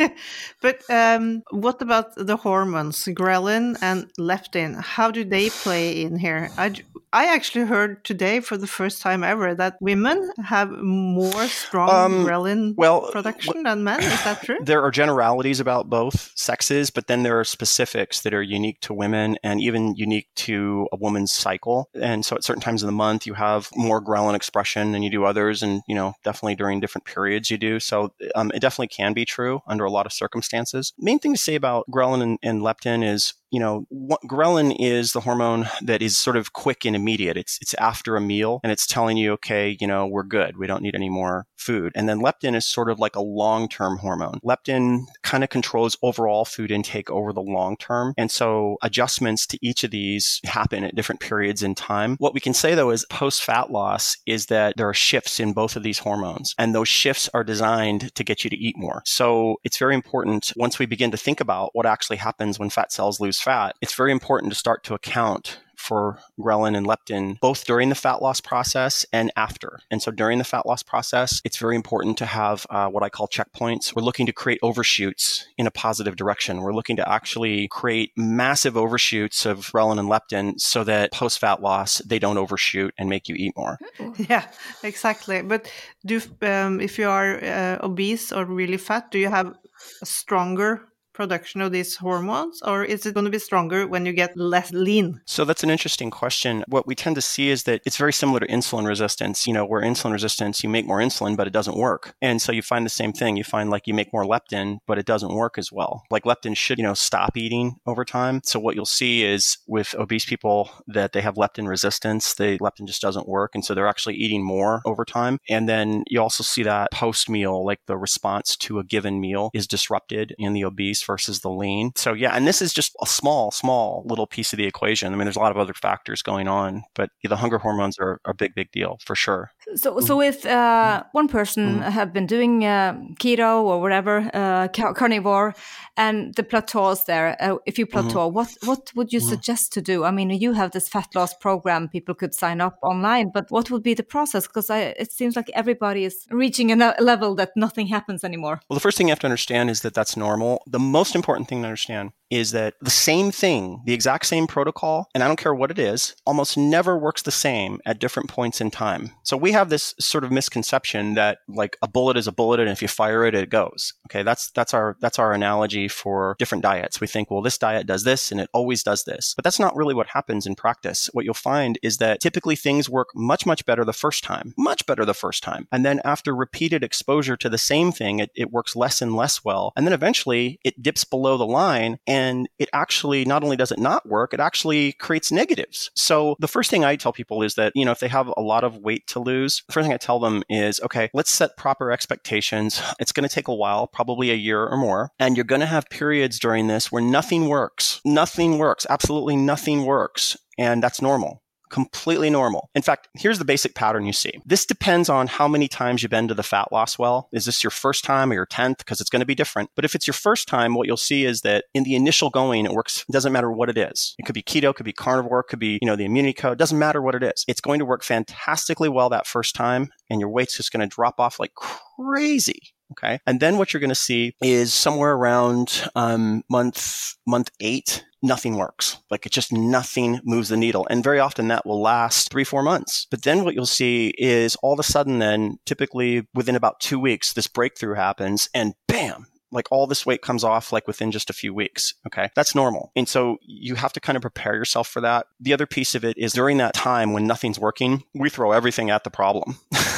but 0.62 0.82
um, 0.90 1.44
what 1.52 1.80
about 1.80 2.16
the 2.16 2.38
hormones, 2.38 3.06
ghrelin 3.06 3.78
and 3.84 4.12
leptin? 4.20 4.82
How 4.82 5.12
do 5.12 5.24
they 5.24 5.52
play 5.52 6.02
in 6.02 6.18
here? 6.18 6.50
I, 6.58 6.74
I 7.14 7.34
actually 7.36 7.66
heard 7.66 8.04
today 8.04 8.40
for 8.40 8.58
the 8.58 8.66
first 8.66 9.00
time 9.02 9.24
ever 9.24 9.54
that 9.56 9.78
women 9.80 10.32
have 10.44 10.72
more 10.72 11.46
strong 11.48 11.90
um, 11.90 12.26
ghrelin 12.26 12.74
well, 12.76 13.12
production 13.12 13.62
than 13.64 13.84
men. 13.84 14.02
Is 14.02 14.24
that 14.24 14.42
true? 14.44 14.58
There 14.62 14.82
are 14.82 14.92
generalities 14.92 15.60
about 15.60 15.88
both 15.88 16.32
sexes, 16.36 16.90
but 16.90 17.06
then 17.06 17.22
there 17.22 17.40
are 17.40 17.46
specifics 17.46 18.22
that 18.22 18.34
are 18.34 18.42
unique 18.42 18.82
to 18.82 18.94
women 18.94 19.38
and 19.44 19.62
even 19.62 19.96
unique 19.96 20.28
to 20.48 20.88
a 20.92 20.98
woman's 20.98 21.32
cycle. 21.32 21.90
And 21.94 22.26
so 22.26 22.36
at 22.36 22.44
certain 22.44 22.62
times 22.62 22.82
of 22.82 22.88
the 22.88 22.92
month, 22.92 23.28
you 23.28 23.36
have 23.36 23.70
more 23.76 24.04
ghrelin 24.04 24.36
expression 24.36 24.92
than 24.92 25.04
you 25.04 25.12
do 25.12 25.24
others. 25.24 25.62
And, 25.62 25.84
you 25.88 25.96
know, 25.96 26.07
definitely 26.24 26.56
during 26.56 26.80
different 26.80 27.06
periods 27.06 27.50
you 27.50 27.58
do. 27.58 27.80
So 27.80 28.14
um, 28.36 28.52
it 28.54 28.60
definitely 28.60 28.88
can 28.90 29.14
be 29.14 29.26
true 29.26 29.62
under 29.68 29.86
a 29.86 29.92
lot 29.92 30.06
of 30.06 30.14
circumstances. 30.14 30.94
Main 30.98 31.20
thing 31.20 31.34
to 31.34 31.40
say 31.40 31.56
about 31.56 31.86
ghrelin 31.90 32.22
and, 32.22 32.40
and 32.44 32.62
leptin 32.62 33.04
is 33.08 33.34
you 33.52 33.60
know, 33.60 33.86
what, 33.90 34.22
ghrelin 34.30 34.76
is 34.80 35.14
the 35.14 35.22
hormone 35.22 35.68
that 35.82 36.02
is 36.02 36.18
sort 36.18 36.38
of 36.38 36.54
quick 36.54 36.86
and 36.86 36.96
immediate. 36.96 37.38
It's 37.38 37.58
it's 37.62 37.74
after 37.76 38.16
a 38.16 38.22
meal 38.22 38.60
and 38.64 38.72
it's 38.72 38.86
telling 38.86 39.18
you, 39.18 39.34
okay, 39.34 39.78
you 39.80 39.88
know, 39.88 40.06
we're 40.06 40.24
good. 40.24 40.58
We 40.58 40.68
don't 40.68 40.82
need 40.82 40.96
any 40.96 41.10
more 41.10 41.46
food. 41.56 41.92
And 41.96 42.08
then 42.08 42.20
leptin 42.20 42.56
is 42.56 42.66
sort 42.66 42.90
of 42.90 43.00
like 43.00 43.16
a 43.16 43.22
long-term 43.22 43.98
hormone. 43.98 44.40
Leptin 44.44 45.06
kind 45.24 45.44
of 45.44 45.50
controls 45.50 45.98
overall 46.02 46.46
food 46.46 46.72
intake 46.72 47.10
over 47.10 47.34
the 47.34 47.42
long 47.42 47.78
term. 47.78 48.14
And 48.18 48.32
so 48.32 48.78
adjustments 48.82 49.48
to 49.48 49.60
each 49.62 49.84
of 49.84 49.92
these 49.92 50.40
happen 50.44 50.84
at 50.84 50.96
different 50.96 51.22
periods 51.22 51.64
in 51.64 51.76
time. 51.76 52.16
What 52.20 52.34
we 52.34 52.40
can 52.40 52.54
say 52.54 52.76
though 52.76 52.92
is 52.92 53.06
post 53.10 53.44
fat 53.44 53.72
loss 53.72 54.18
is 54.26 54.48
that 54.48 54.76
there 54.78 54.90
are 54.90 54.94
shifts 54.94 55.40
in 55.40 55.54
both 55.54 55.76
of 55.76 55.84
these 55.84 56.00
hormones 56.00 56.54
and 56.58 56.76
those 56.76 56.88
shifts 56.88 57.30
are 57.34 57.44
designed 57.44 58.14
to 58.16 58.24
get 58.24 58.44
you 58.44 58.50
to 58.50 58.58
eat 58.58 58.76
more. 58.78 59.02
So 59.06 59.58
it's 59.64 59.78
very 59.78 59.96
important 59.96 60.52
once 60.56 60.80
we 60.80 60.86
begin 60.86 61.12
to 61.12 61.18
think 61.18 61.40
about 61.40 61.70
what 61.74 61.86
actually 61.86 62.18
happens 62.18 62.60
when 62.60 62.70
fat 62.70 62.92
cells 62.92 63.20
lose 63.20 63.37
fat, 63.40 63.76
it's 63.82 63.96
very 63.96 64.12
important 64.12 64.52
to 64.52 64.60
start 64.60 64.84
to 64.86 64.94
account 64.94 65.60
for 65.78 66.18
ghrelin 66.40 66.76
and 66.76 66.86
leptin 66.86 67.40
both 67.40 67.66
during 67.66 67.90
the 67.90 67.96
fat 67.96 68.22
loss 68.22 68.42
process 68.42 69.06
and 69.14 69.32
after. 69.38 69.80
And 69.90 70.02
so 70.02 70.12
during 70.12 70.38
the 70.38 70.44
fat 70.44 70.66
loss 70.66 70.84
process, 70.84 71.42
it's 71.46 71.58
very 71.58 71.76
important 71.76 72.18
to 72.18 72.26
have 72.26 72.66
uh, 72.70 72.88
what 72.88 73.04
I 73.04 73.10
call 73.10 73.28
checkpoints. 73.28 73.96
We're 73.96 74.04
looking 74.04 74.26
to 74.26 74.34
create 74.34 74.60
overshoots 74.62 75.48
in 75.58 75.68
a 75.68 75.72
positive 75.72 76.16
direction. 76.16 76.62
We're 76.62 76.74
looking 76.74 76.98
to 76.98 77.10
actually 77.10 77.68
create 77.70 78.12
massive 78.18 78.76
overshoots 78.76 79.46
of 79.46 79.72
ghrelin 79.72 80.00
and 80.00 80.10
leptin 80.10 80.60
so 80.60 80.84
that 80.84 81.14
post 81.14 81.40
fat 81.40 81.62
loss, 81.62 82.00
they 82.00 82.20
don't 82.20 82.38
overshoot 82.38 82.94
and 82.98 83.08
make 83.08 83.30
you 83.30 83.36
eat 83.38 83.54
more. 83.56 83.78
Yeah, 84.18 84.48
exactly. 84.84 85.42
But 85.42 85.72
do 86.06 86.20
um, 86.42 86.82
if 86.82 86.98
you 86.98 87.08
are 87.08 87.44
uh, 87.44 87.78
obese 87.84 88.32
or 88.32 88.46
really 88.46 88.78
fat, 88.78 89.12
do 89.12 89.20
you 89.20 89.30
have 89.30 89.54
a 90.02 90.06
stronger 90.06 90.82
production 91.18 91.62
of 91.62 91.72
these 91.72 91.96
hormones, 91.96 92.62
or 92.62 92.86
is 92.86 93.06
it 93.06 93.16
going 93.16 93.26
to 93.26 93.32
be 93.32 93.40
stronger 93.40 93.88
when 93.88 94.06
you 94.06 94.14
get 94.14 94.38
less 94.38 94.72
lean? 94.72 95.20
So 95.26 95.44
that's 95.44 95.64
an 95.64 95.72
interesting 95.72 96.12
question. 96.12 96.64
What 96.68 96.86
we 96.86 96.94
tend 96.94 97.16
to 97.16 97.22
see 97.22 97.50
is 97.50 97.64
that 97.64 97.82
it's 97.86 97.98
very 97.98 98.14
similar 98.14 98.40
to 98.40 98.48
insulin 98.48 98.88
resistance. 98.88 99.48
You 99.48 99.54
know, 99.54 99.66
where 99.66 99.82
insulin 99.82 100.12
resistance, 100.12 100.64
you 100.64 100.70
make 100.70 100.86
more 100.86 101.00
insulin, 101.00 101.36
but 101.36 101.48
it 101.48 101.54
doesn't 101.54 101.76
work. 101.76 102.16
And 102.22 102.40
so 102.40 102.52
you 102.52 102.62
find 102.62 102.86
the 102.86 102.92
same 103.02 103.14
thing. 103.14 103.36
You 103.36 103.44
find 103.44 103.72
like 103.72 103.88
you 103.88 103.96
make 103.96 104.14
more 104.14 104.26
leptin, 104.26 104.78
but 104.86 105.00
it 105.00 105.08
doesn't 105.08 105.34
work 105.34 105.58
as 105.58 105.72
well. 105.72 106.04
Like 106.12 106.24
leptin 106.24 106.56
should, 106.56 106.78
you 106.78 106.84
know, 106.84 106.94
stop 106.94 107.36
eating 107.36 107.80
over 107.88 108.06
time. 108.06 108.42
So 108.44 108.60
what 108.60 108.76
you'll 108.76 108.86
see 108.86 109.26
is 109.26 109.58
with 109.66 109.96
obese 109.96 110.26
people 110.26 110.70
that 110.88 111.14
they 111.14 111.22
have 111.22 111.34
leptin 111.34 111.68
resistance, 111.68 112.36
the 112.36 112.60
leptin 112.60 112.86
just 112.86 113.02
doesn't 113.02 113.28
work. 113.28 113.56
And 113.56 113.66
so 113.66 113.74
they're 113.74 113.88
actually 113.88 114.16
eating 114.16 114.44
more 114.46 114.82
over 114.86 115.04
time. 115.04 115.40
And 115.50 115.68
then 115.68 116.04
you 116.08 116.22
also 116.22 116.44
see 116.44 116.62
that 116.64 116.92
post 116.92 117.28
meal, 117.28 117.66
like 117.66 117.80
the 117.88 117.98
response 117.98 118.56
to 118.58 118.78
a 118.78 118.84
given 118.84 119.20
meal 119.20 119.50
is 119.56 119.66
disrupted 119.66 120.36
in 120.38 120.54
the 120.54 120.64
obese 120.64 121.07
versus 121.08 121.40
the 121.40 121.50
lean. 121.50 121.92
So 121.96 122.14
yeah, 122.14 122.32
and 122.36 122.46
this 122.46 122.62
is 122.62 122.74
just 122.74 122.96
a 123.02 123.08
small, 123.08 123.52
small 123.52 124.04
little 124.06 124.28
piece 124.28 124.54
of 124.54 124.58
the 124.58 124.66
equation. 124.66 125.14
I 125.14 125.16
mean, 125.16 125.26
there's 125.26 125.36
a 125.36 125.40
lot 125.40 125.52
of 125.52 125.58
other 125.58 125.74
factors 125.74 126.22
going 126.22 126.48
on, 126.48 126.84
but 126.94 127.10
the 127.24 127.38
hunger 127.38 127.58
hormones 127.58 127.98
are 128.00 128.20
a 128.26 128.34
big, 128.34 128.54
big 128.54 128.72
deal 128.72 128.98
for 129.04 129.16
sure. 129.16 129.52
So, 129.76 130.00
so 130.00 130.22
if 130.22 130.46
uh, 130.46 131.04
one 131.14 131.28
person 131.28 131.80
mm. 131.80 131.90
have 131.90 132.14
been 132.14 132.26
doing 132.26 132.66
uh, 132.66 132.94
keto 133.20 133.64
or 133.64 133.82
whatever, 133.82 134.30
uh, 134.34 134.68
carnivore, 134.70 135.56
and 135.96 136.36
the 136.36 136.44
plateaus 136.44 137.06
there, 137.06 137.36
uh, 137.42 137.58
if 137.66 137.80
you 137.80 137.86
mm-hmm. 137.86 138.08
plateau, 138.08 138.30
mm. 138.30 138.34
what 138.34 138.50
what 138.64 138.92
would 138.96 139.12
you 139.12 139.20
mm. 139.20 139.30
suggest 139.30 139.74
to 139.74 139.82
do? 139.82 140.04
I 140.04 140.12
mean, 140.12 140.30
you 140.30 140.54
have 140.54 140.72
this 140.72 140.88
fat 140.88 141.08
loss 141.16 141.34
program; 141.34 141.90
people 141.90 142.16
could 142.16 142.34
sign 142.34 142.62
up 142.62 142.78
online, 142.82 143.32
but 143.34 143.50
what 143.50 143.72
would 143.72 143.84
be 143.84 143.94
the 143.94 144.04
process? 144.04 144.48
Because 144.48 144.70
it 144.70 145.12
seems 145.12 145.36
like 145.36 145.50
everybody 145.54 146.06
is 146.06 146.26
reaching 146.30 146.72
a 146.72 146.96
level 147.00 147.36
that 147.36 147.52
nothing 147.56 147.88
happens 147.88 148.24
anymore. 148.24 148.60
Well, 148.70 148.76
the 148.76 148.82
first 148.82 148.98
thing 148.98 149.08
you 149.08 149.12
have 149.12 149.20
to 149.20 149.28
understand 149.28 149.70
is 149.70 149.82
that 149.82 149.94
that's 149.94 150.16
normal. 150.18 150.64
The 150.68 150.80
most 150.98 151.14
important 151.14 151.48
thing 151.48 151.62
to 151.62 151.68
understand 151.68 152.10
is 152.30 152.52
that 152.52 152.76
the 152.82 152.90
same 152.90 153.32
thing, 153.32 153.82
the 153.86 153.94
exact 153.94 154.26
same 154.26 154.48
protocol, 154.48 155.10
and 155.14 155.24
I 155.24 155.28
don't 155.28 155.40
care 155.40 155.54
what 155.54 155.72
it 155.72 155.80
is, 155.80 156.16
almost 156.26 156.58
never 156.58 156.98
works 156.98 157.22
the 157.22 157.32
same 157.32 157.80
at 157.86 158.00
different 158.00 158.30
points 158.30 158.62
in 158.62 158.72
time. 158.72 159.12
So 159.24 159.38
we 159.38 159.52
have 159.52 159.70
this 159.70 159.94
sort 160.00 160.24
of 160.24 160.32
misconception 160.32 161.14
that 161.14 161.40
like 161.48 161.78
a 161.82 161.88
bullet 161.88 162.18
is 162.18 162.28
a 162.28 162.32
bullet 162.32 162.60
and 162.60 162.70
if 162.70 162.82
you 162.82 162.88
fire 162.88 163.26
it 163.26 163.36
it 163.36 163.50
goes. 163.50 163.94
Okay, 164.08 164.24
that's 164.24 164.52
that's 164.52 164.74
our 164.74 164.98
that's 165.00 165.20
our 165.20 165.34
analogy 165.34 165.88
for 165.88 166.36
different 166.40 166.64
diets. 166.64 167.00
We 167.00 167.08
think, 167.08 167.32
well, 167.32 167.42
this 167.42 167.58
diet 167.58 167.88
does 167.88 168.04
this 168.04 168.32
and 168.32 168.42
it 168.42 168.50
always 168.54 168.84
does 168.84 169.04
this. 169.04 169.34
But 169.36 169.44
that's 169.44 169.60
not 169.60 169.76
really 169.76 169.94
what 169.94 170.08
happens 170.08 170.46
in 170.46 170.56
practice. 170.56 171.10
What 171.14 171.26
you'll 171.26 171.34
find 171.34 171.80
is 171.82 171.98
that 171.98 172.20
typically 172.20 172.56
things 172.56 172.90
work 172.90 173.10
much 173.16 173.46
much 173.46 173.66
better 173.66 173.86
the 173.86 173.94
first 173.94 174.24
time. 174.24 174.54
Much 174.58 174.86
better 174.86 175.06
the 175.06 175.14
first 175.14 175.44
time. 175.44 175.68
And 175.72 175.86
then 175.86 176.02
after 176.04 176.36
repeated 176.36 176.84
exposure 176.84 177.38
to 177.38 177.50
the 177.50 177.58
same 177.58 177.92
thing, 177.92 178.20
it, 178.20 178.32
it 178.36 178.52
works 178.52 178.76
less 178.76 179.02
and 179.02 179.16
less 179.16 179.44
well. 179.44 179.74
And 179.76 179.86
then 179.86 179.94
eventually 179.94 180.60
it 180.64 180.82
dips 180.82 181.04
below 181.04 181.38
the 181.38 181.46
line 181.46 182.00
and 182.08 182.17
and 182.18 182.50
it 182.58 182.68
actually 182.74 183.26
not 183.26 183.44
only 183.44 183.56
does 183.56 183.72
it 183.72 183.78
not 183.78 184.08
work, 184.08 184.34
it 184.34 184.40
actually 184.40 184.94
creates 184.94 185.32
negatives. 185.32 185.92
So 185.96 186.36
the 186.40 186.48
first 186.48 186.72
thing 186.72 186.84
I 186.84 186.96
tell 186.96 187.14
people 187.14 187.44
is 187.44 187.54
that, 187.56 187.74
you 187.76 187.86
know, 187.86 187.92
if 187.92 188.00
they 188.00 188.08
have 188.08 188.34
a 188.36 188.42
lot 188.42 188.64
of 188.64 188.78
weight 188.78 189.06
to 189.08 189.20
lose, 189.20 189.62
the 189.68 189.74
first 189.74 189.86
thing 189.86 189.94
I 189.94 189.98
tell 189.98 190.20
them 190.20 190.44
is, 190.50 190.80
okay, 190.82 191.10
let's 191.14 191.30
set 191.30 191.58
proper 191.58 191.92
expectations. 191.92 192.82
It's 193.00 193.12
going 193.12 193.28
to 193.28 193.34
take 193.34 193.48
a 193.48 193.54
while, 193.54 193.86
probably 193.86 194.32
a 194.32 194.36
year 194.36 194.66
or 194.66 194.78
more. 194.78 195.12
And 195.20 195.38
you're 195.38 195.44
going 195.44 195.62
to 195.62 195.68
have 195.68 195.90
periods 195.92 196.40
during 196.40 196.66
this 196.66 196.92
where 196.92 197.04
nothing 197.04 197.50
works. 197.50 198.02
Nothing 198.04 198.58
works. 198.58 198.88
Absolutely 198.90 199.36
nothing 199.36 199.86
works. 199.86 200.38
And 200.58 200.82
that's 200.82 201.02
normal 201.02 201.44
completely 201.70 202.30
normal. 202.30 202.70
In 202.76 202.82
fact, 202.82 203.08
here's 203.16 203.40
the 203.40 203.46
basic 203.46 203.76
pattern 203.76 204.06
you 204.06 204.14
see. 204.14 204.32
This 204.46 204.66
depends 204.66 205.10
on 205.10 205.28
how 205.28 205.48
many 205.48 205.68
times 205.68 206.02
you've 206.02 206.10
been 206.10 206.28
to 206.28 206.34
the 206.34 206.44
fat 206.44 206.72
loss 206.72 206.98
well. 206.98 207.30
Is 207.32 207.46
this 207.46 207.64
your 207.64 207.72
first 207.72 208.04
time 208.04 208.32
or 208.32 208.36
your 208.36 208.46
10th? 208.46 208.80
Because 208.80 209.02
it's 209.02 209.10
going 209.10 209.20
to 209.22 209.26
be 209.26 209.36
different. 209.36 209.70
But 209.76 209.86
if 209.86 209.96
it's 209.96 210.08
your 210.08 210.14
first 210.14 210.48
time, 210.48 210.74
what 210.74 210.88
you'll 210.88 210.98
see 210.98 211.26
is 211.26 211.42
that 211.42 211.66
in 211.74 211.84
the 211.84 211.96
initial 211.96 212.30
going, 212.30 212.66
it 212.66 212.72
works, 212.72 213.06
it 213.08 213.12
doesn't 213.12 213.34
matter 213.34 213.52
what 213.52 213.70
it 213.70 213.78
is. 213.78 214.16
It 214.18 214.26
could 214.26 214.36
be 214.36 214.44
keto, 214.44 214.74
could 214.74 214.86
be 214.86 214.94
carnivore, 214.94 215.44
could 215.44 215.60
be, 215.60 215.80
you 215.82 215.86
know, 215.86 215.96
the 215.96 216.06
immunity 216.06 216.34
code, 216.34 216.58
doesn't 216.58 216.80
matter 216.80 217.02
what 217.02 217.16
it 217.16 217.24
is. 217.24 217.46
It's 217.48 217.62
going 217.62 217.80
to 217.80 217.86
work 217.86 218.04
fantastically 218.04 218.90
well 218.90 219.10
that 219.10 219.28
first 219.28 219.56
time 219.56 219.90
and 220.10 220.20
your 220.20 220.30
weight's 220.30 220.58
just 220.58 220.72
going 220.72 220.88
to 220.88 220.94
drop 220.94 221.20
off 221.20 221.40
like 221.40 221.54
crazy 221.56 222.74
Okay. 222.92 223.20
And 223.26 223.40
then 223.40 223.58
what 223.58 223.74
you're 223.74 223.82
going 223.82 223.90
to 223.90 223.96
see 223.96 224.34
is 224.42 224.74
somewhere 224.74 225.14
around 225.14 225.90
um, 225.96 226.44
month 226.50 227.16
month 227.26 227.52
eight, 227.60 228.06
nothing 228.22 228.56
works. 228.56 228.98
Like 229.12 229.26
it 229.26 229.32
just 229.32 229.52
nothing 229.52 230.20
moves 230.24 230.50
the 230.50 230.58
needle. 230.58 230.88
And 230.90 231.04
very 231.04 231.20
often 231.20 231.48
that 231.50 231.66
will 231.66 231.82
last 231.82 232.32
three, 232.32 232.44
four 232.44 232.64
months. 232.64 233.08
But 233.10 233.24
then 233.24 233.44
what 233.44 233.56
you'll 233.56 233.66
see 233.66 234.14
is 234.18 234.56
all 234.58 234.74
of 234.74 234.80
a 234.80 234.84
sudden, 234.84 235.20
then 235.20 235.60
typically 235.66 236.28
within 236.34 236.56
about 236.56 236.80
two 236.80 237.00
weeks, 237.00 237.34
this 237.34 237.48
breakthrough 237.48 237.96
happens 237.96 238.50
and 238.54 238.74
bam, 238.88 239.28
like 239.52 239.68
all 239.72 239.88
this 239.88 240.06
weight 240.06 240.22
comes 240.22 240.44
off 240.44 240.72
like 240.72 240.88
within 240.88 241.12
just 241.12 241.30
a 241.30 241.34
few 241.34 241.54
weeks. 241.54 241.94
Okay. 242.06 242.30
That's 242.36 242.56
normal. 242.56 242.92
And 242.96 243.08
so 243.08 243.38
you 243.42 243.76
have 243.76 243.94
to 243.94 244.00
kind 244.00 244.16
of 244.16 244.22
prepare 244.22 244.56
yourself 244.56 244.88
for 244.88 245.02
that. 245.02 245.28
The 245.40 245.54
other 245.54 245.66
piece 245.66 245.96
of 245.96 246.04
it 246.04 246.18
is 246.18 246.34
during 246.34 246.58
that 246.58 246.74
time 246.74 247.14
when 247.14 247.28
nothing's 247.28 247.60
working, 247.60 248.04
we 248.14 248.30
throw 248.30 248.52
everything 248.52 248.90
at 248.90 249.04
the 249.04 249.12
problem. 249.12 249.58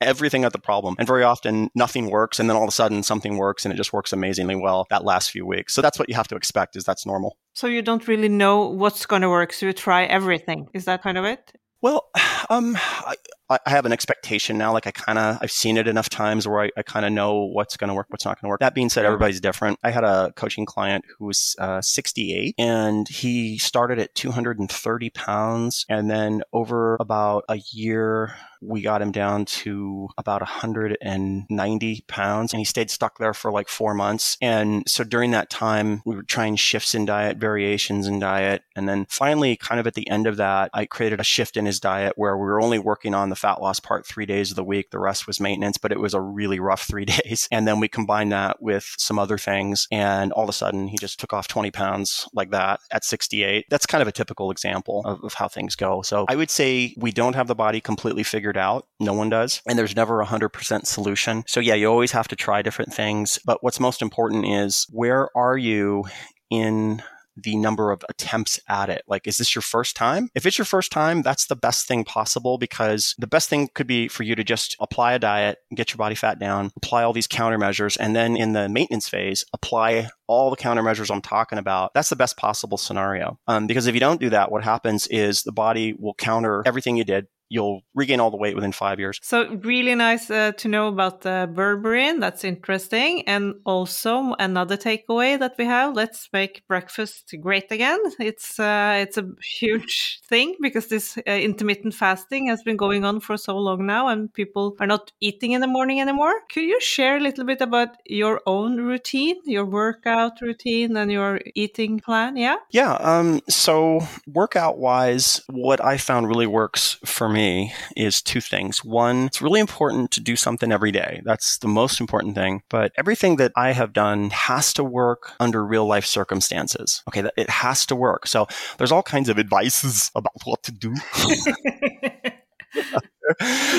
everything 0.00 0.44
at 0.44 0.52
the 0.52 0.58
problem. 0.58 0.94
And 0.98 1.06
very 1.06 1.22
often 1.22 1.70
nothing 1.74 2.10
works. 2.10 2.38
And 2.38 2.48
then 2.48 2.56
all 2.56 2.62
of 2.62 2.68
a 2.68 2.72
sudden 2.72 3.02
something 3.02 3.36
works 3.36 3.64
and 3.64 3.72
it 3.72 3.76
just 3.76 3.92
works 3.92 4.12
amazingly 4.12 4.56
well 4.56 4.86
that 4.90 5.04
last 5.04 5.30
few 5.30 5.46
weeks. 5.46 5.74
So 5.74 5.82
that's 5.82 5.98
what 5.98 6.08
you 6.08 6.14
have 6.14 6.28
to 6.28 6.36
expect 6.36 6.76
is 6.76 6.84
that's 6.84 7.06
normal. 7.06 7.36
So 7.54 7.66
you 7.66 7.82
don't 7.82 8.06
really 8.06 8.28
know 8.28 8.68
what's 8.68 9.06
going 9.06 9.22
to 9.22 9.28
work. 9.28 9.52
So 9.52 9.66
you 9.66 9.72
try 9.72 10.04
everything. 10.04 10.68
Is 10.74 10.84
that 10.84 11.02
kind 11.02 11.18
of 11.18 11.24
it? 11.24 11.52
Well, 11.80 12.08
um, 12.50 12.76
I, 12.76 13.16
I 13.50 13.58
have 13.66 13.86
an 13.86 13.92
expectation 13.92 14.58
now. 14.58 14.72
Like 14.72 14.86
I 14.86 14.90
kind 14.90 15.18
of, 15.18 15.38
I've 15.40 15.50
seen 15.50 15.76
it 15.76 15.88
enough 15.88 16.10
times 16.10 16.46
where 16.46 16.62
I, 16.62 16.70
I 16.76 16.82
kind 16.82 17.06
of 17.06 17.12
know 17.12 17.44
what's 17.44 17.76
going 17.76 17.88
to 17.88 17.94
work, 17.94 18.06
what's 18.10 18.24
not 18.24 18.40
going 18.40 18.48
to 18.48 18.50
work. 18.50 18.60
That 18.60 18.74
being 18.74 18.90
said, 18.90 19.06
everybody's 19.06 19.40
different. 19.40 19.78
I 19.82 19.90
had 19.90 20.04
a 20.04 20.32
coaching 20.36 20.66
client 20.66 21.04
who 21.18 21.26
was 21.26 21.56
uh, 21.58 21.80
68 21.80 22.54
and 22.58 23.08
he 23.08 23.58
started 23.58 23.98
at 23.98 24.14
230 24.14 25.10
pounds. 25.10 25.86
And 25.88 26.10
then 26.10 26.42
over 26.52 26.96
about 27.00 27.44
a 27.48 27.56
year, 27.72 28.34
we 28.60 28.82
got 28.82 29.02
him 29.02 29.12
down 29.12 29.44
to 29.44 30.08
about 30.18 30.42
190 30.42 32.04
pounds 32.08 32.52
and 32.52 32.58
he 32.58 32.64
stayed 32.64 32.90
stuck 32.90 33.18
there 33.18 33.34
for 33.34 33.50
like 33.50 33.68
four 33.68 33.94
months. 33.94 34.36
And 34.42 34.82
so 34.86 35.04
during 35.04 35.30
that 35.30 35.50
time, 35.50 36.02
we 36.04 36.16
were 36.16 36.22
trying 36.22 36.56
shifts 36.56 36.94
in 36.94 37.04
diet, 37.04 37.38
variations 37.38 38.06
in 38.06 38.18
diet. 38.18 38.62
And 38.76 38.88
then 38.88 39.06
finally, 39.08 39.56
kind 39.56 39.80
of 39.80 39.86
at 39.86 39.94
the 39.94 40.08
end 40.08 40.26
of 40.26 40.36
that, 40.36 40.70
I 40.74 40.86
created 40.86 41.20
a 41.20 41.24
shift 41.24 41.56
in 41.56 41.66
his 41.66 41.80
diet 41.80 42.14
where 42.16 42.36
we 42.36 42.44
were 42.44 42.60
only 42.60 42.78
working 42.78 43.14
on 43.14 43.30
the 43.30 43.36
fat 43.38 43.60
loss 43.60 43.80
part 43.80 44.06
three 44.06 44.26
days 44.26 44.50
of 44.50 44.56
the 44.56 44.64
week. 44.64 44.90
The 44.90 44.98
rest 44.98 45.26
was 45.26 45.40
maintenance, 45.40 45.78
but 45.78 45.92
it 45.92 46.00
was 46.00 46.14
a 46.14 46.20
really 46.20 46.60
rough 46.60 46.82
three 46.82 47.04
days. 47.24 47.48
And 47.50 47.66
then 47.66 47.80
we 47.80 47.88
combined 47.88 48.32
that 48.32 48.60
with 48.60 48.94
some 48.98 49.18
other 49.18 49.38
things. 49.38 49.86
And 49.90 50.32
all 50.32 50.44
of 50.44 50.48
a 50.48 50.52
sudden, 50.52 50.88
he 50.88 50.98
just 50.98 51.20
took 51.20 51.32
off 51.32 51.48
20 51.48 51.70
pounds 51.70 52.28
like 52.32 52.50
that 52.50 52.80
at 52.90 53.04
68. 53.04 53.66
That's 53.70 53.86
kind 53.86 54.02
of 54.02 54.08
a 54.08 54.12
typical 54.12 54.50
example 54.50 55.02
of, 55.04 55.22
of 55.24 55.34
how 55.34 55.48
things 55.48 55.76
go. 55.76 56.02
So 56.02 56.26
I 56.28 56.36
would 56.36 56.50
say 56.50 56.94
we 56.98 57.12
don't 57.12 57.34
have 57.34 57.46
the 57.46 57.54
body 57.54 57.80
completely 57.80 58.22
figured 58.22 58.56
out. 58.56 58.86
No 59.00 59.14
one 59.14 59.28
does. 59.28 59.62
And 59.66 59.78
there's 59.78 59.96
never 59.96 60.20
a 60.20 60.26
100% 60.26 60.86
solution. 60.86 61.44
So 61.46 61.60
yeah, 61.60 61.74
you 61.74 61.86
always 61.86 62.12
have 62.12 62.28
to 62.28 62.36
try 62.36 62.62
different 62.62 62.92
things. 62.92 63.38
But 63.44 63.62
what's 63.62 63.80
most 63.80 64.02
important 64.02 64.46
is 64.46 64.86
where 64.90 65.28
are 65.36 65.56
you 65.56 66.04
in 66.50 67.02
the 67.42 67.56
number 67.56 67.90
of 67.90 68.04
attempts 68.08 68.60
at 68.68 68.88
it. 68.88 69.02
Like, 69.06 69.26
is 69.26 69.38
this 69.38 69.54
your 69.54 69.62
first 69.62 69.96
time? 69.96 70.30
If 70.34 70.46
it's 70.46 70.58
your 70.58 70.64
first 70.64 70.92
time, 70.92 71.22
that's 71.22 71.46
the 71.46 71.56
best 71.56 71.86
thing 71.86 72.04
possible 72.04 72.58
because 72.58 73.14
the 73.18 73.26
best 73.26 73.48
thing 73.48 73.68
could 73.74 73.86
be 73.86 74.08
for 74.08 74.22
you 74.22 74.34
to 74.34 74.44
just 74.44 74.76
apply 74.80 75.14
a 75.14 75.18
diet, 75.18 75.58
get 75.74 75.90
your 75.90 75.98
body 75.98 76.14
fat 76.14 76.38
down, 76.38 76.70
apply 76.76 77.02
all 77.02 77.12
these 77.12 77.28
countermeasures, 77.28 77.96
and 77.98 78.14
then 78.14 78.36
in 78.36 78.52
the 78.52 78.68
maintenance 78.68 79.08
phase, 79.08 79.44
apply 79.52 80.08
all 80.26 80.50
the 80.50 80.56
countermeasures 80.56 81.10
I'm 81.10 81.22
talking 81.22 81.58
about. 81.58 81.92
That's 81.94 82.10
the 82.10 82.16
best 82.16 82.36
possible 82.36 82.78
scenario. 82.78 83.38
Um, 83.46 83.66
because 83.66 83.86
if 83.86 83.94
you 83.94 84.00
don't 84.00 84.20
do 84.20 84.30
that, 84.30 84.50
what 84.50 84.64
happens 84.64 85.06
is 85.08 85.42
the 85.42 85.52
body 85.52 85.94
will 85.98 86.14
counter 86.14 86.62
everything 86.66 86.96
you 86.96 87.04
did 87.04 87.26
you'll 87.48 87.82
regain 87.94 88.20
all 88.20 88.30
the 88.30 88.36
weight 88.36 88.54
within 88.54 88.72
five 88.72 88.98
years. 88.98 89.18
So 89.22 89.48
really 89.62 89.94
nice 89.94 90.30
uh, 90.30 90.52
to 90.52 90.68
know 90.68 90.88
about 90.88 91.22
the 91.22 91.50
berberine. 91.52 92.20
That's 92.20 92.44
interesting. 92.44 93.22
And 93.26 93.54
also 93.64 94.34
another 94.38 94.76
takeaway 94.76 95.38
that 95.38 95.54
we 95.58 95.64
have: 95.64 95.94
let's 95.94 96.28
make 96.32 96.66
breakfast 96.68 97.34
great 97.40 97.70
again. 97.70 97.98
It's 98.18 98.58
uh, 98.58 98.98
it's 99.00 99.16
a 99.16 99.28
huge 99.42 100.20
thing 100.28 100.56
because 100.60 100.88
this 100.88 101.18
uh, 101.18 101.30
intermittent 101.30 101.94
fasting 101.94 102.46
has 102.48 102.62
been 102.62 102.76
going 102.76 103.04
on 103.04 103.20
for 103.20 103.36
so 103.36 103.56
long 103.56 103.86
now, 103.86 104.08
and 104.08 104.32
people 104.32 104.76
are 104.80 104.86
not 104.86 105.12
eating 105.20 105.52
in 105.52 105.60
the 105.60 105.66
morning 105.66 106.00
anymore. 106.00 106.34
Could 106.52 106.64
you 106.64 106.80
share 106.80 107.16
a 107.16 107.20
little 107.20 107.44
bit 107.44 107.60
about 107.60 107.96
your 108.06 108.40
own 108.46 108.76
routine, 108.80 109.36
your 109.44 109.64
workout 109.64 110.40
routine, 110.40 110.96
and 110.96 111.10
your 111.10 111.40
eating 111.54 112.00
plan? 112.00 112.36
Yeah. 112.36 112.56
Yeah. 112.70 112.94
Um. 112.94 113.40
So 113.48 114.00
workout 114.26 114.78
wise, 114.78 115.40
what 115.48 115.82
I 115.84 115.96
found 115.96 116.28
really 116.28 116.46
works 116.46 116.98
for 117.04 117.28
me 117.28 117.37
me 117.38 117.72
is 117.96 118.20
two 118.20 118.40
things. 118.40 118.84
One, 118.84 119.26
it's 119.26 119.40
really 119.40 119.60
important 119.60 120.10
to 120.12 120.20
do 120.20 120.34
something 120.34 120.72
every 120.72 120.90
day. 120.90 121.22
That's 121.24 121.58
the 121.58 121.68
most 121.68 122.00
important 122.00 122.34
thing. 122.34 122.62
But 122.68 122.90
everything 122.98 123.36
that 123.36 123.52
I 123.54 123.70
have 123.72 123.92
done 123.92 124.30
has 124.30 124.72
to 124.74 124.82
work 124.82 125.32
under 125.38 125.64
real 125.64 125.86
life 125.86 126.04
circumstances. 126.04 127.02
Okay, 127.08 127.22
it 127.36 127.48
has 127.48 127.86
to 127.86 127.94
work. 127.94 128.26
So 128.26 128.48
there's 128.76 128.90
all 128.90 129.04
kinds 129.04 129.28
of 129.28 129.38
advices 129.38 130.10
about 130.16 130.32
what 130.44 130.64
to 130.64 130.72
do. 130.72 130.92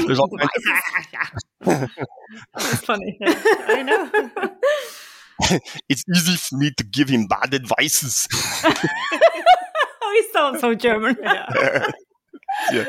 there's 0.08 0.20
all 0.20 0.30
kinds 0.30 0.52
of 1.66 1.90
It's 2.56 2.86
funny. 2.86 3.18
I 3.26 3.84
know. 3.84 4.10
it's 5.90 6.06
easy 6.16 6.36
for 6.38 6.56
me 6.58 6.72
to 6.78 6.84
give 6.86 7.10
him 7.10 7.28
bad 7.28 7.54
advices. 7.54 8.26
oh, 8.64 10.12
he 10.14 10.24
sounds 10.32 10.62
so 10.62 10.74
German. 10.76 11.18
Yeah 11.22 11.92
yeah. 12.72 12.86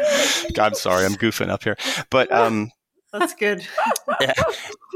I'm 0.59 0.74
sorry, 0.74 1.05
I'm 1.05 1.14
goofing 1.14 1.49
up 1.49 1.64
here, 1.64 1.76
but 2.11 2.30
um, 2.32 2.70
that's 3.12 3.34
good. 3.34 3.66
yeah. 4.20 4.32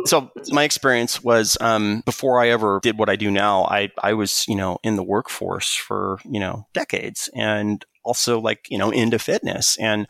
So 0.04 0.30
my 0.50 0.64
experience 0.64 1.22
was 1.22 1.56
um, 1.60 2.02
before 2.04 2.40
I 2.40 2.48
ever 2.48 2.80
did 2.82 2.98
what 2.98 3.08
I 3.08 3.16
do 3.16 3.30
now, 3.30 3.64
I 3.64 3.90
I 4.02 4.14
was 4.14 4.44
you 4.48 4.56
know 4.56 4.78
in 4.82 4.96
the 4.96 5.02
workforce 5.02 5.74
for 5.74 6.18
you 6.24 6.40
know 6.40 6.66
decades, 6.72 7.28
and 7.34 7.84
also 8.04 8.40
like 8.40 8.66
you 8.70 8.78
know 8.78 8.90
into 8.90 9.18
fitness. 9.18 9.76
And 9.78 10.06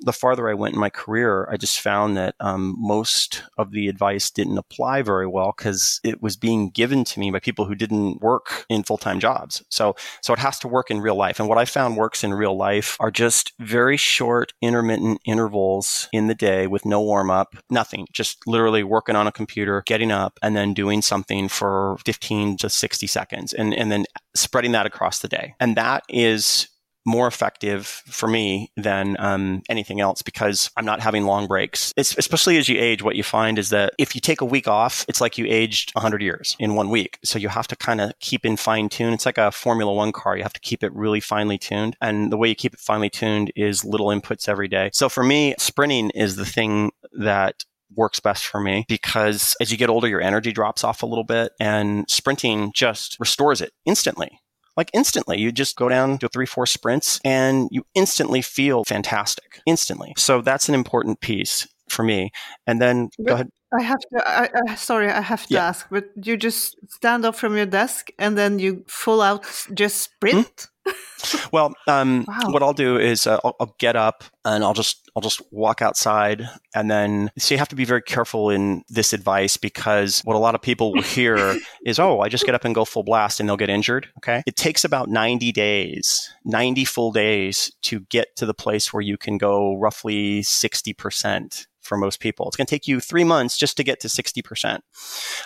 the 0.00 0.12
farther 0.12 0.48
i 0.48 0.54
went 0.54 0.74
in 0.74 0.80
my 0.80 0.90
career 0.90 1.48
i 1.50 1.56
just 1.56 1.80
found 1.80 2.16
that 2.16 2.34
um, 2.40 2.74
most 2.78 3.42
of 3.56 3.72
the 3.72 3.88
advice 3.88 4.30
didn't 4.30 4.58
apply 4.58 5.02
very 5.02 5.26
well 5.26 5.52
because 5.56 6.00
it 6.04 6.22
was 6.22 6.36
being 6.36 6.70
given 6.70 7.04
to 7.04 7.20
me 7.20 7.30
by 7.30 7.38
people 7.38 7.64
who 7.64 7.74
didn't 7.74 8.20
work 8.20 8.66
in 8.68 8.82
full-time 8.82 9.20
jobs. 9.20 9.62
So 9.68 9.96
so 10.22 10.32
it 10.32 10.38
has 10.38 10.58
to 10.60 10.68
work 10.68 10.90
in 10.90 11.00
real 11.00 11.16
life. 11.16 11.40
And 11.40 11.48
what 11.48 11.58
i 11.58 11.64
found 11.64 11.96
works 11.96 12.24
in 12.24 12.34
real 12.34 12.56
life 12.56 12.96
are 13.00 13.10
just 13.10 13.52
very 13.58 13.96
short 13.96 14.52
intermittent 14.60 15.20
intervals 15.24 16.08
in 16.12 16.26
the 16.26 16.34
day 16.34 16.66
with 16.66 16.84
no 16.84 17.00
warm-up 17.00 17.56
nothing. 17.70 18.06
Just 18.12 18.46
literally 18.46 18.82
working 18.82 19.16
on 19.16 19.26
a 19.26 19.32
computer 19.32 19.82
getting 19.86 20.10
up 20.10 20.38
and 20.42 20.56
then 20.56 20.74
doing 20.74 21.02
something 21.02 21.48
for 21.48 21.98
15 22.04 22.56
to 22.58 22.70
60 22.70 23.06
seconds 23.06 23.52
and 23.52 23.74
and 23.74 23.90
then 23.90 24.04
spreading 24.34 24.72
that 24.72 24.86
across 24.86 25.20
the 25.20 25.28
day. 25.28 25.54
And 25.60 25.76
that 25.76 26.04
is 26.08 26.68
more 27.08 27.26
effective 27.26 27.86
for 27.86 28.28
me 28.28 28.70
than 28.76 29.16
um, 29.18 29.62
anything 29.68 30.00
else 30.00 30.22
because 30.22 30.70
I'm 30.76 30.84
not 30.84 31.00
having 31.00 31.24
long 31.24 31.46
breaks. 31.46 31.92
It's, 31.96 32.16
especially 32.18 32.58
as 32.58 32.68
you 32.68 32.78
age, 32.78 33.02
what 33.02 33.16
you 33.16 33.22
find 33.22 33.58
is 33.58 33.70
that 33.70 33.94
if 33.98 34.14
you 34.14 34.20
take 34.20 34.40
a 34.40 34.44
week 34.44 34.68
off, 34.68 35.04
it's 35.08 35.20
like 35.20 35.38
you 35.38 35.46
aged 35.48 35.94
100 35.94 36.22
years 36.22 36.54
in 36.60 36.74
one 36.74 36.90
week. 36.90 37.18
So 37.24 37.38
you 37.38 37.48
have 37.48 37.66
to 37.68 37.76
kind 37.76 38.00
of 38.00 38.12
keep 38.20 38.44
in 38.44 38.56
fine 38.56 38.88
tune. 38.88 39.14
It's 39.14 39.26
like 39.26 39.38
a 39.38 39.50
Formula 39.50 39.92
One 39.92 40.12
car. 40.12 40.36
You 40.36 40.42
have 40.42 40.52
to 40.52 40.60
keep 40.60 40.84
it 40.84 40.92
really 40.92 41.20
finely 41.20 41.58
tuned. 41.58 41.96
And 42.00 42.30
the 42.30 42.36
way 42.36 42.48
you 42.48 42.54
keep 42.54 42.74
it 42.74 42.80
finely 42.80 43.10
tuned 43.10 43.50
is 43.56 43.84
little 43.84 44.08
inputs 44.08 44.48
every 44.48 44.68
day. 44.68 44.90
So 44.92 45.08
for 45.08 45.24
me, 45.24 45.54
sprinting 45.58 46.10
is 46.10 46.36
the 46.36 46.46
thing 46.46 46.92
that 47.12 47.64
works 47.96 48.20
best 48.20 48.46
for 48.46 48.60
me 48.60 48.84
because 48.86 49.56
as 49.62 49.72
you 49.72 49.78
get 49.78 49.88
older, 49.88 50.08
your 50.08 50.20
energy 50.20 50.52
drops 50.52 50.84
off 50.84 51.02
a 51.02 51.06
little 51.06 51.24
bit 51.24 51.52
and 51.58 52.04
sprinting 52.08 52.70
just 52.74 53.16
restores 53.18 53.62
it 53.62 53.72
instantly 53.86 54.40
like 54.78 54.90
instantly. 54.94 55.38
You 55.38 55.50
just 55.50 55.76
go 55.76 55.88
down 55.88 56.18
to 56.18 56.28
three, 56.28 56.46
four 56.46 56.64
sprints 56.64 57.20
and 57.24 57.68
you 57.72 57.84
instantly 57.94 58.40
feel 58.40 58.84
fantastic, 58.84 59.60
instantly. 59.66 60.14
So 60.16 60.40
that's 60.40 60.68
an 60.68 60.74
important 60.74 61.20
piece 61.20 61.66
for 61.88 62.04
me. 62.04 62.30
And 62.66 62.80
then 62.80 63.10
but 63.18 63.26
go 63.26 63.34
ahead. 63.34 63.50
I 63.78 63.82
have 63.82 63.98
to, 63.98 64.22
I, 64.26 64.48
I, 64.68 64.74
sorry, 64.76 65.10
I 65.10 65.20
have 65.20 65.46
to 65.48 65.54
yeah. 65.54 65.66
ask, 65.66 65.88
but 65.90 66.04
you 66.22 66.38
just 66.38 66.76
stand 66.88 67.26
up 67.26 67.34
from 67.34 67.56
your 67.56 67.66
desk 67.66 68.08
and 68.18 68.38
then 68.38 68.58
you 68.58 68.84
full 68.86 69.20
out 69.20 69.44
just 69.74 70.00
sprint? 70.00 70.46
Hmm? 70.46 70.77
well, 71.52 71.74
um, 71.86 72.24
wow. 72.28 72.50
what 72.50 72.62
I'll 72.62 72.72
do 72.72 72.98
is 72.98 73.26
uh, 73.26 73.38
I'll, 73.44 73.56
I'll, 73.60 73.74
get 73.78 73.96
up 73.96 74.24
and 74.44 74.64
I'll 74.64 74.74
just 74.74 75.10
I'll 75.14 75.22
just 75.22 75.42
walk 75.52 75.82
outside, 75.82 76.48
and 76.74 76.90
then 76.90 77.30
so 77.38 77.54
you 77.54 77.58
have 77.58 77.68
to 77.68 77.76
be 77.76 77.84
very 77.84 78.02
careful 78.02 78.50
in 78.50 78.82
this 78.88 79.12
advice 79.12 79.56
because 79.56 80.20
what 80.24 80.36
a 80.36 80.38
lot 80.38 80.54
of 80.54 80.62
people 80.62 80.92
will 80.92 81.02
hear 81.02 81.56
is, 81.84 81.98
"Oh, 81.98 82.20
I 82.20 82.28
just 82.28 82.46
get 82.46 82.54
up 82.54 82.64
and 82.64 82.74
go 82.74 82.84
full 82.84 83.02
blast," 83.02 83.40
and 83.40 83.48
they'll 83.48 83.56
get 83.56 83.70
injured. 83.70 84.08
Okay, 84.18 84.42
it 84.46 84.56
takes 84.56 84.84
about 84.84 85.08
ninety 85.08 85.52
days, 85.52 86.32
ninety 86.44 86.84
full 86.84 87.12
days 87.12 87.72
to 87.82 88.00
get 88.00 88.36
to 88.36 88.46
the 88.46 88.54
place 88.54 88.92
where 88.92 89.02
you 89.02 89.16
can 89.16 89.38
go 89.38 89.76
roughly 89.76 90.42
sixty 90.42 90.92
percent 90.92 91.66
for 91.88 91.96
most 91.96 92.20
people. 92.20 92.46
It's 92.46 92.56
going 92.56 92.66
to 92.66 92.70
take 92.70 92.86
you 92.86 93.00
three 93.00 93.24
months 93.24 93.56
just 93.56 93.76
to 93.78 93.82
get 93.82 93.98
to 94.00 94.08
60%. 94.08 94.80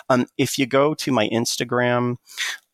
Um, 0.09 0.27
if 0.37 0.59
you 0.59 0.65
go 0.65 0.93
to 0.93 1.11
my 1.11 1.29
Instagram, 1.29 2.17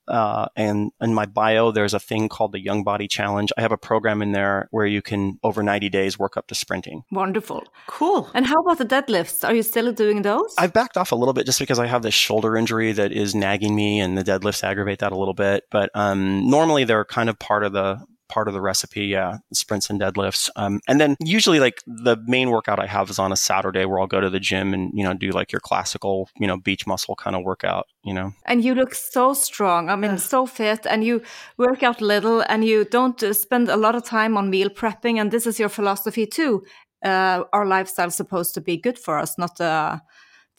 uh, 0.10 0.48
and 0.56 0.92
in 1.02 1.14
my 1.14 1.26
bio, 1.26 1.72
there's 1.72 1.94
a 1.94 2.00
thing 2.00 2.30
called 2.30 2.52
the 2.52 2.60
Young 2.60 2.84
Body 2.84 3.08
Challenge. 3.08 3.52
I 3.58 3.62
have 3.62 3.72
a 3.72 3.78
program 3.78 4.22
in 4.22 4.32
there 4.32 4.68
where 4.72 4.86
you 4.86 5.02
can, 5.02 5.40
over 5.44 5.64
90 5.64 5.90
days, 5.90 6.18
work 6.18 6.36
up 6.38 6.48
to 6.48 6.56
sprinting. 6.56 7.04
Wonderful. 7.12 7.64
Cool. 7.88 8.30
And 8.34 8.46
how 8.46 8.56
about 8.62 8.78
the 8.80 8.86
deadlifts? 8.86 9.48
Are 9.48 9.54
you 9.54 9.64
still 9.64 9.92
doing 9.92 10.24
those? 10.24 10.54
I've 10.58 10.74
backed 10.74 10.98
off 10.98 11.12
a 11.12 11.16
little 11.16 11.34
bit 11.34 11.46
just 11.46 11.60
because 11.60 11.80
I 11.80 11.88
have 11.88 12.02
this 12.02 12.14
shoulder 12.14 12.58
injury 12.58 12.92
that 12.94 13.12
is 13.12 13.36
nagging 13.36 13.76
me, 13.76 14.00
and 14.00 14.18
the 14.18 14.24
deadlifts 14.24 14.64
aggravate 14.64 15.00
that 15.00 15.12
a 15.12 15.18
little 15.18 15.34
bit. 15.34 15.64
But 15.70 15.92
um, 15.94 16.50
normally, 16.50 16.84
they're 16.84 17.06
kind 17.06 17.30
of 17.30 17.38
part 17.40 17.64
of 17.64 17.74
the 17.74 18.00
part 18.30 18.48
of 18.48 18.54
the 18.54 18.62
recipe. 18.62 19.06
Yeah, 19.06 19.40
sprints 19.54 19.90
and 19.90 20.00
deadlifts. 20.00 20.50
Um, 20.56 20.80
and 20.88 21.00
then 21.02 21.16
usually 21.20 21.60
like 21.60 21.84
the 21.86 22.18
main 22.26 22.50
workout 22.52 22.80
I 22.80 22.86
have 22.86 23.10
is 23.10 23.20
on 23.20 23.32
a 23.32 23.36
Saturday 23.36 23.86
where 23.86 24.00
I'll 24.00 24.08
go 24.08 24.22
to 24.22 24.30
the 24.30 24.40
gym 24.40 24.74
and 24.74 24.92
you 24.94 25.04
know 25.04 25.14
do 25.14 25.32
like 25.32 25.52
your 25.52 25.60
classical 25.60 26.30
you 26.40 26.48
know 26.48 26.58
beach 26.58 26.88
muscle 26.88 27.16
kind 27.16 27.36
of 27.36 27.44
workout. 27.44 27.88
You 28.04 28.14
know. 28.14 28.34
And 28.46 28.64
you 28.64 28.74
look 28.76 28.96
so 28.96 29.34
strong. 29.34 29.90
I 29.90 29.96
mean, 29.96 30.18
so 30.18 30.46
fit, 30.46 30.86
and 30.86 31.04
you 31.04 31.22
work 31.58 31.84
out 31.84 32.02
little, 32.02 32.42
and 32.48 32.64
you 32.64 32.86
don't 32.86 33.22
uh, 33.22 33.34
spend 33.34 33.70
a 33.70 33.78
lot 33.78 33.96
of 33.96 34.04
time 34.04 34.38
on 34.38 34.50
meal 34.50 34.70
prepping. 34.70 35.20
And 35.20 35.32
this 35.32 35.46
is 35.46 35.60
your 35.60 35.70
philosophy 35.70 36.26
too. 36.26 36.64
Uh, 37.04 37.44
our 37.54 37.66
lifestyle's 37.66 38.16
supposed 38.16 38.54
to 38.54 38.62
be 38.62 38.78
good 38.78 39.00
for 39.00 39.18
us, 39.18 39.38
not 39.38 39.60
uh, 39.62 40.00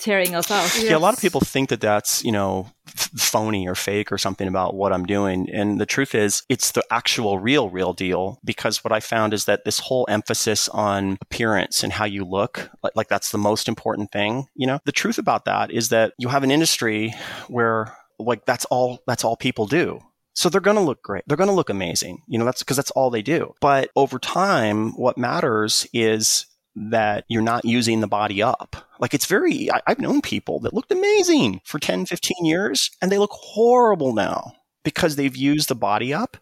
tearing 0.01 0.35
us 0.35 0.51
out. 0.51 0.83
Yeah, 0.83 0.97
a 0.97 0.99
lot 0.99 1.15
of 1.15 1.21
people 1.21 1.41
think 1.41 1.69
that 1.69 1.81
that's, 1.81 2.25
you 2.25 2.33
know, 2.33 2.71
phony 2.87 3.69
or 3.69 3.75
fake 3.75 4.11
or 4.11 4.19
something 4.19 4.49
about 4.49 4.75
what 4.75 4.93
I'm 4.93 5.07
doing. 5.07 5.49
And 5.51 5.81
the 5.81 5.87
truth 5.87 6.15
is, 6.15 6.43
it's 6.49 6.73
the 6.73 6.85
actual 6.91 7.39
real, 7.39 7.69
real 7.69 7.93
deal. 7.93 8.41
Because 8.45 8.83
what 8.83 8.93
I 8.93 9.01
found 9.01 9.35
is 9.35 9.45
that 9.45 9.65
this 9.65 9.79
whole 9.79 10.07
emphasis 10.09 10.69
on 10.71 11.19
appearance 11.21 11.83
and 11.85 11.93
how 11.93 12.05
you 12.05 12.25
look, 12.25 12.71
like, 12.83 12.97
like 12.97 13.09
that's 13.09 13.31
the 13.31 13.39
most 13.39 13.69
important 13.69 14.11
thing. 14.11 14.47
You 14.55 14.67
know, 14.67 14.81
the 14.85 14.93
truth 14.93 15.19
about 15.19 15.45
that 15.45 15.71
is 15.71 15.91
that 15.91 16.15
you 16.19 16.29
have 16.29 16.43
an 16.43 16.51
industry 16.51 17.15
where 17.49 17.95
like 18.19 18.45
that's 18.45 18.65
all 18.67 18.99
that's 19.07 19.25
all 19.25 19.37
people 19.37 19.67
do 19.67 20.01
so 20.35 20.49
they're 20.49 20.61
going 20.61 20.77
to 20.77 20.83
look 20.83 21.03
great. 21.03 21.25
They're 21.27 21.37
going 21.37 21.49
to 21.51 21.55
look 21.55 21.71
amazing. 21.71 22.23
You 22.27 22.39
know, 22.39 22.45
that's 22.45 22.63
because 22.63 22.77
that's 22.77 22.91
all 22.93 23.11
they 23.11 23.23
do. 23.23 23.55
But 23.61 23.91
over 23.97 24.19
time, 24.19 24.93
what 24.93 25.19
matters 25.19 25.87
is 25.93 26.47
that 26.77 27.25
you're 27.29 27.43
not 27.43 27.65
using 27.65 28.01
the 28.01 28.07
body 28.07 28.43
up. 28.43 28.77
Like 29.01 29.15
it's 29.15 29.27
very, 29.27 29.71
I, 29.71 29.81
have 29.87 29.99
known 29.99 30.21
people 30.21 30.61
that 30.61 30.75
looked 30.75 30.93
amazing 30.93 31.61
for 31.65 31.79
10, 31.79 32.07
15 32.07 32.45
years 32.45 32.91
and 33.03 33.11
they 33.11 33.19
look 33.19 33.33
horrible 33.33 34.15
now 34.15 34.53
because 34.85 35.17
they've 35.17 35.37
used 35.37 35.69
the 35.69 35.75
body 35.75 36.15
up. 36.15 36.37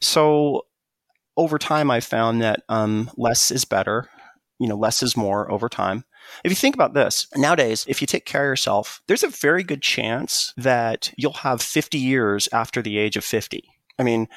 So 0.00 0.66
over 1.36 1.58
time, 1.58 1.90
I've 1.90 2.04
found 2.04 2.42
that 2.42 2.62
um, 2.68 3.10
less 3.16 3.50
is 3.50 3.64
better. 3.64 4.08
You 4.58 4.68
know, 4.68 4.76
less 4.76 5.02
is 5.02 5.16
more 5.16 5.50
over 5.50 5.68
time. 5.68 6.04
If 6.44 6.52
you 6.52 6.56
think 6.56 6.74
about 6.74 6.94
this, 6.94 7.26
nowadays, 7.34 7.84
if 7.88 8.00
you 8.00 8.06
take 8.06 8.26
care 8.26 8.44
of 8.44 8.48
yourself, 8.48 9.00
there's 9.06 9.22
a 9.22 9.28
very 9.28 9.62
good 9.62 9.82
chance 9.82 10.52
that 10.56 11.12
you'll 11.16 11.32
have 11.32 11.62
50 11.62 11.98
years 11.98 12.48
after 12.52 12.82
the 12.82 12.98
age 12.98 13.16
of 13.16 13.24
50. 13.24 13.64
I 13.98 14.02
mean, 14.02 14.28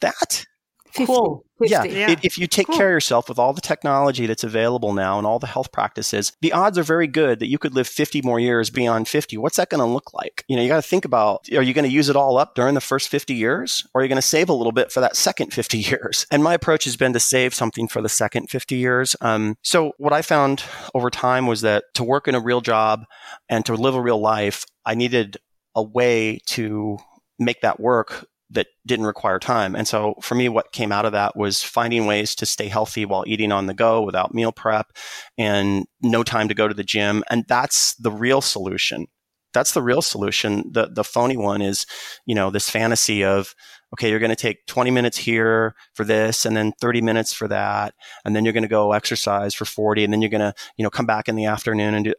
that 0.00 0.14
50. 0.20 0.46
Cool. 0.94 1.44
50. 1.58 1.72
Yeah, 1.72 1.84
Yeah. 1.84 2.10
If, 2.10 2.24
if 2.24 2.38
you 2.38 2.46
take 2.46 2.68
care 2.68 2.88
of 2.88 2.92
yourself 2.92 3.28
with 3.28 3.38
all 3.38 3.52
the 3.52 3.60
technology 3.60 4.26
that's 4.26 4.44
available 4.44 4.92
now 4.92 5.18
and 5.18 5.26
all 5.26 5.38
the 5.38 5.46
health 5.46 5.72
practices, 5.72 6.32
the 6.40 6.52
odds 6.52 6.78
are 6.78 6.82
very 6.82 7.06
good 7.06 7.40
that 7.40 7.48
you 7.48 7.58
could 7.58 7.74
live 7.74 7.88
50 7.88 8.22
more 8.22 8.38
years 8.38 8.70
beyond 8.70 9.08
50. 9.08 9.36
What's 9.38 9.56
that 9.56 9.68
going 9.68 9.80
to 9.80 9.92
look 9.92 10.14
like? 10.14 10.44
You 10.48 10.56
know, 10.56 10.62
you 10.62 10.68
got 10.68 10.76
to 10.76 10.88
think 10.88 11.04
about 11.04 11.48
are 11.52 11.62
you 11.62 11.74
going 11.74 11.84
to 11.84 11.90
use 11.90 12.08
it 12.08 12.16
all 12.16 12.38
up 12.38 12.54
during 12.54 12.74
the 12.74 12.80
first 12.80 13.08
50 13.08 13.34
years 13.34 13.86
or 13.92 14.00
are 14.00 14.04
you 14.04 14.08
going 14.08 14.16
to 14.16 14.22
save 14.22 14.48
a 14.48 14.52
little 14.52 14.72
bit 14.72 14.92
for 14.92 15.00
that 15.00 15.16
second 15.16 15.52
50 15.52 15.78
years? 15.90 16.26
And 16.30 16.42
my 16.44 16.54
approach 16.54 16.84
has 16.84 16.96
been 16.96 17.12
to 17.12 17.20
save 17.20 17.54
something 17.54 17.88
for 17.88 18.00
the 18.00 18.08
second 18.08 18.50
50 18.50 18.76
years. 18.76 19.16
Um, 19.20 19.56
so 19.62 19.92
what 19.98 20.12
I 20.12 20.22
found 20.22 20.62
over 20.94 21.10
time 21.10 21.46
was 21.46 21.62
that 21.62 21.84
to 21.94 22.04
work 22.04 22.28
in 22.28 22.34
a 22.34 22.40
real 22.40 22.60
job 22.60 23.04
and 23.48 23.66
to 23.66 23.74
live 23.74 23.94
a 23.94 24.00
real 24.00 24.20
life, 24.20 24.64
I 24.84 24.94
needed 24.94 25.38
a 25.74 25.82
way 25.82 26.40
to 26.46 26.98
make 27.38 27.60
that 27.60 27.78
work 27.78 28.26
that 28.50 28.68
didn't 28.86 29.06
require 29.06 29.38
time. 29.38 29.74
And 29.74 29.86
so 29.86 30.14
for 30.22 30.34
me, 30.34 30.48
what 30.48 30.72
came 30.72 30.92
out 30.92 31.04
of 31.04 31.12
that 31.12 31.36
was 31.36 31.62
finding 31.62 32.06
ways 32.06 32.34
to 32.36 32.46
stay 32.46 32.68
healthy 32.68 33.04
while 33.04 33.24
eating 33.26 33.52
on 33.52 33.66
the 33.66 33.74
go 33.74 34.02
without 34.02 34.34
meal 34.34 34.52
prep 34.52 34.92
and 35.36 35.86
no 36.02 36.22
time 36.22 36.48
to 36.48 36.54
go 36.54 36.66
to 36.66 36.74
the 36.74 36.84
gym. 36.84 37.22
And 37.30 37.44
that's 37.46 37.94
the 37.96 38.10
real 38.10 38.40
solution. 38.40 39.06
That's 39.52 39.72
the 39.72 39.82
real 39.82 40.02
solution. 40.02 40.64
The, 40.70 40.88
the 40.88 41.04
phony 41.04 41.36
one 41.36 41.62
is, 41.62 41.86
you 42.26 42.34
know, 42.34 42.50
this 42.50 42.70
fantasy 42.70 43.24
of, 43.24 43.54
okay, 43.94 44.10
you're 44.10 44.18
going 44.18 44.30
to 44.30 44.36
take 44.36 44.66
20 44.66 44.90
minutes 44.90 45.16
here 45.16 45.74
for 45.94 46.04
this 46.04 46.46
and 46.46 46.56
then 46.56 46.72
30 46.80 47.00
minutes 47.00 47.32
for 47.32 47.48
that. 47.48 47.94
And 48.24 48.36
then 48.36 48.44
you're 48.44 48.52
going 48.52 48.62
to 48.62 48.68
go 48.68 48.92
exercise 48.92 49.54
for 49.54 49.64
40 49.64 50.04
and 50.04 50.12
then 50.12 50.22
you're 50.22 50.30
going 50.30 50.40
to, 50.40 50.54
you 50.76 50.82
know, 50.82 50.90
come 50.90 51.06
back 51.06 51.28
in 51.28 51.36
the 51.36 51.46
afternoon 51.46 51.94
and 51.94 52.04
do 52.06 52.14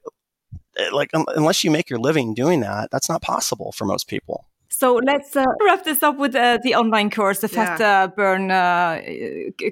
eh, 0.77 0.89
like, 0.91 1.11
un- 1.13 1.25
unless 1.35 1.63
you 1.63 1.71
make 1.71 1.89
your 1.89 1.99
living 1.99 2.33
doing 2.33 2.59
that, 2.61 2.89
that's 2.91 3.09
not 3.09 3.21
possible 3.21 3.71
for 3.71 3.85
most 3.85 4.07
people. 4.07 4.48
So 4.79 4.93
let's 5.05 5.35
uh, 5.35 5.43
wrap 5.65 5.83
this 5.83 6.01
up 6.03 6.17
with 6.17 6.33
uh, 6.35 6.57
the 6.63 6.73
online 6.73 7.09
course, 7.09 7.39
the 7.39 7.49
Fat 7.49 7.81
uh, 7.81 8.07
Burn 8.15 8.49
uh, 8.49 9.01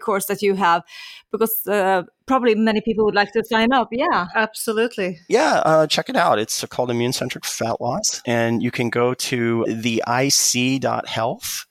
course 0.02 0.26
that 0.26 0.42
you 0.42 0.56
have, 0.56 0.84
because 1.32 1.66
uh, 1.66 2.04
probably 2.26 2.56
many 2.56 2.82
people 2.82 3.06
would 3.06 3.16
like 3.16 3.32
to 3.32 3.42
sign 3.46 3.72
up. 3.72 3.88
Yeah. 3.90 4.28
Absolutely. 4.36 5.20
Yeah, 5.30 5.62
uh, 5.66 5.88
check 5.88 6.10
it 6.10 6.18
out. 6.18 6.40
It's 6.40 6.66
called 6.66 6.92
Immune 6.92 7.14
Centric 7.14 7.46
Fat 7.46 7.80
Loss, 7.80 8.22
and 8.26 8.62
you 8.62 8.70
can 8.70 8.90
go 8.90 9.14
to 9.14 9.64
the 9.70 10.04
ic.health 10.06 11.66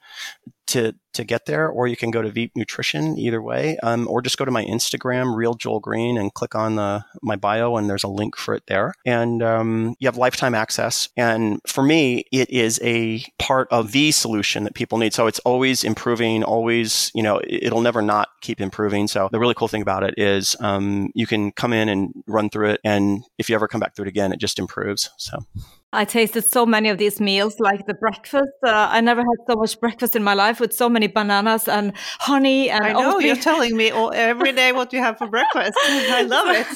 to 0.67 0.95
to 1.15 1.25
get 1.25 1.47
there, 1.47 1.69
or 1.69 1.87
you 1.87 1.97
can 1.97 2.11
go 2.11 2.21
to 2.21 2.31
Veep 2.31 2.53
Nutrition. 2.55 3.19
Either 3.19 3.41
way, 3.41 3.79
um, 3.83 4.07
or 4.09 4.21
just 4.21 4.37
go 4.37 4.45
to 4.45 4.51
my 4.51 4.65
Instagram, 4.65 5.35
Real 5.35 5.55
Joel 5.55 5.81
Greene, 5.81 6.19
and 6.19 6.33
click 6.35 6.55
on 6.55 6.77
the 6.77 7.05
my 7.23 7.37
bio, 7.37 7.77
and 7.77 7.89
there's 7.89 8.05
a 8.05 8.09
link 8.09 8.37
for 8.37 8.55
it 8.55 8.65
there. 8.67 8.95
And 9.05 9.43
um, 9.43 9.97
you 9.99 10.07
have 10.07 10.17
lifetime 10.17 10.55
access. 10.55 11.09
And 11.17 11.61
for 11.67 11.83
me, 11.83 12.25
it 12.33 12.51
is 12.51 12.81
a 12.83 13.25
part 13.39 13.69
of 13.71 13.93
the 13.93 14.11
solution 14.13 14.65
that 14.65 14.75
people 14.75 14.99
need. 14.99 15.15
So 15.15 15.27
it's 15.27 15.39
always 15.41 15.85
improving, 15.85 16.45
always 16.45 17.11
you 17.15 17.23
know 17.23 17.41
it'll 17.47 17.81
never 17.81 18.03
not 18.03 18.29
keep 18.43 18.61
improving. 18.61 19.09
So 19.09 19.29
the 19.33 19.39
really 19.39 19.55
cool 19.55 19.69
thing 19.69 19.83
about 19.83 20.03
it 20.03 20.15
is 20.17 20.57
um, 20.61 21.11
you 21.15 21.27
can 21.27 21.53
come 21.53 21.73
in 21.73 21.89
and 21.89 22.13
run 22.27 22.51
through 22.51 22.71
it, 22.71 22.81
and 22.85 23.25
if 23.39 23.49
you 23.49 23.55
ever 23.55 23.69
come 23.69 23.81
back 23.81 23.95
through 23.95 24.07
it 24.07 24.09
again, 24.09 24.33
it 24.33 24.41
just 24.41 24.59
improves. 24.59 25.11
So. 25.17 25.39
I 25.97 26.05
tasted 26.05 26.45
so 26.45 26.67
many 26.67 26.89
of 26.91 26.99
these 26.99 27.21
meals, 27.21 27.55
like 27.59 27.87
the 27.87 27.95
breakfast. 27.95 28.53
Uh, 28.63 28.89
I 28.97 29.01
never 29.01 29.23
had 29.23 29.39
so 29.49 29.55
much 29.57 29.81
breakfast 29.81 30.15
in 30.17 30.23
my 30.23 30.35
life 30.35 30.61
with 30.61 30.73
so 30.73 30.89
many 30.89 31.07
bananas 31.09 31.69
and 31.69 31.93
honey 32.21 32.71
and 32.71 32.85
I 32.85 32.93
know 32.93 33.19
you're 33.19 33.43
telling 33.51 33.77
me 33.77 33.91
all, 33.91 34.13
every 34.13 34.53
day 34.53 34.73
what 34.73 34.93
you 34.93 35.01
have 35.01 35.17
for 35.19 35.27
breakfast. 35.27 35.75
I 36.19 36.23
love 36.37 36.49
it. 36.49 36.67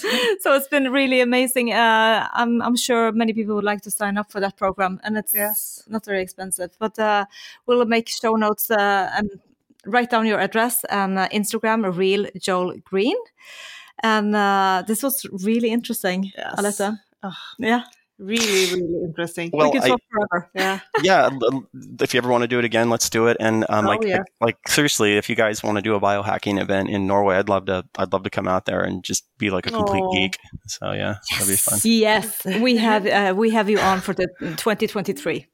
so 0.43 0.55
it's 0.57 0.69
been 0.69 0.91
really 0.91 1.21
amazing. 1.21 1.73
Uh, 1.73 2.29
I'm, 2.33 2.63
I'm 2.63 2.77
sure 2.77 3.13
many 3.13 3.33
people 3.33 3.55
would 3.57 3.65
like 3.73 3.83
to 3.83 3.91
sign 3.91 4.17
up 4.19 4.33
for 4.33 4.41
that 4.41 4.57
program, 4.57 5.01
and 5.05 5.17
it's 5.19 5.35
Yes. 5.35 5.85
not 5.89 6.05
very 6.05 6.23
expensive. 6.23 6.71
But 6.79 6.99
uh, 6.99 7.25
we'll 7.67 7.85
make 7.85 8.09
show 8.09 8.35
notes 8.37 8.71
uh, 8.71 9.11
and 9.17 9.31
write 9.87 10.11
down 10.11 10.27
your 10.27 10.41
address 10.41 10.85
and 10.85 11.19
uh, 11.19 11.29
Instagram, 11.29 11.95
real 11.97 12.27
Joel 12.39 12.75
Greene. 12.85 13.17
And 14.03 14.35
uh, 14.35 14.83
this 14.87 15.03
was 15.03 15.27
really 15.45 15.71
interesting, 15.71 16.33
Yes. 16.37 16.55
Aletta. 16.59 16.99
Oh, 17.23 17.35
Yeah, 17.59 17.83
really, 18.21 18.75
really 18.75 19.05
interesting. 19.05 19.51
Well, 19.53 19.71
we 19.73 19.79
could 19.81 19.85
I- 19.85 19.89
talk 19.89 20.01
forever. 20.11 20.51
yeah. 20.55 20.81
yeah, 21.03 21.31
if 22.01 22.15
you 22.15 22.19
ever 22.19 22.29
want 22.29 22.43
to 22.43 22.49
do 22.49 22.59
it 22.59 22.65
again, 22.65 22.91
let's 22.91 23.09
do 23.11 23.27
it. 23.29 23.37
And 23.41 23.65
um, 23.69 23.87
Oh, 23.87 23.89
like, 23.89 24.03
yeah. 24.05 24.19
like, 24.19 24.27
like 24.41 24.57
seriously, 24.69 25.17
if 25.17 25.29
you 25.31 25.37
guys 25.37 25.63
want 25.63 25.77
to 25.79 25.83
do 25.83 25.95
a 25.95 26.01
biohacking 26.01 26.61
event 26.61 26.89
in 26.91 27.07
Norway, 27.07 27.37
I'd 27.37 27.49
love 27.49 27.67
to. 27.67 27.85
I'd 27.99 28.13
love 28.13 28.23
to 28.25 28.31
come 28.31 28.47
out 28.47 28.67
there 28.67 28.83
and 28.83 29.03
just 29.03 29.27
be 29.39 29.51
like 29.51 29.67
a 29.67 29.71
complete 29.71 30.03
Oh. 30.05 30.13
geek. 30.13 30.37
So 30.69 30.93
yeah, 30.93 31.17
that'd 31.33 31.49
be 31.49 31.57
fun. 31.57 31.79
Yes, 31.85 32.45
we 32.61 32.77
have 32.77 33.07
uh, 33.07 33.35
we 33.37 33.51
have 33.51 33.69
you 33.71 33.79
on 33.79 34.01
for 34.01 34.13
the 34.15 34.29
2023. 34.41 35.47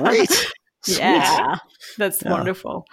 Great. 0.00 0.46
Yeah, 0.84 1.58
that's 1.96 2.24
Yeah. 2.24 2.32
wonderful. 2.32 2.84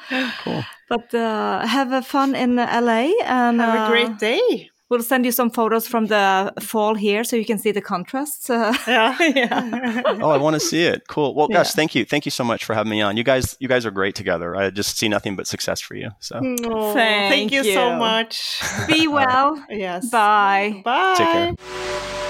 Cool. 0.44 0.64
But 0.90 1.12
uh, 1.12 1.66
have 1.66 1.92
a 1.92 2.04
fun 2.04 2.36
in 2.36 2.58
LA 2.58 3.10
and 3.26 3.60
Have 3.60 3.76
a 3.76 3.80
uh, 3.80 3.90
great 3.90 4.20
day. 4.20 4.70
We'll 4.90 5.04
send 5.04 5.24
you 5.26 5.32
some 5.32 5.52
photos 5.52 5.88
from 5.88 6.08
the 6.08 6.52
fall 6.60 6.96
here 6.96 7.24
so 7.24 7.36
you 7.36 7.46
can 7.46 7.60
see 7.60 7.72
the 7.72 7.82
contrasts. 7.82 8.50
Uh, 8.60 8.74
Yeah. 8.88 9.16
yeah. 9.22 10.02
Oh, 10.22 10.32
I 10.32 10.38
want 10.38 10.56
to 10.56 10.60
see 10.60 10.84
it. 10.86 11.08
Cool. 11.08 11.36
Well, 11.36 11.48
gosh, 11.48 11.68
Yeah. 11.68 11.72
thank 11.76 11.94
you. 11.96 12.06
Thank 12.06 12.26
you 12.26 12.32
so 12.32 12.44
much 12.44 12.66
for 12.66 12.74
having 12.74 12.90
me 12.90 13.02
on. 13.02 13.16
You 13.18 13.24
guys, 13.24 13.56
you 13.60 13.68
guys 13.68 13.86
are 13.86 13.92
great 13.92 14.16
together. 14.16 14.56
I 14.56 14.70
just 14.72 14.98
see 14.98 15.08
nothing 15.08 15.36
but 15.36 15.46
success 15.48 15.80
for 15.80 15.96
you. 15.96 16.10
So 16.20 16.40
Oh, 16.66 16.94
Thank 16.94 17.34
thank 17.34 17.52
you, 17.52 17.64
so 17.74 17.96
much. 17.96 18.62
Be 18.88 19.08
well. 19.08 19.64
Yes. 19.70 20.10
Bye. 20.10 20.82
Bye. 20.84 21.16
take 21.18 21.28
care. 21.32 22.29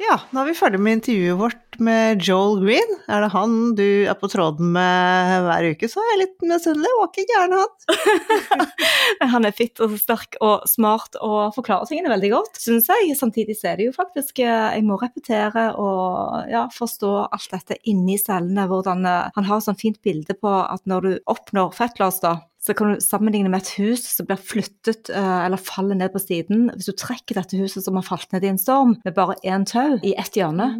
Ja, 0.00 0.14
nå 0.32 0.40
er 0.40 0.46
vi 0.48 0.56
ferdig 0.56 0.78
med 0.80 0.96
intervjuet 0.96 1.36
vårt 1.36 1.76
med 1.84 2.22
Joel 2.24 2.62
Green. 2.62 2.92
Er 3.12 3.20
det 3.20 3.34
han 3.34 3.74
du 3.76 4.06
er 4.08 4.16
på 4.16 4.30
tråden 4.32 4.70
med 4.72 5.44
hver 5.44 5.66
uke, 5.74 5.90
så 5.92 6.00
er 6.00 6.08
jeg 6.14 6.20
litt 6.22 6.46
misunnelig. 6.48 6.92
Var 6.96 7.10
ikke 7.10 7.24
gæren, 7.28 7.56
han. 7.58 8.64
Han 9.34 9.44
er 9.44 9.52
fitt 9.52 9.80
og 9.84 9.92
sterk 10.00 10.38
og 10.40 10.64
smart 10.70 11.18
og 11.20 11.52
forklarer 11.52 11.88
tingene 11.90 12.12
veldig 12.14 12.30
godt, 12.32 12.60
syns 12.62 12.88
jeg. 12.88 13.12
Samtidig 13.18 13.58
så 13.58 13.72
er 13.72 13.80
det 13.80 13.90
jo 13.90 13.96
faktisk 13.96 14.40
eh, 14.40 14.76
Jeg 14.78 14.86
må 14.88 14.96
repetere 15.00 15.66
og 15.76 16.48
ja, 16.48 16.64
forstå 16.72 17.10
alt 17.26 17.52
dette 17.52 17.76
inni 17.90 18.16
cellene. 18.20 18.64
Hvordan 18.70 19.04
eh, 19.04 19.28
Han 19.36 19.48
har 19.50 19.60
sånn 19.64 19.78
fint 19.80 20.00
bilde 20.06 20.36
på 20.38 20.54
at 20.62 20.86
når 20.88 21.04
du 21.04 21.12
oppnår 21.28 21.76
fettlås, 21.76 22.22
da, 22.24 22.38
så 22.60 22.76
kan 22.76 22.92
du 22.92 23.00
sammenligne 23.00 23.50
med 23.52 23.62
et 23.62 23.74
hus 23.80 24.04
som 24.12 24.28
blir 24.28 24.40
flyttet 24.40 25.08
eh, 25.08 25.38
eller 25.46 25.60
faller 25.60 25.96
ned 25.96 26.12
på 26.12 26.20
siden. 26.22 26.68
Hvis 26.74 26.90
du 26.90 26.96
trekker 26.98 27.40
dette 27.40 27.58
huset 27.60 27.86
som 27.86 27.96
har 27.96 28.06
falt 28.06 28.30
ned 28.34 28.44
i 28.44 28.52
en 28.52 28.60
storm, 28.60 28.98
med 29.04 29.16
bare 29.16 29.38
én 29.48 29.64
tau 29.68 29.96
i 30.04 30.12
ett 30.20 30.36
hjørne, 30.36 30.74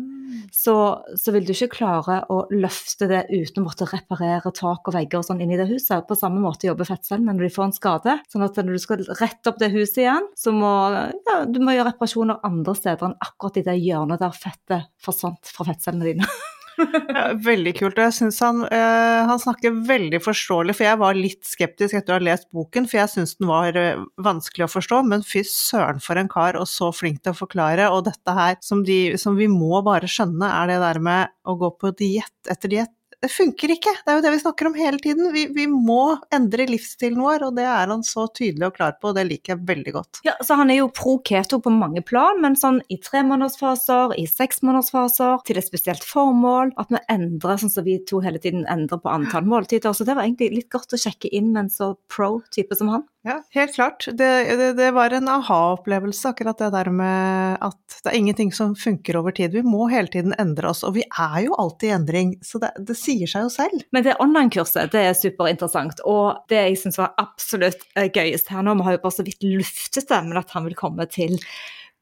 så, 0.52 0.74
så 1.18 1.32
vil 1.34 1.46
du 1.46 1.52
ikke 1.54 1.72
klare 1.78 2.20
å 2.32 2.42
løfte 2.52 3.08
det 3.10 3.22
uten 3.30 3.62
å 3.62 3.66
måtte 3.68 3.88
reparere 3.90 4.52
tak 4.54 4.88
og 4.88 4.94
vegger 4.94 5.20
og 5.20 5.26
sånn 5.26 5.40
inni 5.42 5.58
det 5.58 5.68
huset. 5.70 6.04
På 6.08 6.18
samme 6.18 6.42
måte 6.42 6.68
jobber 6.68 6.88
fettcellene 6.88 7.34
når 7.34 7.48
de 7.48 7.52
får 7.54 7.66
en 7.66 7.76
skade. 7.76 8.16
Sånn 8.30 8.46
at 8.46 8.60
når 8.60 8.76
du 8.76 8.82
skal 8.82 9.04
rette 9.20 9.50
opp 9.50 9.60
det 9.62 9.72
huset 9.74 10.02
igjen, 10.04 10.30
så 10.38 10.54
må 10.54 10.72
ja, 10.92 11.40
du 11.48 11.60
må 11.64 11.74
gjøre 11.74 11.94
reparasjoner 11.94 12.44
andre 12.46 12.76
steder 12.78 13.10
enn 13.10 13.18
akkurat 13.24 13.60
i 13.60 13.66
det 13.66 13.80
hjørnet 13.80 14.22
der 14.22 14.36
fettet 14.36 14.90
forsvant 15.02 15.54
fra 15.56 15.70
fettcellene 15.72 16.12
dine. 16.12 16.30
Ja, 17.16 17.24
veldig 17.42 17.72
kult. 17.78 17.98
Og 17.98 18.06
jeg 18.06 18.16
syns 18.16 18.38
han, 18.44 18.62
uh, 18.66 19.20
han 19.28 19.40
snakker 19.42 19.74
veldig 19.88 20.20
forståelig, 20.24 20.76
for 20.78 20.86
jeg 20.86 21.00
var 21.02 21.18
litt 21.18 21.48
skeptisk 21.48 21.96
etter 21.98 22.14
å 22.14 22.18
ha 22.18 22.24
lest 22.30 22.48
boken, 22.56 22.86
for 22.90 23.00
jeg 23.00 23.12
syns 23.14 23.36
den 23.38 23.50
var 23.50 23.76
uh, 23.78 24.04
vanskelig 24.22 24.66
å 24.66 24.72
forstå, 24.72 25.02
men 25.10 25.26
fy 25.26 25.42
søren 25.46 26.00
for 26.04 26.20
en 26.20 26.30
kar, 26.30 26.58
og 26.60 26.68
så 26.70 26.90
flink 26.94 27.22
til 27.24 27.34
å 27.34 27.40
forklare. 27.40 27.90
Og 27.94 28.06
dette 28.08 28.36
her 28.36 28.56
som, 28.64 28.84
de, 28.86 29.00
som 29.20 29.38
vi 29.38 29.50
må 29.50 29.82
bare 29.86 30.10
skjønne, 30.10 30.48
er 30.62 30.72
det 30.72 30.80
der 30.84 31.02
med 31.04 31.36
å 31.48 31.56
gå 31.60 31.74
på 31.80 31.92
diett 31.98 32.50
etter 32.50 32.72
diett. 32.76 32.94
Det 33.20 33.28
funker 33.28 33.74
ikke! 33.74 33.92
Det 34.00 34.08
er 34.08 34.16
jo 34.16 34.22
det 34.24 34.30
vi 34.32 34.40
snakker 34.40 34.68
om 34.70 34.76
hele 34.78 34.98
tiden. 35.02 35.26
Vi, 35.34 35.42
vi 35.52 35.66
må 35.68 36.16
endre 36.32 36.64
livsstilen 36.70 37.20
vår, 37.20 37.44
og 37.50 37.58
det 37.58 37.66
er 37.68 37.90
han 37.92 38.04
så 38.06 38.24
tydelig 38.32 38.70
og 38.70 38.78
klar 38.78 38.94
på, 38.96 39.10
og 39.10 39.18
det 39.18 39.26
liker 39.28 39.52
jeg 39.54 39.66
veldig 39.68 39.92
godt. 39.96 40.20
Ja, 40.24 40.38
så 40.40 40.56
Han 40.60 40.72
er 40.72 40.80
jo 40.80 40.88
pro 40.96 41.18
keto 41.24 41.60
på 41.60 41.72
mange 41.74 42.00
plan, 42.06 42.40
men 42.40 42.56
sånn 42.56 42.80
i 42.88 42.96
tremånedersfaser, 43.04 44.16
i 44.16 44.24
seksmånedersfaser, 44.30 45.44
til 45.44 45.60
et 45.60 45.68
spesielt 45.68 46.06
formål. 46.06 46.72
At 46.80 46.88
vi 46.94 47.02
endrer 47.12 47.60
sånn 47.60 47.74
som 47.74 47.84
vi 47.84 47.98
to 48.08 48.22
hele 48.24 48.40
tiden 48.40 48.64
endrer 48.72 49.02
på 49.04 49.12
antall 49.12 49.44
måltider. 49.48 49.92
Så 49.92 50.08
det 50.08 50.16
var 50.16 50.24
egentlig 50.24 50.54
litt 50.56 50.72
godt 50.72 50.96
å 50.96 51.00
sjekke 51.04 51.28
inn 51.28 51.52
med 51.52 51.66
en 51.66 51.72
så 51.76 51.92
pro-type 52.08 52.78
som 52.78 52.88
han. 52.94 53.04
Ja, 53.22 53.42
helt 53.52 53.74
klart. 53.74 54.06
Det, 54.06 54.56
det, 54.56 54.72
det 54.78 54.90
var 54.96 55.12
en 55.12 55.28
aha-opplevelse, 55.28 56.30
akkurat 56.30 56.58
det 56.58 56.70
der 56.72 56.88
med 56.88 57.58
at 57.60 57.96
det 58.00 58.08
er 58.08 58.16
ingenting 58.16 58.52
som 58.56 58.72
funker 58.78 59.18
over 59.20 59.34
tid. 59.36 59.52
Vi 59.52 59.60
må 59.66 59.90
hele 59.92 60.08
tiden 60.08 60.32
endre 60.40 60.70
oss, 60.70 60.80
og 60.88 60.94
vi 60.96 61.04
er 61.04 61.42
jo 61.44 61.58
alltid 61.60 61.90
i 61.90 61.92
endring, 61.98 62.30
så 62.40 62.62
det, 62.62 62.70
det 62.88 62.96
sier 62.96 63.28
seg 63.28 63.44
jo 63.44 63.50
selv. 63.52 63.84
Men 63.92 64.06
det 64.06 64.16
online-kurset 64.24 64.94
det 64.94 65.04
er 65.10 65.18
superinteressant, 65.18 66.00
og 66.08 66.40
det 66.48 66.62
jeg 66.62 66.80
syns 66.80 66.96
var 67.02 67.12
absolutt 67.20 67.84
eh, 67.92 68.08
gøyest 68.08 68.48
her 68.54 68.64
nå, 68.64 68.78
vi 68.80 68.88
har 68.88 68.96
jo 68.96 69.04
bare 69.04 69.18
så 69.18 69.26
vidt 69.28 69.44
luftet 69.44 70.08
det, 70.08 70.22
men 70.24 70.40
at 70.40 70.56
han 70.56 70.64
vil 70.70 70.78
komme 70.78 71.04
til 71.12 71.36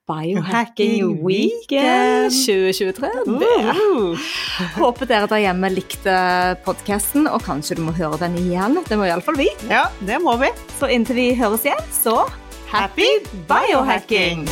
Biohacking 0.09 1.21
Weekend 1.21 2.33
2023. 2.33 3.11
Det. 3.43 4.17
Håper 4.79 5.11
dere 5.11 5.29
der 5.29 5.43
hjemme 5.45 5.69
likte 5.75 6.17
podkasten, 6.65 7.29
og 7.29 7.45
kanskje 7.45 7.77
du 7.77 7.85
må 7.85 7.93
høre 7.99 8.17
den 8.25 8.39
igjen. 8.41 8.81
Det 8.89 8.97
må 8.97 9.09
iallfall 9.11 9.37
vi. 9.41 9.51
Ja, 9.69 9.87
det 10.01 10.23
må 10.25 10.39
vi. 10.41 10.49
Så 10.81 10.89
inntil 10.89 11.21
vi 11.21 11.31
høres 11.37 11.69
igjen, 11.69 11.89
så 11.93 12.23
happy 12.73 13.19
biohacking! 13.51 14.49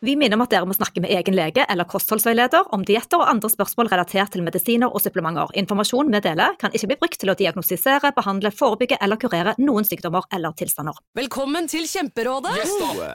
Vi 0.00 0.12
minner 0.16 0.36
om 0.36 0.42
at 0.44 0.50
dere 0.52 0.66
må 0.68 0.74
snakke 0.76 1.00
med 1.00 1.08
egen 1.08 1.32
lege 1.32 1.62
eller 1.72 1.86
kostholdsveileder 1.88 2.66
om 2.76 2.82
dietter 2.84 3.16
og 3.16 3.30
andre 3.30 3.48
spørsmål 3.48 3.88
relatert 3.88 4.34
til 4.34 4.42
medisiner 4.44 4.92
og 4.92 5.00
supplementer. 5.00 5.48
Informasjon 5.56 6.10
vi 6.12 6.18
deler 6.20 6.52
kan 6.60 6.74
ikke 6.76 6.90
bli 6.90 6.96
brukt 7.00 7.16
til 7.22 7.32
å 7.32 7.34
diagnostisere, 7.38 8.10
behandle, 8.12 8.50
forebygge 8.52 8.98
eller 9.00 9.16
kurere 9.16 9.54
noen 9.56 9.88
sykdommer 9.88 10.26
eller 10.36 10.52
tilstander. 10.58 10.98
Velkommen 11.16 11.64
til 11.72 11.88
Kjemperådet! 11.88 12.52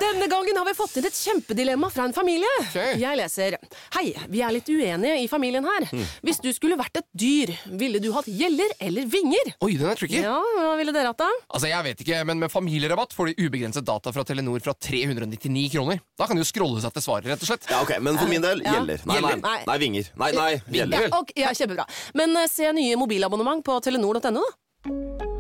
Denne 0.02 0.26
gangen 0.32 0.58
har 0.58 0.66
vi 0.66 0.74
fått 0.80 0.98
inn 0.98 1.06
et 1.06 1.20
kjempedilemma 1.20 1.92
fra 1.94 2.08
en 2.10 2.16
familie. 2.18 2.50
Jeg 2.98 3.20
leser 3.20 3.60
Hei, 4.00 4.08
vi 4.34 4.42
er 4.42 4.58
litt 4.58 4.74
uenige 4.74 5.20
i 5.22 5.30
familien 5.30 5.70
her. 5.70 5.86
Hvis 6.26 6.42
du 6.42 6.50
skulle 6.58 6.80
vært 6.82 6.98
et 7.04 7.08
dyr, 7.14 7.54
ville 7.78 8.02
du 8.02 8.10
hatt 8.18 8.26
gjeller 8.26 8.74
eller 8.82 9.06
vinger? 9.06 9.54
Oi, 9.62 9.76
den 9.78 9.94
er 9.94 10.02
tricky. 10.02 10.24
Ja, 10.26 10.40
Hva 10.58 10.74
ville 10.82 10.98
dere 10.98 11.14
hatt, 11.14 11.22
da? 11.22 11.30
Altså, 11.54 11.70
jeg 11.70 11.88
vet 11.92 12.04
ikke, 12.08 12.26
men 12.26 12.42
med 12.42 12.50
familierabatt 12.50 13.14
får 13.14 13.36
de 13.36 13.46
ubegrenset 13.46 13.86
data 13.86 14.18
fra 14.18 14.26
Telenor 14.26 14.66
fra 14.66 14.74
399 14.74 15.70
kroner. 15.78 16.02
Da 16.18 16.26
kan 16.26 16.40
de 16.40 16.42
jo 16.42 16.50
scrolle 16.72 16.82
seg 16.86 16.94
til 16.96 17.04
svaret, 17.06 17.26
rett 17.32 17.42
og 17.44 17.50
slett. 17.50 17.68
Ja, 17.70 17.82
ok, 17.84 18.00
Men 18.02 18.18
for 18.18 18.28
min 18.28 18.42
del 18.42 18.62
Ja. 18.64 18.74
gjelder. 18.80 19.02
Nei, 19.06 19.20
nei, 19.22 19.36
Nei. 19.42 19.64
nei, 19.68 19.78
vinger. 19.78 20.06
Nei, 20.16 20.32
nei, 20.32 20.62
Ja, 20.72 20.86
okay, 21.20 21.34
ja, 21.44 21.50
Kjempebra. 21.54 21.86
Men 22.14 22.36
eh, 22.38 22.48
se 22.48 22.72
nye 22.72 22.96
mobilabonnement 22.96 23.64
på 23.64 23.80
telenor.no, 23.82 24.42
da. 24.42 25.31